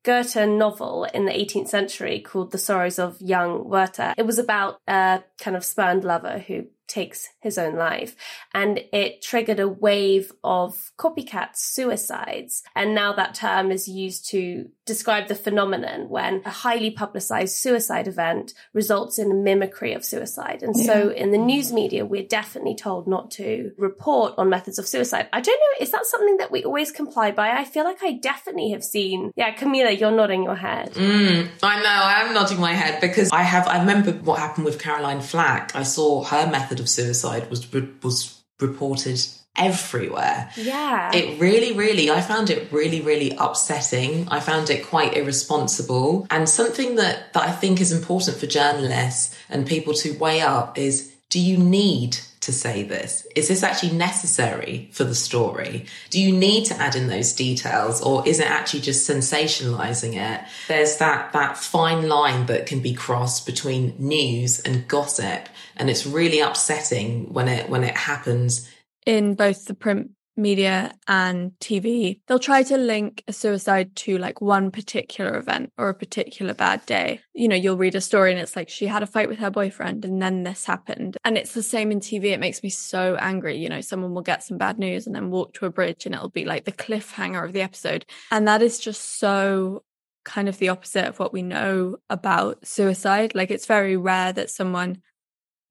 Goethe 0.04 0.48
novel 0.48 1.06
in 1.06 1.26
the 1.26 1.32
18th 1.32 1.70
century 1.70 2.20
called 2.20 2.52
The 2.52 2.58
Sorrows 2.58 3.00
of 3.00 3.22
Young 3.22 3.70
Werther. 3.70 4.14
It 4.18 4.26
was 4.26 4.38
about 4.38 4.80
a 4.88 5.24
kind 5.40 5.56
of 5.56 5.64
spurned 5.64 6.04
lover 6.04 6.40
who 6.40 6.66
takes 6.88 7.30
his 7.40 7.58
own 7.58 7.76
life 7.76 8.16
and 8.54 8.80
it 8.92 9.22
triggered 9.22 9.60
a 9.60 9.68
wave 9.68 10.32
of 10.44 10.92
copycat 10.98 11.56
suicides 11.56 12.62
and 12.76 12.94
now 12.94 13.14
that 13.14 13.34
term 13.34 13.72
is 13.72 13.88
used 13.88 14.30
to 14.30 14.70
describe 14.86 15.28
the 15.28 15.36
phenomenon 15.36 16.10
when 16.10 16.42
a 16.46 16.50
highly 16.50 16.92
publicized 16.92 17.56
suicide 17.56 18.08
event 18.08 18.54
results 18.74 19.20
in 19.20 19.32
a 19.32 19.36
mimicry 19.36 19.94
of 19.94 20.04
suicide 20.04 20.62
and 20.64 20.76
so 20.76 21.10
in 21.10 21.32
the 21.32 21.38
news 21.38 21.72
media 21.72 22.06
we're 22.06 22.28
definitely 22.28 22.76
told 22.76 23.08
not 23.08 23.32
to 23.32 23.72
report 23.78 24.34
on 24.38 24.50
methods 24.50 24.80
of 24.80 24.88
suicide 24.88 25.28
i 25.32 25.40
don't 25.40 25.60
know 25.60 25.84
is 25.84 25.92
that 25.92 26.06
something 26.06 26.38
that 26.38 26.52
we 26.52 26.64
always 26.64 26.92
comply 26.92 27.32
by 27.32 27.52
i 27.52 27.64
feel 27.64 27.84
like 27.84 28.02
i 28.04 28.12
definitely 28.14 28.72
have 28.72 28.84
seen 28.84 29.32
yeah 29.36 29.56
Kamilah 29.56 30.00
you're 30.00 30.12
nodding 30.12 30.44
your 30.44 30.56
head 30.56 30.94
Mm, 30.94 31.50
I 31.62 31.82
know, 31.82 31.90
I 31.90 32.22
am 32.22 32.34
nodding 32.34 32.60
my 32.60 32.74
head 32.74 33.02
because 33.02 33.32
I 33.32 33.44
have. 33.44 33.68
I 33.68 33.80
remember 33.80 34.12
what 34.12 34.40
happened 34.40 34.66
with 34.66 34.80
Caroline 34.80 35.22
Flack. 35.22 35.76
I 35.76 35.84
saw 35.84 36.24
her 36.24 36.50
method 36.50 36.80
of 36.80 36.90
suicide 36.90 37.50
was 37.50 37.72
was 38.02 38.44
reported 38.60 39.20
everywhere. 39.56 40.50
yeah 40.58 41.12
It 41.14 41.40
really, 41.40 41.74
really, 41.74 42.10
I 42.10 42.22
found 42.22 42.50
it 42.50 42.72
really, 42.72 43.02
really 43.02 43.36
upsetting. 43.38 44.28
I 44.30 44.40
found 44.40 44.70
it 44.70 44.86
quite 44.88 45.16
irresponsible. 45.16 46.28
And 46.32 46.50
something 46.50 46.96
that, 46.96 47.34
that 47.34 47.44
I 47.44 47.52
think 47.52 47.80
is 47.80 47.92
important 47.92 48.38
for 48.38 48.48
journalists 48.48 49.38
and 49.50 49.68
people 49.68 49.94
to 49.96 50.18
weigh 50.18 50.42
up 50.42 50.78
is 50.78 51.14
do 51.30 51.40
you 51.40 51.58
need 51.58 52.18
to 52.42 52.52
say 52.52 52.84
this? 52.84 53.26
Is 53.36 53.48
this 53.48 53.64
actually 53.64 53.94
necessary 53.94 54.90
for 54.92 55.04
the 55.04 55.16
story? 55.16 55.86
Do 56.10 56.20
you 56.20 56.32
need 56.32 56.66
to 56.66 56.76
add 56.76 56.96
in 56.96 57.08
those 57.08 57.34
details 57.34 58.02
or 58.02 58.28
is 58.28 58.40
it 58.40 58.50
actually 58.50 58.82
just 58.82 59.10
sensationalizing 59.10 60.16
it? 60.16 60.42
There's 60.68 60.98
that, 60.98 61.32
that 61.34 61.58
fine 61.58 62.10
line 62.10 62.48
that 62.48 62.66
can 62.66 62.82
be 62.82 62.94
crossed 62.94 63.46
between 63.46 63.96
news 63.98 64.60
and 64.60 64.88
gossip. 64.88 65.48
And 65.78 65.90
it's 65.90 66.06
really 66.06 66.40
upsetting 66.40 67.34
when 67.34 67.48
it, 67.48 67.70
when 67.70 67.84
it 67.84 67.96
happens 67.96 68.70
in 69.06 69.36
both 69.36 69.66
the 69.66 69.74
print 69.74 70.12
media 70.36 70.94
and 71.08 71.52
TV, 71.60 72.20
they'll 72.28 72.40
try 72.40 72.64
to 72.64 72.78
link 72.78 73.24
a 73.28 73.34
suicide 73.34 73.96
to 73.96 74.18
like 74.18 74.42
one 74.42 74.72
particular 74.72 75.38
event 75.38 75.72
or 75.78 75.90
a 75.90 75.94
particular 75.94 76.54
bad 76.54 76.86
day. 76.86 77.20
You 77.34 77.48
know, 77.48 77.56
you'll 77.56 77.78
read 77.78 77.96
a 77.96 78.02
story 78.02 78.32
and 78.32 78.40
it's 78.40 78.56
like 78.56 78.70
she 78.70 78.88
had 78.88 79.04
a 79.04 79.08
fight 79.08 79.30
with 79.30 79.40
her 79.40 79.52
boyfriend 79.52 80.06
and 80.06 80.22
then 80.22 80.44
this 80.44 80.66
happened. 80.66 81.18
And 81.24 81.38
it's 81.38 81.54
the 81.54 81.64
same 81.64 81.92
in 81.92 82.00
TV. 82.00 82.26
It 82.26 82.40
makes 82.40 82.64
me 82.64 82.70
so 82.70 83.16
angry. 83.20 83.58
You 83.58 83.70
know, 83.70 83.82
someone 83.82 84.14
will 84.14 84.22
get 84.22 84.44
some 84.44 84.58
bad 84.58 84.80
news 84.80 85.06
and 85.06 85.16
then 85.16 85.30
walk 85.30 85.54
to 85.56 85.66
a 85.66 85.72
bridge 85.72 86.06
and 86.06 86.16
it'll 86.16 86.30
be 86.30 86.46
like 86.46 86.66
the 86.66 86.72
cliffhanger 86.72 87.44
of 87.44 87.54
the 87.54 87.62
episode. 87.62 88.06
And 88.32 88.48
that 88.48 88.62
is 88.62 88.80
just 88.80 89.20
so 89.20 89.84
kind 90.26 90.48
of 90.48 90.58
the 90.58 90.70
opposite 90.70 91.06
of 91.06 91.20
what 91.20 91.34
we 91.34 91.42
know 91.42 91.98
about 92.10 92.66
suicide. 92.66 93.36
Like 93.36 93.52
it's 93.52 93.66
very 93.66 93.98
rare 93.98 94.34
that 94.34 94.50
someone 94.50 95.02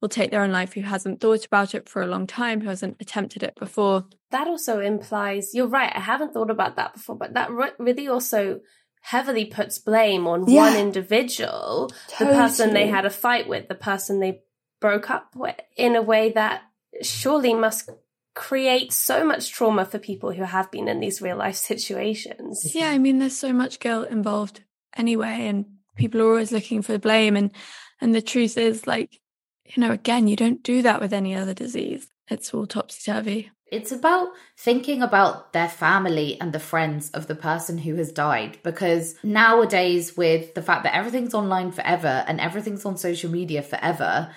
will 0.03 0.09
take 0.11 0.31
their 0.31 0.43
own 0.43 0.53
life 0.53 0.75
who 0.75 0.83
hasn't 0.83 1.21
thought 1.21 1.47
about 1.47 1.75
it 1.75 1.89
for 1.89 2.03
a 2.03 2.07
long 2.07 2.27
time, 2.27 2.61
who 2.61 2.69
hasn't 2.69 2.97
attempted 3.01 3.43
it 3.43 3.55
before. 3.55 4.05
that 4.33 4.47
also 4.49 4.81
implies 4.81 5.55
you're 5.55 5.69
right 5.69 5.93
i 5.95 6.01
haven't 6.01 6.33
thought 6.35 6.51
about 6.51 6.77
that 6.77 6.93
before 6.95 7.15
but 7.17 7.35
that 7.35 7.51
re- 7.51 7.71
really 7.79 8.09
also 8.09 8.61
heavily 9.03 9.45
puts 9.45 9.79
blame 9.79 10.27
on 10.27 10.49
Yeah. 10.49 10.63
one 10.63 10.77
individual 10.77 11.91
the 12.19 12.27
person 12.27 12.73
they 12.75 12.87
had 12.89 13.05
a 13.05 13.11
fight 13.11 13.47
with 13.49 13.69
the 13.69 13.75
person 13.75 14.21
they 14.21 14.43
broke 14.81 15.11
up 15.11 15.35
with 15.37 15.57
in 15.77 15.97
a 15.97 16.03
way 16.03 16.33
that 16.33 16.63
surely 17.03 17.55
must 17.55 17.91
create 18.35 18.93
so 18.93 19.25
much 19.25 19.53
trauma 19.53 19.85
for 19.85 19.99
people 19.99 20.33
who 20.33 20.43
have 20.43 20.71
been 20.71 20.89
in 20.89 21.01
these 21.01 21.21
real 21.23 21.37
life 21.37 21.57
situations 21.73 22.75
Yeah, 22.75 22.89
I 22.91 22.99
mean, 22.99 23.19
there's 23.19 23.37
so 23.37 23.53
much 23.53 23.79
guilt 23.81 24.09
involved 24.09 24.63
anyway, 24.97 25.47
and 25.47 25.67
people 25.97 26.21
are 26.23 26.29
always 26.31 26.53
looking 26.53 26.81
for 26.83 26.99
blame. 26.99 27.37
And 27.37 27.53
and 28.01 28.15
the 28.15 28.23
truth 28.23 28.59
is, 28.59 28.87
like, 28.87 29.21
you 29.67 29.81
know, 29.81 29.93
again, 29.93 30.29
you 30.29 30.37
don't 30.37 30.63
do 30.63 30.83
that 30.83 31.01
with 31.01 31.13
any 31.13 31.35
other 31.35 31.55
disease. 31.55 32.09
It's 32.29 32.53
all 32.53 32.67
topsy 32.67 33.11
turvy. 33.11 33.51
It's 33.71 33.91
about 33.91 34.29
thinking 34.59 35.03
about 35.03 35.55
their 35.55 35.69
family 35.69 36.39
and 36.39 36.53
the 36.53 36.61
friends 36.61 37.11
of 37.11 37.27
the 37.27 37.35
person 37.35 37.79
who 37.79 37.95
has 37.95 38.13
died 38.13 38.59
because 38.63 39.15
nowadays, 39.23 40.15
with 40.15 40.55
the 40.55 40.61
fact 40.61 40.83
that 40.85 40.95
everything's 40.95 41.33
online 41.33 41.73
forever 41.73 42.23
and 42.27 42.39
everything's 42.39 42.85
on 42.85 42.99
social 42.99 43.31
media 43.31 43.63
forever, 43.63 44.31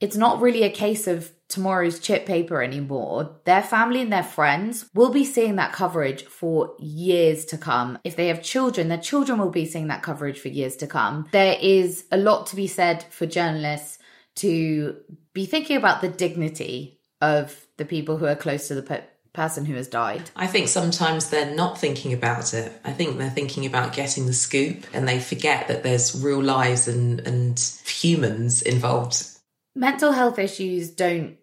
it's 0.00 0.16
not 0.16 0.42
really 0.42 0.64
a 0.64 0.70
case 0.70 1.06
of 1.06 1.32
tomorrow's 1.48 1.98
chip 1.98 2.26
paper 2.26 2.62
anymore. 2.62 3.36
Their 3.44 3.62
family 3.62 4.02
and 4.02 4.12
their 4.12 4.22
friends 4.22 4.84
will 4.92 5.10
be 5.10 5.24
seeing 5.24 5.56
that 5.56 5.72
coverage 5.72 6.24
for 6.24 6.74
years 6.78 7.46
to 7.46 7.56
come. 7.56 7.98
If 8.04 8.16
they 8.16 8.28
have 8.28 8.42
children, 8.42 8.88
their 8.88 8.98
children 8.98 9.38
will 9.38 9.50
be 9.50 9.64
seeing 9.64 9.88
that 9.88 10.02
coverage 10.02 10.38
for 10.38 10.48
years 10.48 10.76
to 10.76 10.86
come. 10.86 11.26
There 11.32 11.56
is 11.58 12.04
a 12.12 12.18
lot 12.18 12.48
to 12.48 12.56
be 12.56 12.66
said 12.66 13.04
for 13.04 13.24
journalists 13.24 13.98
to 14.36 14.96
be 15.32 15.46
thinking 15.46 15.76
about 15.76 16.00
the 16.00 16.08
dignity 16.08 17.00
of 17.20 17.66
the 17.76 17.84
people 17.84 18.16
who 18.16 18.26
are 18.26 18.36
close 18.36 18.68
to 18.68 18.74
the 18.74 18.82
pe- 18.82 19.04
person 19.32 19.64
who 19.64 19.74
has 19.74 19.88
died. 19.88 20.30
I 20.36 20.46
think 20.46 20.68
sometimes 20.68 21.30
they're 21.30 21.54
not 21.54 21.78
thinking 21.78 22.12
about 22.12 22.54
it. 22.54 22.72
I 22.84 22.92
think 22.92 23.18
they're 23.18 23.30
thinking 23.30 23.66
about 23.66 23.92
getting 23.92 24.26
the 24.26 24.32
scoop 24.32 24.86
and 24.94 25.08
they 25.08 25.18
forget 25.18 25.68
that 25.68 25.82
there's 25.82 26.22
real 26.22 26.42
lives 26.42 26.88
and, 26.88 27.20
and 27.20 27.58
humans 27.84 28.62
involved. 28.62 29.26
Mental 29.74 30.12
health 30.12 30.38
issues 30.38 30.90
don't 30.90 31.36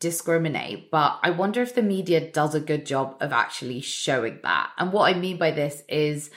discriminate, 0.00 0.90
but 0.90 1.18
I 1.22 1.30
wonder 1.30 1.62
if 1.62 1.74
the 1.74 1.82
media 1.82 2.30
does 2.30 2.54
a 2.54 2.60
good 2.60 2.84
job 2.84 3.16
of 3.20 3.32
actually 3.32 3.80
showing 3.80 4.40
that. 4.42 4.70
And 4.76 4.92
what 4.92 5.14
I 5.14 5.18
mean 5.18 5.38
by 5.38 5.52
this 5.52 5.82
is 5.88 6.30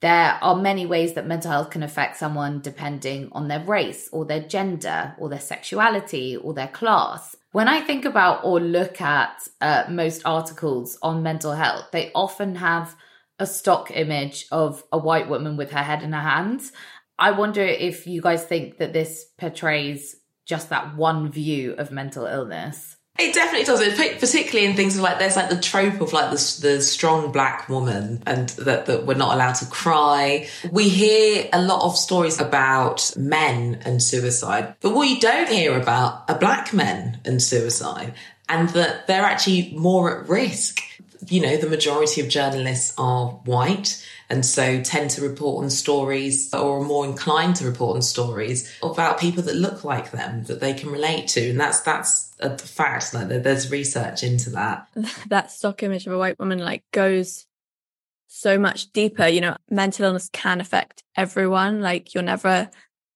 there 0.00 0.38
are 0.42 0.56
many 0.56 0.84
ways 0.84 1.14
that 1.14 1.26
mental 1.26 1.50
health 1.50 1.70
can 1.70 1.82
affect 1.82 2.16
someone 2.16 2.60
depending 2.60 3.28
on 3.32 3.48
their 3.48 3.60
race 3.60 4.08
or 4.12 4.24
their 4.24 4.42
gender 4.42 5.14
or 5.18 5.28
their 5.28 5.40
sexuality 5.40 6.36
or 6.36 6.52
their 6.52 6.68
class. 6.68 7.34
When 7.52 7.68
I 7.68 7.80
think 7.80 8.04
about 8.04 8.44
or 8.44 8.60
look 8.60 9.00
at 9.00 9.48
uh, 9.60 9.84
most 9.88 10.22
articles 10.24 10.98
on 11.02 11.22
mental 11.22 11.52
health, 11.52 11.86
they 11.92 12.10
often 12.14 12.56
have 12.56 12.96
a 13.38 13.46
stock 13.46 13.90
image 13.90 14.46
of 14.52 14.84
a 14.92 14.98
white 14.98 15.28
woman 15.28 15.56
with 15.56 15.70
her 15.70 15.82
head 15.82 16.02
in 16.02 16.12
her 16.12 16.20
hands. 16.20 16.72
I 17.18 17.30
wonder 17.30 17.62
if 17.62 18.06
you 18.06 18.20
guys 18.20 18.44
think 18.44 18.78
that 18.78 18.92
this 18.92 19.24
portrays 19.38 20.16
just 20.46 20.68
that 20.68 20.96
one 20.96 21.30
view 21.30 21.74
of 21.78 21.90
mental 21.90 22.26
illness. 22.26 22.93
It 23.16 23.32
definitely 23.32 23.64
does. 23.64 23.80
Particularly 24.18 24.66
in 24.66 24.74
things 24.74 24.98
like 24.98 25.20
there's 25.20 25.36
like 25.36 25.48
the 25.48 25.60
trope 25.60 26.00
of 26.00 26.12
like 26.12 26.30
the, 26.30 26.58
the 26.62 26.82
strong 26.82 27.30
black 27.30 27.68
woman 27.68 28.22
and 28.26 28.48
that, 28.50 28.86
that 28.86 29.06
we're 29.06 29.14
not 29.14 29.34
allowed 29.34 29.54
to 29.54 29.66
cry. 29.66 30.48
We 30.70 30.88
hear 30.88 31.48
a 31.52 31.62
lot 31.62 31.84
of 31.84 31.96
stories 31.96 32.40
about 32.40 33.12
men 33.16 33.80
and 33.84 34.02
suicide, 34.02 34.74
but 34.80 34.94
what 34.94 35.08
you 35.08 35.20
don't 35.20 35.48
hear 35.48 35.80
about 35.80 36.28
are 36.28 36.38
black 36.38 36.72
men 36.72 37.20
and 37.24 37.40
suicide 37.40 38.14
and 38.48 38.68
that 38.70 39.06
they're 39.06 39.22
actually 39.22 39.72
more 39.76 40.20
at 40.20 40.28
risk. 40.28 40.80
You 41.28 41.40
know, 41.40 41.56
the 41.56 41.68
majority 41.68 42.20
of 42.20 42.28
journalists 42.28 42.94
are 42.98 43.28
white 43.44 44.04
and 44.30 44.44
so 44.44 44.80
tend 44.82 45.10
to 45.10 45.22
report 45.22 45.64
on 45.64 45.70
stories 45.70 46.52
or 46.54 46.78
are 46.78 46.84
more 46.84 47.04
inclined 47.04 47.56
to 47.56 47.64
report 47.64 47.96
on 47.96 48.02
stories 48.02 48.72
about 48.82 49.20
people 49.20 49.42
that 49.44 49.56
look 49.56 49.84
like 49.84 50.10
them 50.10 50.44
that 50.44 50.60
they 50.60 50.74
can 50.74 50.90
relate 50.90 51.28
to. 51.28 51.50
And 51.50 51.60
that's, 51.60 51.80
that's 51.80 52.34
a 52.40 52.56
fact. 52.56 53.12
Like 53.14 53.28
there's 53.28 53.70
research 53.70 54.22
into 54.22 54.50
that. 54.50 54.88
that 55.28 55.50
stock 55.50 55.82
image 55.82 56.06
of 56.06 56.12
a 56.12 56.18
white 56.18 56.38
woman 56.38 56.58
like 56.58 56.82
goes 56.92 57.46
so 58.26 58.58
much 58.58 58.92
deeper. 58.92 59.26
You 59.26 59.40
know, 59.40 59.56
mental 59.70 60.06
illness 60.06 60.30
can 60.32 60.60
affect 60.60 61.04
everyone. 61.16 61.80
Like 61.80 62.14
you're 62.14 62.22
never 62.22 62.70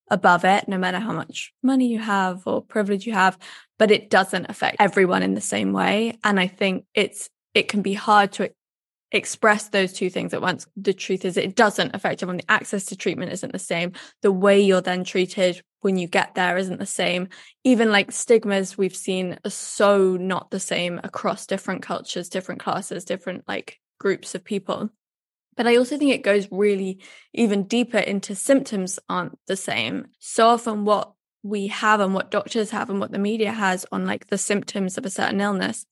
above 0.09 0.45
it, 0.45 0.67
no 0.67 0.77
matter 0.77 0.99
how 0.99 1.13
much 1.13 1.53
money 1.61 1.87
you 1.87 1.99
have 1.99 2.43
or 2.45 2.61
privilege 2.61 3.05
you 3.05 3.13
have, 3.13 3.37
but 3.77 3.91
it 3.91 4.09
doesn't 4.09 4.49
affect 4.49 4.77
everyone 4.79 5.23
in 5.23 5.33
the 5.33 5.41
same 5.41 5.73
way. 5.73 6.17
And 6.23 6.39
I 6.39 6.47
think 6.47 6.85
it's, 6.93 7.29
it 7.53 7.67
can 7.67 7.81
be 7.81 7.93
hard 7.93 8.31
to 8.33 8.51
express 9.11 9.69
those 9.69 9.93
two 9.93 10.09
things 10.09 10.33
at 10.33 10.41
once. 10.41 10.67
The 10.77 10.93
truth 10.93 11.25
is 11.25 11.37
it 11.37 11.55
doesn't 11.55 11.95
affect 11.95 12.21
everyone. 12.21 12.37
The 12.37 12.51
access 12.51 12.85
to 12.85 12.95
treatment 12.95 13.31
isn't 13.31 13.51
the 13.51 13.59
same. 13.59 13.93
The 14.21 14.31
way 14.31 14.61
you're 14.61 14.81
then 14.81 15.03
treated 15.03 15.61
when 15.81 15.97
you 15.97 16.07
get 16.07 16.35
there 16.35 16.57
isn't 16.57 16.79
the 16.79 16.85
same. 16.85 17.29
Even 17.63 17.91
like 17.91 18.11
stigmas 18.11 18.77
we've 18.77 18.95
seen 18.95 19.39
are 19.45 19.49
so 19.49 20.15
not 20.17 20.51
the 20.51 20.59
same 20.59 20.99
across 21.03 21.47
different 21.47 21.81
cultures, 21.81 22.29
different 22.29 22.61
classes, 22.61 23.05
different 23.05 23.45
like 23.47 23.79
groups 23.99 24.35
of 24.35 24.43
people. 24.43 24.89
But 25.57 25.67
I 25.67 25.75
also 25.77 25.97
think 25.97 26.11
it 26.11 26.23
goes 26.23 26.47
really 26.51 26.99
even 27.33 27.63
deeper 27.63 27.97
into 27.97 28.35
symptoms 28.35 28.99
aren't 29.09 29.37
the 29.47 29.57
same. 29.57 30.07
So 30.19 30.47
often 30.47 30.85
what 30.85 31.13
we 31.43 31.67
have 31.67 31.99
and 31.99 32.13
what 32.13 32.31
doctors 32.31 32.69
have 32.71 32.89
and 32.89 32.99
what 32.99 33.11
the 33.11 33.19
media 33.19 33.51
has 33.51 33.85
on 33.91 34.05
like 34.05 34.27
the 34.27 34.37
symptoms 34.37 34.97
of 34.97 35.05
a 35.05 35.09
certain 35.09 35.41
illness 35.41 35.85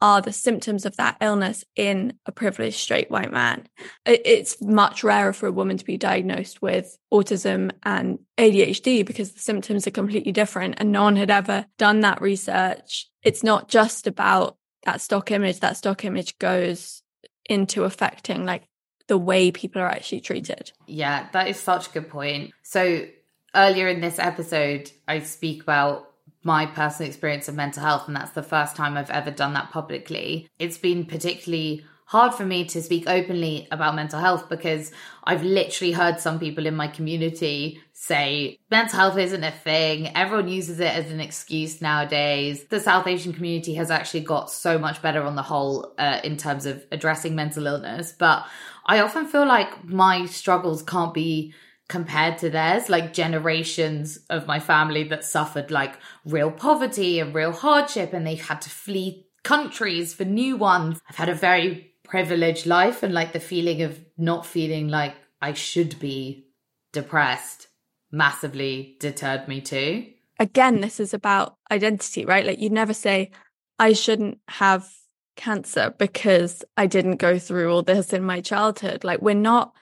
are 0.00 0.20
the 0.20 0.32
symptoms 0.32 0.86
of 0.86 0.96
that 0.96 1.16
illness 1.20 1.64
in 1.74 2.14
a 2.26 2.32
privileged 2.32 2.78
straight 2.78 3.10
white 3.10 3.32
man. 3.32 3.66
It's 4.06 4.60
much 4.62 5.02
rarer 5.02 5.32
for 5.32 5.46
a 5.46 5.52
woman 5.52 5.76
to 5.76 5.84
be 5.84 5.96
diagnosed 5.96 6.62
with 6.62 6.96
autism 7.12 7.72
and 7.82 8.18
ADHD 8.36 9.04
because 9.04 9.32
the 9.32 9.40
symptoms 9.40 9.86
are 9.86 9.92
completely 9.92 10.32
different 10.32 10.76
and 10.78 10.92
no 10.92 11.02
one 11.02 11.16
had 11.16 11.30
ever 11.30 11.66
done 11.78 12.00
that 12.00 12.20
research. 12.20 13.08
It's 13.22 13.42
not 13.42 13.68
just 13.68 14.06
about 14.06 14.56
that 14.84 15.00
stock 15.00 15.30
image, 15.30 15.60
that 15.60 15.76
stock 15.76 16.04
image 16.04 16.38
goes 16.38 17.02
into 17.48 17.84
affecting 17.84 18.44
like 18.44 18.68
the 19.08 19.18
way 19.18 19.50
people 19.50 19.82
are 19.82 19.88
actually 19.88 20.20
treated. 20.20 20.72
Yeah, 20.86 21.28
that 21.32 21.48
is 21.48 21.58
such 21.58 21.88
a 21.88 21.90
good 21.90 22.08
point. 22.08 22.52
So 22.62 23.06
earlier 23.54 23.88
in 23.88 24.00
this 24.00 24.18
episode, 24.18 24.90
I 25.08 25.20
speak 25.20 25.62
about 25.62 26.07
my 26.48 26.64
personal 26.64 27.06
experience 27.10 27.46
of 27.46 27.54
mental 27.54 27.82
health, 27.82 28.08
and 28.08 28.16
that's 28.16 28.32
the 28.32 28.42
first 28.42 28.74
time 28.74 28.96
I've 28.96 29.10
ever 29.10 29.30
done 29.30 29.52
that 29.52 29.70
publicly. 29.70 30.48
It's 30.58 30.78
been 30.78 31.04
particularly 31.04 31.84
hard 32.06 32.32
for 32.32 32.46
me 32.46 32.64
to 32.64 32.80
speak 32.80 33.06
openly 33.06 33.68
about 33.70 33.94
mental 33.94 34.18
health 34.18 34.48
because 34.48 34.90
I've 35.24 35.42
literally 35.42 35.92
heard 35.92 36.20
some 36.20 36.38
people 36.38 36.64
in 36.64 36.74
my 36.74 36.88
community 36.88 37.82
say 37.92 38.58
mental 38.70 38.98
health 38.98 39.18
isn't 39.18 39.44
a 39.44 39.50
thing. 39.50 40.16
Everyone 40.16 40.48
uses 40.48 40.80
it 40.80 40.94
as 40.94 41.12
an 41.12 41.20
excuse 41.20 41.82
nowadays. 41.82 42.64
The 42.64 42.80
South 42.80 43.06
Asian 43.06 43.34
community 43.34 43.74
has 43.74 43.90
actually 43.90 44.20
got 44.20 44.50
so 44.50 44.78
much 44.78 45.02
better 45.02 45.22
on 45.22 45.36
the 45.36 45.42
whole 45.42 45.92
uh, 45.98 46.20
in 46.24 46.38
terms 46.38 46.64
of 46.64 46.82
addressing 46.90 47.34
mental 47.34 47.66
illness. 47.66 48.14
But 48.18 48.46
I 48.86 49.00
often 49.00 49.26
feel 49.26 49.46
like 49.46 49.84
my 49.84 50.24
struggles 50.24 50.82
can't 50.82 51.12
be 51.12 51.52
compared 51.88 52.36
to 52.38 52.50
theirs 52.50 52.90
like 52.90 53.14
generations 53.14 54.18
of 54.28 54.46
my 54.46 54.60
family 54.60 55.04
that 55.04 55.24
suffered 55.24 55.70
like 55.70 55.94
real 56.24 56.50
poverty 56.50 57.18
and 57.18 57.34
real 57.34 57.52
hardship 57.52 58.12
and 58.12 58.26
they've 58.26 58.46
had 58.46 58.60
to 58.60 58.68
flee 58.68 59.26
countries 59.42 60.12
for 60.12 60.24
new 60.24 60.56
ones. 60.56 61.00
I've 61.08 61.16
had 61.16 61.30
a 61.30 61.34
very 61.34 61.88
privileged 62.08 62.66
life 62.66 63.02
and 63.02 63.12
like 63.12 63.32
the 63.32 63.40
feeling 63.40 63.82
of 63.82 64.00
not 64.16 64.46
feeling 64.46 64.88
like 64.88 65.14
i 65.42 65.52
should 65.52 65.98
be 66.00 66.46
depressed 66.92 67.68
massively 68.10 68.96
deterred 68.98 69.46
me 69.46 69.60
too 69.60 70.06
again 70.38 70.80
this 70.80 70.98
is 70.98 71.12
about 71.12 71.56
identity 71.70 72.24
right? 72.24 72.46
Like 72.46 72.58
you 72.58 72.70
never 72.70 72.94
say 72.94 73.30
i 73.78 73.92
shouldn't 73.92 74.38
have 74.48 74.88
cancer 75.36 75.94
because 75.98 76.64
i 76.76 76.86
didn't 76.86 77.16
go 77.16 77.38
through 77.38 77.70
all 77.72 77.82
this 77.82 78.12
in 78.12 78.24
my 78.24 78.40
childhood. 78.40 79.04
Like 79.04 79.20
we're 79.20 79.34
not 79.34 79.72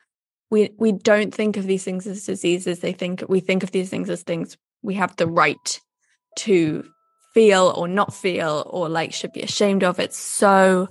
we 0.50 0.70
we 0.78 0.92
don't 0.92 1.34
think 1.34 1.56
of 1.56 1.66
these 1.66 1.84
things 1.84 2.06
as 2.06 2.24
diseases. 2.24 2.80
They 2.80 2.92
think 2.92 3.24
we 3.28 3.40
think 3.40 3.62
of 3.62 3.72
these 3.72 3.90
things 3.90 4.10
as 4.10 4.22
things 4.22 4.56
we 4.82 4.94
have 4.94 5.16
the 5.16 5.26
right 5.26 5.80
to 6.38 6.84
feel 7.34 7.72
or 7.76 7.88
not 7.88 8.14
feel 8.14 8.68
or 8.70 8.88
like 8.88 9.12
should 9.12 9.32
be 9.32 9.42
ashamed 9.42 9.82
of. 9.84 9.98
It's 9.98 10.16
so 10.16 10.88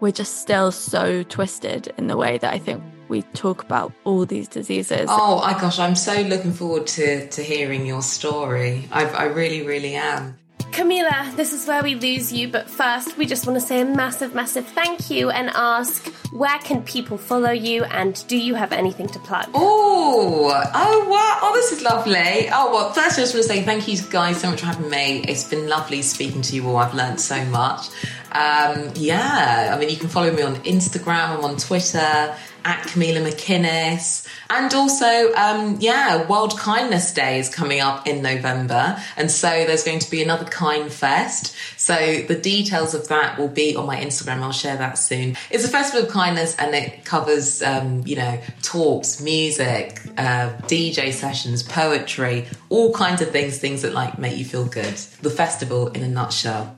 we're 0.00 0.12
just 0.12 0.40
still 0.40 0.72
so 0.72 1.22
twisted 1.24 1.92
in 1.96 2.06
the 2.06 2.16
way 2.16 2.38
that 2.38 2.52
i 2.52 2.58
think 2.58 2.82
we 3.08 3.22
talk 3.22 3.62
about 3.62 3.92
all 4.02 4.26
these 4.26 4.48
diseases. 4.48 5.06
Oh 5.08 5.40
my 5.40 5.52
gosh 5.52 5.78
i'm 5.78 5.94
so 5.94 6.20
looking 6.22 6.52
forward 6.52 6.86
to 6.88 7.28
to 7.28 7.42
hearing 7.42 7.86
your 7.86 8.02
story. 8.02 8.88
I, 8.90 9.06
I 9.06 9.24
really 9.24 9.62
really 9.62 9.94
am 9.94 10.38
Kamilah, 10.72 11.34
this 11.36 11.52
is 11.52 11.66
where 11.66 11.82
we 11.82 11.94
lose 11.94 12.32
you, 12.32 12.48
but 12.48 12.68
first 12.68 13.16
we 13.16 13.26
just 13.26 13.46
want 13.46 13.58
to 13.58 13.66
say 13.66 13.80
a 13.80 13.84
massive, 13.84 14.34
massive 14.34 14.66
thank 14.66 15.10
you 15.10 15.30
and 15.30 15.50
ask 15.54 16.06
where 16.32 16.58
can 16.58 16.82
people 16.82 17.16
follow 17.16 17.50
you 17.50 17.84
and 17.84 18.26
do 18.28 18.36
you 18.36 18.54
have 18.54 18.72
anything 18.72 19.06
to 19.08 19.18
plug? 19.20 19.48
Oh, 19.54 20.50
oh 20.74 21.08
wow, 21.08 21.38
oh 21.42 21.52
this 21.54 21.72
is 21.72 21.82
lovely. 21.82 22.48
Oh 22.52 22.72
well, 22.72 22.92
first 22.92 23.18
I 23.18 23.22
just 23.22 23.34
want 23.34 23.46
to 23.46 23.52
say 23.52 23.62
thank 23.62 23.88
you 23.88 23.98
guys 24.10 24.40
so 24.40 24.50
much 24.50 24.60
for 24.60 24.66
having 24.66 24.90
me. 24.90 25.24
It's 25.26 25.48
been 25.48 25.68
lovely 25.68 26.02
speaking 26.02 26.42
to 26.42 26.54
you 26.54 26.68
all. 26.68 26.76
I've 26.76 26.94
learned 26.94 27.20
so 27.20 27.42
much. 27.46 27.88
Um, 28.32 28.90
yeah, 28.96 29.72
I 29.74 29.78
mean 29.78 29.88
you 29.88 29.96
can 29.96 30.08
follow 30.08 30.30
me 30.30 30.42
on 30.42 30.56
Instagram, 30.56 31.38
I'm 31.38 31.44
on 31.44 31.56
Twitter 31.56 32.36
at 32.66 32.82
Kamilah 32.88 33.24
McInnis. 33.24 34.26
And 34.50 34.74
also, 34.74 35.32
um, 35.34 35.76
yeah, 35.80 36.26
World 36.26 36.58
Kindness 36.58 37.14
Day 37.14 37.38
is 37.38 37.48
coming 37.48 37.80
up 37.80 38.08
in 38.08 38.22
November. 38.22 39.00
And 39.16 39.30
so 39.30 39.48
there's 39.48 39.84
going 39.84 40.00
to 40.00 40.10
be 40.10 40.20
another 40.20 40.44
Kind 40.44 40.92
Fest. 40.92 41.54
So 41.76 41.94
the 42.26 42.34
details 42.34 42.92
of 42.92 43.06
that 43.08 43.38
will 43.38 43.48
be 43.48 43.76
on 43.76 43.86
my 43.86 43.96
Instagram. 43.96 44.40
I'll 44.42 44.52
share 44.52 44.76
that 44.76 44.98
soon. 44.98 45.36
It's 45.48 45.64
a 45.64 45.68
festival 45.68 46.06
of 46.06 46.12
kindness 46.12 46.56
and 46.56 46.74
it 46.74 47.04
covers, 47.04 47.62
um, 47.62 48.02
you 48.04 48.16
know, 48.16 48.40
talks, 48.62 49.20
music, 49.20 50.00
uh, 50.18 50.50
DJ 50.62 51.12
sessions, 51.12 51.62
poetry, 51.62 52.46
all 52.68 52.92
kinds 52.92 53.22
of 53.22 53.30
things, 53.30 53.58
things 53.58 53.82
that 53.82 53.94
like 53.94 54.18
make 54.18 54.36
you 54.36 54.44
feel 54.44 54.64
good. 54.64 54.94
The 55.22 55.30
festival 55.30 55.88
in 55.88 56.02
a 56.02 56.08
nutshell. 56.08 56.75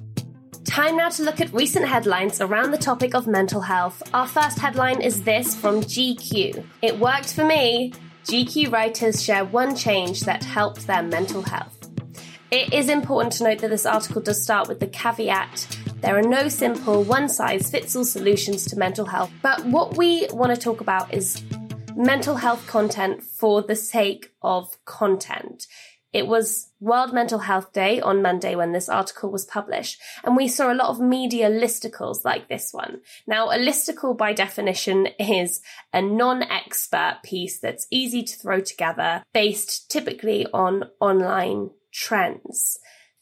Time 0.69 0.97
now 0.99 1.09
to 1.09 1.23
look 1.23 1.41
at 1.41 1.53
recent 1.53 1.87
headlines 1.87 2.41
around 2.41 2.71
the 2.71 2.79
topic 2.79 3.15
of 3.15 3.27
mental 3.27 3.63
health. 3.63 4.03
Our 4.13 4.29
first 4.29 4.59
headline 4.59 5.01
is 5.01 5.23
this 5.23 5.57
from 5.57 5.81
GQ. 5.81 6.65
It 6.83 6.99
worked 6.99 7.35
for 7.35 7.45
me. 7.45 7.93
GQ 8.25 8.71
writers 8.71 9.23
share 9.23 9.45
one 9.45 9.75
change 9.75 10.21
that 10.21 10.45
helped 10.45 10.87
their 10.87 11.03
mental 11.03 11.43
health. 11.43 11.75
It 12.51 12.73
is 12.73 12.89
important 12.89 13.33
to 13.35 13.45
note 13.45 13.59
that 13.61 13.71
this 13.71 13.87
article 13.87 14.23
does 14.23 14.43
start 14.43 14.69
with 14.69 14.79
the 14.79 14.87
caveat 14.87 15.67
there 16.01 16.17
are 16.17 16.23
no 16.23 16.49
simple 16.49 17.03
one 17.03 17.29
size 17.29 17.71
fits 17.71 17.97
all 17.97 18.05
solutions 18.05 18.65
to 18.67 18.77
mental 18.77 19.07
health, 19.07 19.33
but 19.43 19.67
what 19.67 19.97
we 19.97 20.29
want 20.31 20.55
to 20.55 20.61
talk 20.61 20.81
about 20.81 21.13
is 21.13 21.43
mental 21.97 22.37
health 22.37 22.69
content 22.69 23.25
for 23.25 23.63
the 23.63 23.75
sake 23.75 24.33
of 24.41 24.77
content. 24.85 25.67
It 26.13 26.27
was 26.27 26.73
World 26.81 27.13
Mental 27.13 27.41
Health 27.41 27.73
Day 27.73 28.01
on 28.01 28.23
Monday 28.23 28.55
when 28.57 28.73
this 28.73 28.89
article 28.89 29.31
was 29.31 29.45
published, 29.45 30.01
and 30.25 30.37
we 30.37 30.49
saw 30.49 30.73
a 30.73 30.75
lot 30.75 30.89
of 30.89 31.01
media 31.01 31.51
listicles 31.51 32.25
like 32.25 32.49
this 32.49 32.71
one. 32.73 33.01
Now, 33.27 33.51
a 33.51 33.59
listicle 33.59 34.17
by 34.17 34.33
definition 34.33 35.09
is 35.19 35.61
a 35.93 36.01
non-expert 36.01 37.19
piece 37.23 37.59
that's 37.59 37.87
easy 37.91 38.23
to 38.23 38.37
throw 38.37 38.61
together 38.61 39.23
based 39.35 39.91
typically 39.91 40.47
on 40.53 40.85
online 41.01 41.71
trends 41.93 42.79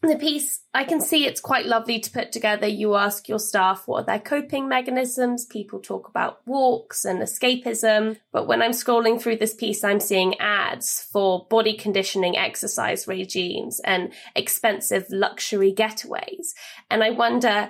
the 0.09 0.17
piece, 0.17 0.61
I 0.75 0.85
can 0.85 1.01
see 1.01 1.27
it's 1.27 1.41
quite 1.41 1.67
lovely 1.67 2.01
to 2.01 2.11
put 2.11 2.33
together. 2.33 2.67
You 2.67 2.97
ask 2.97 3.29
your 3.29 3.39
staff 3.39 3.87
what 3.87 4.03
are 4.03 4.07
their 4.07 4.21
coping 4.21 4.69
mechanisms. 4.69 5.47
People 5.47 5.81
talk 5.81 6.09
about 6.09 6.41
walks 6.47 7.05
and 7.05 7.21
escapism. 7.21 8.19
But 8.33 8.47
when 8.47 8.63
I'm 8.63 8.73
scrolling 8.73 9.21
through 9.21 9.37
this 9.37 9.55
piece, 9.55 9.85
I'm 9.85 10.01
seeing 10.01 10.39
ads 10.39 11.09
for 11.13 11.47
body 11.49 11.77
conditioning 11.77 12.37
exercise 12.37 13.07
regimes 13.07 13.81
and 13.81 14.13
expensive 14.35 15.07
luxury 15.11 15.73
getaways. 15.73 16.49
And 16.91 17.03
I 17.03 17.11
wonder 17.11 17.69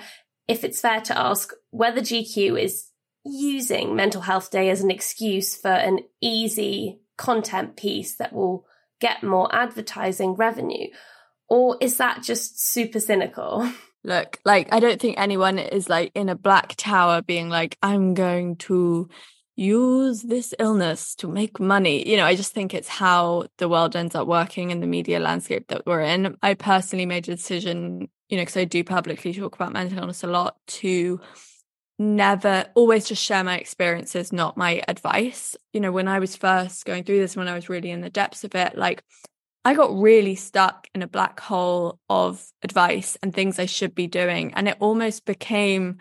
if 0.49 0.65
it's 0.65 0.81
fair 0.81 1.01
to 1.03 1.19
ask 1.19 1.53
whether 1.71 2.01
GQ 2.01 2.61
is 2.61 2.91
using 3.25 3.97
Mental 3.97 4.23
Health 4.23 4.51
Day 4.51 4.71
as 4.71 4.81
an 4.81 4.91
excuse 4.91 5.57
for 5.57 5.71
an 5.71 6.01
easy 6.21 7.01
content 7.17 7.77
piece 7.77 8.17
that 8.17 8.33
will 8.33 8.67
get 9.01 9.23
more 9.23 9.53
advertising 9.55 10.35
revenue 10.35 10.89
or 11.49 11.77
is 11.81 11.99
that 11.99 12.23
just 12.23 12.61
super 12.61 13.01
cynical? 13.01 13.71
Look, 14.05 14.39
like, 14.45 14.73
I 14.73 14.79
don't 14.79 15.01
think 15.01 15.19
anyone 15.19 15.59
is 15.59 15.89
like 15.89 16.13
in 16.15 16.29
a 16.29 16.37
black 16.37 16.75
tower 16.77 17.23
being 17.23 17.49
like, 17.49 17.77
I'm 17.83 18.15
going 18.15 18.57
to 18.57 19.09
use 19.57 20.23
this 20.23 20.55
illness 20.59 21.15
to 21.17 21.29
make 21.29 21.59
money. 21.59 22.09
You 22.09 22.19
know, 22.19 22.25
I 22.25 22.37
just 22.37 22.53
think 22.53 22.75
it's 22.75 22.89
how 22.89 23.47
the 23.59 23.69
world 23.69 23.97
ends 23.97 24.15
up 24.15 24.29
working 24.29 24.71
in 24.71 24.81
the 24.81 24.87
media 24.87 25.19
landscape 25.19 25.69
that 25.69 25.87
we're 25.87 26.03
in. 26.03 26.37
I 26.43 26.55
personally 26.55 27.07
made 27.07 27.29
a 27.29 27.35
decision, 27.35 28.09
you 28.29 28.37
know, 28.37 28.43
because 28.43 28.57
I 28.59 28.65
do 28.65 28.85
publicly 28.85 29.33
talk 29.33 29.55
about 29.55 29.73
mental 29.73 29.99
illness 29.99 30.23
a 30.23 30.29
lot 30.29 30.57
to 30.67 31.21
never 31.99 32.67
always 32.75 33.09
just 33.09 33.25
share 33.25 33.43
my 33.43 33.57
experiences, 33.57 34.33
not 34.33 34.59
my 34.59 34.83
advice. 34.87 35.57
You 35.73 35.81
know, 35.81 35.91
when 35.91 36.09
I 36.09 36.19
was 36.19 36.37
first 36.37 36.85
going 36.85 37.05
through 37.05 37.19
this, 37.19 37.37
when 37.37 37.49
I 37.49 37.55
was 37.55 37.69
really 37.69 37.91
in 37.91 38.03
the 38.03 38.11
depths 38.11 38.45
of 38.45 38.55
it, 38.55 38.77
like 38.77 39.03
I 39.67 39.75
got 39.75 39.99
really 39.99 40.37
stuck 40.37 40.87
in 40.95 41.03
a 41.03 41.09
black 41.09 41.41
hole 41.41 41.99
of 42.09 42.41
advice 42.63 43.19
and 43.21 43.35
things 43.35 43.59
I 43.59 43.67
should 43.67 43.97
be 43.97 44.07
doing. 44.07 44.55
And 44.55 44.69
it 44.69 44.77
almost 44.79 45.25
became 45.25 45.97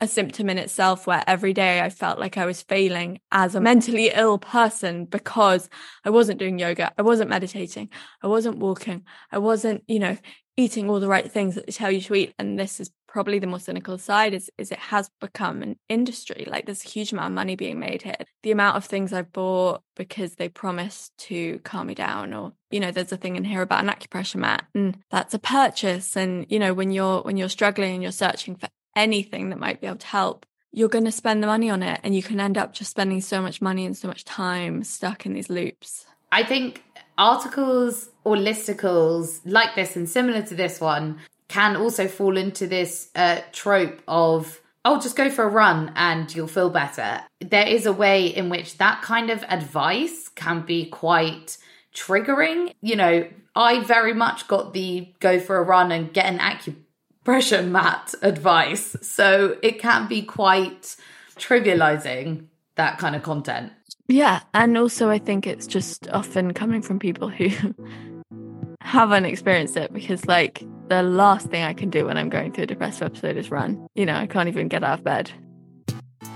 a 0.00 0.08
symptom 0.08 0.50
in 0.50 0.58
itself 0.58 1.06
where 1.06 1.22
every 1.24 1.52
day 1.52 1.80
I 1.80 1.90
felt 1.90 2.18
like 2.18 2.36
I 2.36 2.44
was 2.44 2.62
failing 2.62 3.20
as 3.30 3.54
a 3.54 3.60
mentally 3.60 4.10
ill 4.12 4.38
person 4.38 5.04
because 5.04 5.70
I 6.04 6.10
wasn't 6.10 6.40
doing 6.40 6.58
yoga, 6.58 6.90
I 6.98 7.02
wasn't 7.02 7.30
meditating, 7.30 7.90
I 8.20 8.26
wasn't 8.26 8.58
walking, 8.58 9.04
I 9.30 9.38
wasn't, 9.38 9.84
you 9.86 10.00
know, 10.00 10.18
eating 10.56 10.90
all 10.90 10.98
the 10.98 11.06
right 11.06 11.30
things 11.30 11.54
that 11.54 11.66
they 11.66 11.72
tell 11.72 11.92
you 11.92 12.00
to 12.00 12.14
eat. 12.16 12.34
And 12.40 12.58
this 12.58 12.80
is 12.80 12.90
probably 13.14 13.38
the 13.38 13.46
more 13.46 13.60
cynical 13.60 13.96
side 13.96 14.34
is 14.34 14.50
is 14.58 14.72
it 14.72 14.78
has 14.80 15.08
become 15.20 15.62
an 15.62 15.76
industry. 15.88 16.44
Like 16.48 16.66
there's 16.66 16.84
a 16.84 16.88
huge 16.88 17.12
amount 17.12 17.28
of 17.28 17.34
money 17.34 17.54
being 17.54 17.78
made 17.78 18.02
here. 18.02 18.16
The 18.42 18.50
amount 18.50 18.76
of 18.76 18.84
things 18.84 19.12
I've 19.12 19.32
bought 19.32 19.82
because 19.94 20.34
they 20.34 20.48
promise 20.48 21.12
to 21.18 21.60
calm 21.60 21.86
me 21.86 21.94
down 21.94 22.34
or 22.34 22.54
you 22.72 22.80
know 22.80 22.90
there's 22.90 23.12
a 23.12 23.16
thing 23.16 23.36
in 23.36 23.44
here 23.44 23.62
about 23.62 23.84
an 23.84 23.90
acupressure 23.90 24.40
mat 24.40 24.64
and 24.74 24.98
that's 25.12 25.32
a 25.32 25.38
purchase 25.38 26.16
and 26.16 26.44
you 26.48 26.58
know 26.58 26.74
when 26.74 26.90
you're 26.90 27.22
when 27.22 27.36
you're 27.36 27.48
struggling 27.48 27.94
and 27.94 28.02
you're 28.02 28.10
searching 28.10 28.56
for 28.56 28.68
anything 28.96 29.50
that 29.50 29.60
might 29.60 29.80
be 29.80 29.86
able 29.86 29.96
to 29.98 30.08
help 30.08 30.44
you're 30.72 30.88
going 30.88 31.04
to 31.04 31.12
spend 31.12 31.40
the 31.40 31.46
money 31.46 31.70
on 31.70 31.84
it 31.84 32.00
and 32.02 32.16
you 32.16 32.22
can 32.22 32.40
end 32.40 32.58
up 32.58 32.72
just 32.72 32.90
spending 32.90 33.20
so 33.20 33.40
much 33.40 33.62
money 33.62 33.86
and 33.86 33.96
so 33.96 34.08
much 34.08 34.24
time 34.24 34.82
stuck 34.82 35.24
in 35.24 35.34
these 35.34 35.48
loops. 35.48 36.04
I 36.32 36.42
think 36.42 36.82
articles 37.16 38.08
or 38.24 38.34
listicles 38.34 39.40
like 39.44 39.76
this 39.76 39.94
and 39.94 40.08
similar 40.08 40.42
to 40.42 40.54
this 40.56 40.80
one 40.80 41.20
can 41.48 41.76
also 41.76 42.08
fall 42.08 42.36
into 42.36 42.66
this 42.66 43.10
uh, 43.14 43.40
trope 43.52 44.02
of 44.08 44.60
oh 44.84 45.00
just 45.00 45.16
go 45.16 45.30
for 45.30 45.44
a 45.44 45.48
run 45.48 45.92
and 45.96 46.34
you'll 46.34 46.46
feel 46.46 46.70
better. 46.70 47.20
There 47.40 47.66
is 47.66 47.86
a 47.86 47.92
way 47.92 48.26
in 48.26 48.48
which 48.48 48.78
that 48.78 49.02
kind 49.02 49.30
of 49.30 49.42
advice 49.48 50.28
can 50.28 50.62
be 50.62 50.86
quite 50.86 51.56
triggering. 51.94 52.72
You 52.80 52.96
know 52.96 53.28
i 53.56 53.80
very 53.80 54.14
much 54.14 54.48
got 54.48 54.72
the 54.72 55.08
go 55.20 55.38
for 55.38 55.56
a 55.56 55.62
run 55.62 55.92
and 55.92 56.12
get 56.12 56.26
an 56.26 56.38
acupressure 56.38 57.66
mat 57.66 58.14
advice 58.22 58.96
so 59.02 59.56
it 59.62 59.78
can 59.78 60.08
be 60.08 60.22
quite 60.22 60.96
trivializing 61.36 62.46
that 62.76 62.98
kind 62.98 63.14
of 63.14 63.22
content. 63.22 63.72
Yeah 64.08 64.40
and 64.52 64.76
also 64.76 65.08
i 65.08 65.18
think 65.18 65.46
it's 65.46 65.66
just 65.66 66.08
often 66.10 66.52
coming 66.52 66.82
from 66.82 66.98
people 66.98 67.28
who 67.28 67.48
haven't 68.84 69.24
experienced 69.24 69.78
it 69.78 69.92
because 69.92 70.26
like 70.26 70.62
the 70.88 71.02
last 71.02 71.48
thing 71.48 71.64
I 71.64 71.72
can 71.72 71.88
do 71.88 72.04
when 72.04 72.18
I'm 72.18 72.28
going 72.28 72.52
through 72.52 72.64
a 72.64 72.66
depressive 72.66 73.02
episode 73.02 73.38
is 73.38 73.50
run. 73.50 73.86
You 73.94 74.04
know, 74.04 74.14
I 74.14 74.26
can't 74.26 74.46
even 74.48 74.68
get 74.68 74.84
out 74.84 74.98
of 74.98 75.04
bed. 75.04 75.32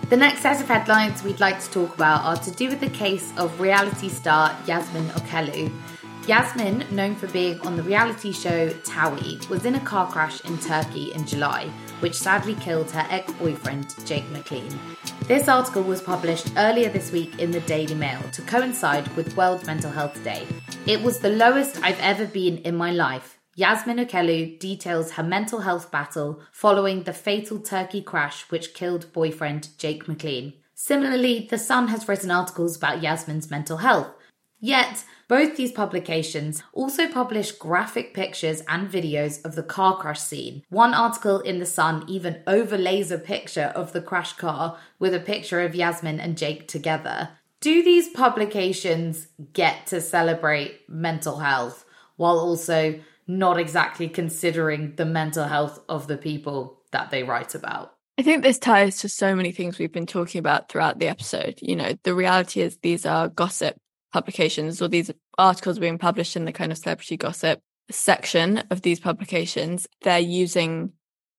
The 0.08 0.16
next 0.16 0.40
set 0.40 0.58
of 0.58 0.66
headlines 0.66 1.22
we'd 1.22 1.40
like 1.40 1.60
to 1.60 1.70
talk 1.70 1.94
about 1.94 2.24
are 2.24 2.42
to 2.42 2.50
do 2.50 2.70
with 2.70 2.80
the 2.80 2.88
case 2.88 3.32
of 3.36 3.60
reality 3.60 4.08
star 4.08 4.56
Yasmin 4.66 5.04
Oukhellou. 5.10 5.70
Yasmin, 6.26 6.84
known 6.90 7.14
for 7.14 7.26
being 7.28 7.60
on 7.60 7.76
the 7.76 7.82
reality 7.82 8.32
show 8.32 8.68
Towie, 8.68 9.46
was 9.50 9.66
in 9.66 9.74
a 9.74 9.80
car 9.80 10.10
crash 10.10 10.40
in 10.46 10.56
Turkey 10.58 11.12
in 11.12 11.26
July, 11.26 11.70
which 12.00 12.14
sadly 12.14 12.54
killed 12.54 12.90
her 12.90 13.06
ex 13.10 13.32
boyfriend, 13.34 13.94
Jake 14.06 14.28
McLean. 14.30 14.78
This 15.26 15.48
article 15.48 15.82
was 15.82 16.00
published 16.00 16.52
earlier 16.56 16.88
this 16.88 17.12
week 17.12 17.38
in 17.38 17.50
the 17.50 17.60
Daily 17.60 17.94
Mail 17.94 18.22
to 18.32 18.42
coincide 18.42 19.08
with 19.16 19.36
World 19.36 19.66
Mental 19.66 19.90
Health 19.90 20.22
Day. 20.24 20.46
It 20.86 21.02
was 21.02 21.18
the 21.20 21.30
lowest 21.30 21.82
I've 21.82 22.00
ever 22.00 22.26
been 22.26 22.58
in 22.58 22.76
my 22.76 22.90
life. 22.90 23.38
Yasmin 23.54 23.98
Oukhellou 23.98 24.58
details 24.60 25.12
her 25.12 25.22
mental 25.22 25.60
health 25.60 25.90
battle 25.90 26.40
following 26.52 27.02
the 27.02 27.12
fatal 27.12 27.58
Turkey 27.58 28.00
crash 28.00 28.42
which 28.50 28.72
killed 28.72 29.12
boyfriend 29.12 29.70
Jake 29.78 30.06
McLean. 30.06 30.52
Similarly, 30.74 31.48
The 31.50 31.58
Sun 31.58 31.88
has 31.88 32.06
written 32.06 32.30
articles 32.30 32.76
about 32.76 33.02
Yasmin's 33.02 33.50
mental 33.50 33.78
health. 33.78 34.06
Yet, 34.60 35.02
both 35.28 35.56
these 35.56 35.72
publications 35.72 36.62
also 36.72 37.06
publish 37.06 37.52
graphic 37.52 38.14
pictures 38.14 38.62
and 38.66 38.90
videos 38.90 39.44
of 39.44 39.54
the 39.54 39.62
car 39.62 39.98
crash 39.98 40.20
scene. 40.20 40.64
One 40.70 40.94
article 40.94 41.40
in 41.40 41.58
The 41.58 41.66
Sun 41.66 42.06
even 42.08 42.42
overlays 42.46 43.10
a 43.10 43.18
picture 43.18 43.72
of 43.76 43.92
the 43.92 44.00
crash 44.00 44.32
car 44.32 44.78
with 44.98 45.12
a 45.14 45.20
picture 45.20 45.60
of 45.60 45.74
Yasmin 45.74 46.18
and 46.18 46.38
Jake 46.38 46.66
together. 46.66 47.28
Do 47.60 47.82
these 47.82 48.08
publications 48.08 49.28
get 49.52 49.86
to 49.88 50.00
celebrate 50.00 50.88
mental 50.88 51.38
health 51.38 51.84
while 52.16 52.38
also 52.38 52.98
not 53.26 53.58
exactly 53.58 54.08
considering 54.08 54.94
the 54.96 55.04
mental 55.04 55.44
health 55.44 55.80
of 55.90 56.06
the 56.06 56.16
people 56.16 56.80
that 56.92 57.10
they 57.10 57.22
write 57.22 57.54
about? 57.54 57.94
I 58.16 58.22
think 58.22 58.42
this 58.42 58.58
ties 58.58 58.98
to 58.98 59.08
so 59.08 59.36
many 59.36 59.52
things 59.52 59.78
we've 59.78 59.92
been 59.92 60.06
talking 60.06 60.38
about 60.38 60.68
throughout 60.68 60.98
the 60.98 61.06
episode. 61.06 61.58
You 61.60 61.76
know, 61.76 61.92
the 62.02 62.14
reality 62.14 62.62
is 62.62 62.78
these 62.78 63.04
are 63.04 63.28
gossip 63.28 63.76
publications 64.12 64.80
or 64.80 64.88
these 64.88 65.10
articles 65.36 65.78
being 65.78 65.98
published 65.98 66.36
in 66.36 66.44
the 66.44 66.52
kind 66.52 66.72
of 66.72 66.78
celebrity 66.78 67.16
gossip 67.16 67.60
section 67.90 68.58
of 68.70 68.82
these 68.82 69.00
publications, 69.00 69.86
they're 70.02 70.18
using 70.18 70.92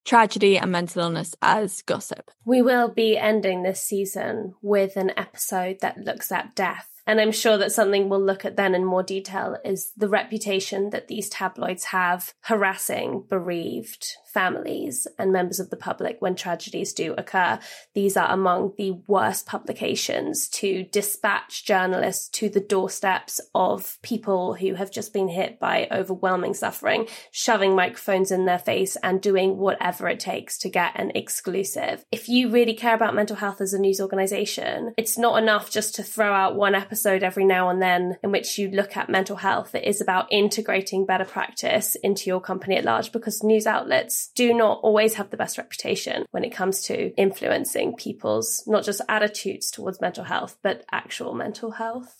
tragedy 0.05 0.57
and 0.57 0.71
mental 0.71 1.03
illness 1.03 1.35
as 1.41 1.81
gossip. 1.83 2.31
We 2.45 2.61
will 2.61 2.89
be 2.89 3.17
ending 3.17 3.63
this 3.63 3.81
season 3.81 4.55
with 4.61 4.97
an 4.97 5.11
episode 5.17 5.77
that 5.81 5.99
looks 5.99 6.31
at 6.31 6.55
death 6.55 6.89
and 7.09 7.19
I'm 7.19 7.31
sure 7.31 7.57
that 7.57 7.71
something 7.71 8.07
we'll 8.07 8.23
look 8.23 8.45
at 8.45 8.55
then 8.55 8.75
in 8.75 8.85
more 8.85 9.01
detail 9.01 9.57
is 9.65 9.93
the 9.97 10.07
reputation 10.07 10.91
that 10.91 11.07
these 11.07 11.27
tabloids 11.27 11.85
have 11.85 12.35
harassing 12.41 13.25
bereaved 13.27 14.05
families 14.33 15.07
and 15.17 15.31
members 15.31 15.59
of 15.59 15.69
the 15.69 15.77
public 15.77 16.17
when 16.19 16.35
tragedies 16.35 16.93
do 16.93 17.13
occur. 17.17 17.59
These 17.93 18.15
are 18.17 18.31
among 18.31 18.73
the 18.77 18.91
worst 19.07 19.45
publications 19.45 20.47
to 20.49 20.83
dispatch 20.83 21.65
journalists 21.65 22.29
to 22.29 22.49
the 22.49 22.59
doorsteps 22.59 23.41
of 23.55 23.97
people 24.01 24.53
who 24.53 24.75
have 24.75 24.91
just 24.91 25.13
been 25.13 25.27
hit 25.27 25.59
by 25.59 25.87
overwhelming 25.91 26.53
suffering, 26.53 27.07
shoving 27.31 27.75
microphones 27.75 28.31
in 28.31 28.45
their 28.45 28.59
face 28.59 28.95
and 28.97 29.21
doing 29.21 29.57
whatever 29.57 30.07
it 30.07 30.19
takes 30.19 30.57
to 30.59 30.69
get 30.69 30.91
an 30.95 31.11
exclusive. 31.15 32.05
If 32.11 32.29
you 32.29 32.49
really 32.49 32.73
care 32.73 32.95
about 32.95 33.15
mental 33.15 33.35
health 33.35 33.61
as 33.61 33.73
a 33.73 33.79
news 33.79 33.99
organization, 33.99 34.93
it's 34.97 35.17
not 35.17 35.41
enough 35.41 35.71
just 35.71 35.95
to 35.95 36.03
throw 36.03 36.31
out 36.31 36.55
one 36.55 36.75
episode 36.75 37.23
every 37.23 37.45
now 37.45 37.69
and 37.69 37.81
then 37.81 38.17
in 38.23 38.31
which 38.31 38.57
you 38.57 38.69
look 38.69 38.95
at 38.95 39.09
mental 39.09 39.37
health. 39.37 39.73
It 39.73 39.85
is 39.85 40.01
about 40.01 40.31
integrating 40.31 41.05
better 41.05 41.25
practice 41.25 41.95
into 41.95 42.29
your 42.29 42.41
company 42.41 42.75
at 42.75 42.85
large 42.85 43.11
because 43.11 43.43
news 43.43 43.65
outlets 43.65 44.18
do 44.27 44.53
not 44.53 44.79
always 44.81 45.15
have 45.15 45.29
the 45.29 45.37
best 45.37 45.57
reputation 45.57 46.25
when 46.31 46.43
it 46.43 46.53
comes 46.53 46.83
to 46.83 47.13
influencing 47.15 47.95
people's 47.95 48.63
not 48.67 48.83
just 48.83 49.01
attitudes 49.07 49.71
towards 49.71 50.01
mental 50.01 50.23
health, 50.23 50.57
but 50.61 50.85
actual 50.91 51.33
mental 51.33 51.71
health. 51.71 52.19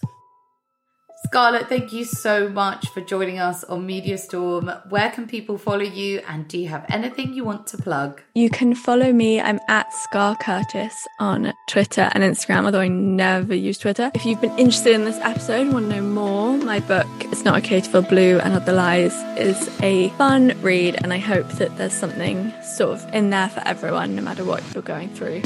Scarlett, 1.26 1.68
thank 1.68 1.92
you 1.92 2.06
so 2.06 2.48
much 2.48 2.88
for 2.90 3.02
joining 3.02 3.40
us 3.40 3.66
on 3.66 3.86
Media 3.86 4.18
Storm. 4.18 4.72
Where 4.88 5.12
can 5.12 5.28
people 5.28 5.58
follow 5.58 5.82
you 5.82 6.22
and 6.28 6.48
do 6.48 6.58
you 6.58 6.70
have 6.70 6.86
anything 6.88 7.34
you 7.34 7.44
want 7.44 7.68
to 7.68 7.78
plug? 7.78 8.22
You 8.36 8.50
can 8.50 8.74
follow 8.74 9.12
me. 9.12 9.42
I'm 9.42 9.60
at 9.68 9.92
Scar 9.94 10.38
Curtis 10.38 11.08
on 11.20 11.54
Twitter 11.68 12.10
and 12.14 12.24
Instagram, 12.24 12.66
although 12.66 12.80
I 12.80 12.88
never 12.88 13.54
use 13.54 13.78
Twitter. 13.78 14.12
If 14.16 14.26
you've 14.26 14.40
been 14.40 14.58
interested 14.58 14.94
in 14.94 15.04
this 15.04 15.18
episode 15.18 15.62
and 15.62 15.74
want 15.74 15.90
to 15.90 15.98
know 15.98 16.02
more, 16.02 16.58
my 16.58 16.80
book, 16.80 17.08
It's 17.26 17.44
Not 17.44 17.58
Okay 17.58 17.82
to 17.82 17.90
Feel 17.90 18.02
Blue 18.04 18.40
and 18.40 18.54
Other 18.54 18.74
Lies, 18.74 19.14
is 19.38 19.70
a 19.82 20.10
fun 20.12 20.54
read, 20.62 20.96
and 21.04 21.12
I 21.12 21.18
hope 21.18 21.50
that 21.54 21.78
there's 21.78 21.94
something 21.94 22.54
sort 22.64 22.98
of 22.98 23.14
in 23.14 23.30
there 23.30 23.50
for 23.50 23.62
everyone, 23.68 24.16
no 24.16 24.22
matter 24.22 24.46
what 24.46 24.64
you're 24.74 24.84
going 24.84 25.10
through. 25.10 25.42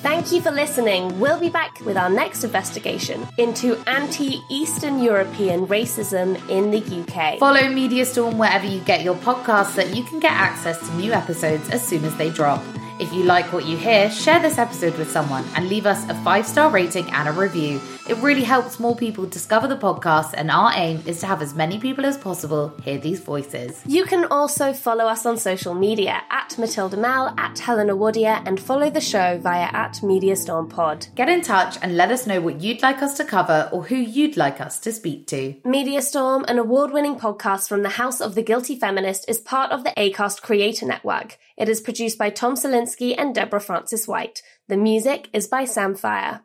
Thank 0.00 0.30
you 0.30 0.40
for 0.40 0.52
listening. 0.52 1.18
We'll 1.18 1.40
be 1.40 1.48
back 1.48 1.80
with 1.80 1.96
our 1.96 2.08
next 2.08 2.44
investigation 2.44 3.26
into 3.36 3.76
anti 3.88 4.40
Eastern 4.48 5.00
European 5.02 5.66
racism 5.66 6.36
in 6.48 6.70
the 6.70 6.78
UK. 6.78 7.40
Follow 7.40 7.68
Media 7.68 8.04
Storm 8.04 8.38
wherever 8.38 8.64
you 8.64 8.78
get 8.80 9.02
your 9.02 9.16
podcasts 9.16 9.74
so 9.74 9.82
that 9.82 9.96
you 9.96 10.04
can 10.04 10.20
get 10.20 10.30
access 10.30 10.78
to 10.86 10.94
new 10.94 11.12
episodes 11.12 11.68
as 11.70 11.84
soon 11.84 12.04
as 12.04 12.14
they 12.14 12.30
drop. 12.30 12.62
If 13.00 13.12
you 13.12 13.22
like 13.22 13.52
what 13.52 13.64
you 13.64 13.76
hear, 13.76 14.10
share 14.10 14.40
this 14.40 14.58
episode 14.58 14.98
with 14.98 15.08
someone 15.10 15.44
and 15.54 15.68
leave 15.68 15.86
us 15.86 16.08
a 16.10 16.14
five 16.24 16.44
star 16.44 16.68
rating 16.68 17.08
and 17.10 17.28
a 17.28 17.32
review. 17.32 17.80
It 18.08 18.16
really 18.18 18.42
helps 18.42 18.80
more 18.80 18.96
people 18.96 19.26
discover 19.26 19.68
the 19.68 19.76
podcast, 19.76 20.32
and 20.34 20.50
our 20.50 20.72
aim 20.74 21.02
is 21.04 21.20
to 21.20 21.26
have 21.26 21.42
as 21.42 21.54
many 21.54 21.78
people 21.78 22.06
as 22.06 22.16
possible 22.16 22.72
hear 22.82 22.96
these 22.96 23.20
voices. 23.20 23.82
You 23.86 24.06
can 24.06 24.24
also 24.24 24.72
follow 24.72 25.04
us 25.04 25.26
on 25.26 25.36
social 25.36 25.74
media 25.74 26.22
at 26.30 26.48
Mathilda 26.56 26.96
Mall, 26.98 27.34
at 27.36 27.58
Helena 27.58 27.94
Wadia, 27.94 28.42
and 28.46 28.58
follow 28.58 28.88
the 28.88 29.02
show 29.02 29.38
via 29.38 29.68
at 29.72 30.02
Media 30.02 30.36
Storm 30.36 30.68
Pod. 30.70 31.06
Get 31.16 31.28
in 31.28 31.42
touch 31.42 31.76
and 31.82 31.98
let 31.98 32.10
us 32.10 32.26
know 32.26 32.40
what 32.40 32.62
you'd 32.62 32.82
like 32.82 33.02
us 33.02 33.16
to 33.18 33.24
cover 33.24 33.68
or 33.72 33.84
who 33.84 33.96
you'd 33.96 34.38
like 34.38 34.58
us 34.58 34.80
to 34.80 34.90
speak 34.90 35.26
to. 35.26 35.56
Media 35.64 36.00
Storm, 36.00 36.46
an 36.48 36.58
award 36.58 36.92
winning 36.92 37.16
podcast 37.16 37.68
from 37.68 37.82
the 37.82 37.90
House 37.90 38.22
of 38.22 38.34
the 38.34 38.42
Guilty 38.42 38.74
Feminist, 38.74 39.28
is 39.28 39.38
part 39.38 39.70
of 39.70 39.84
the 39.84 39.92
ACAST 39.98 40.40
Creator 40.40 40.86
Network. 40.86 41.38
It 41.58 41.68
is 41.68 41.80
produced 41.80 42.18
by 42.18 42.30
Tom 42.30 42.54
Salinsky 42.54 43.16
and 43.18 43.34
Deborah 43.34 43.60
Frances-White. 43.60 44.42
The 44.68 44.76
music 44.76 45.28
is 45.32 45.48
by 45.48 45.64
Sam 45.64 45.96
Fire. 45.96 46.42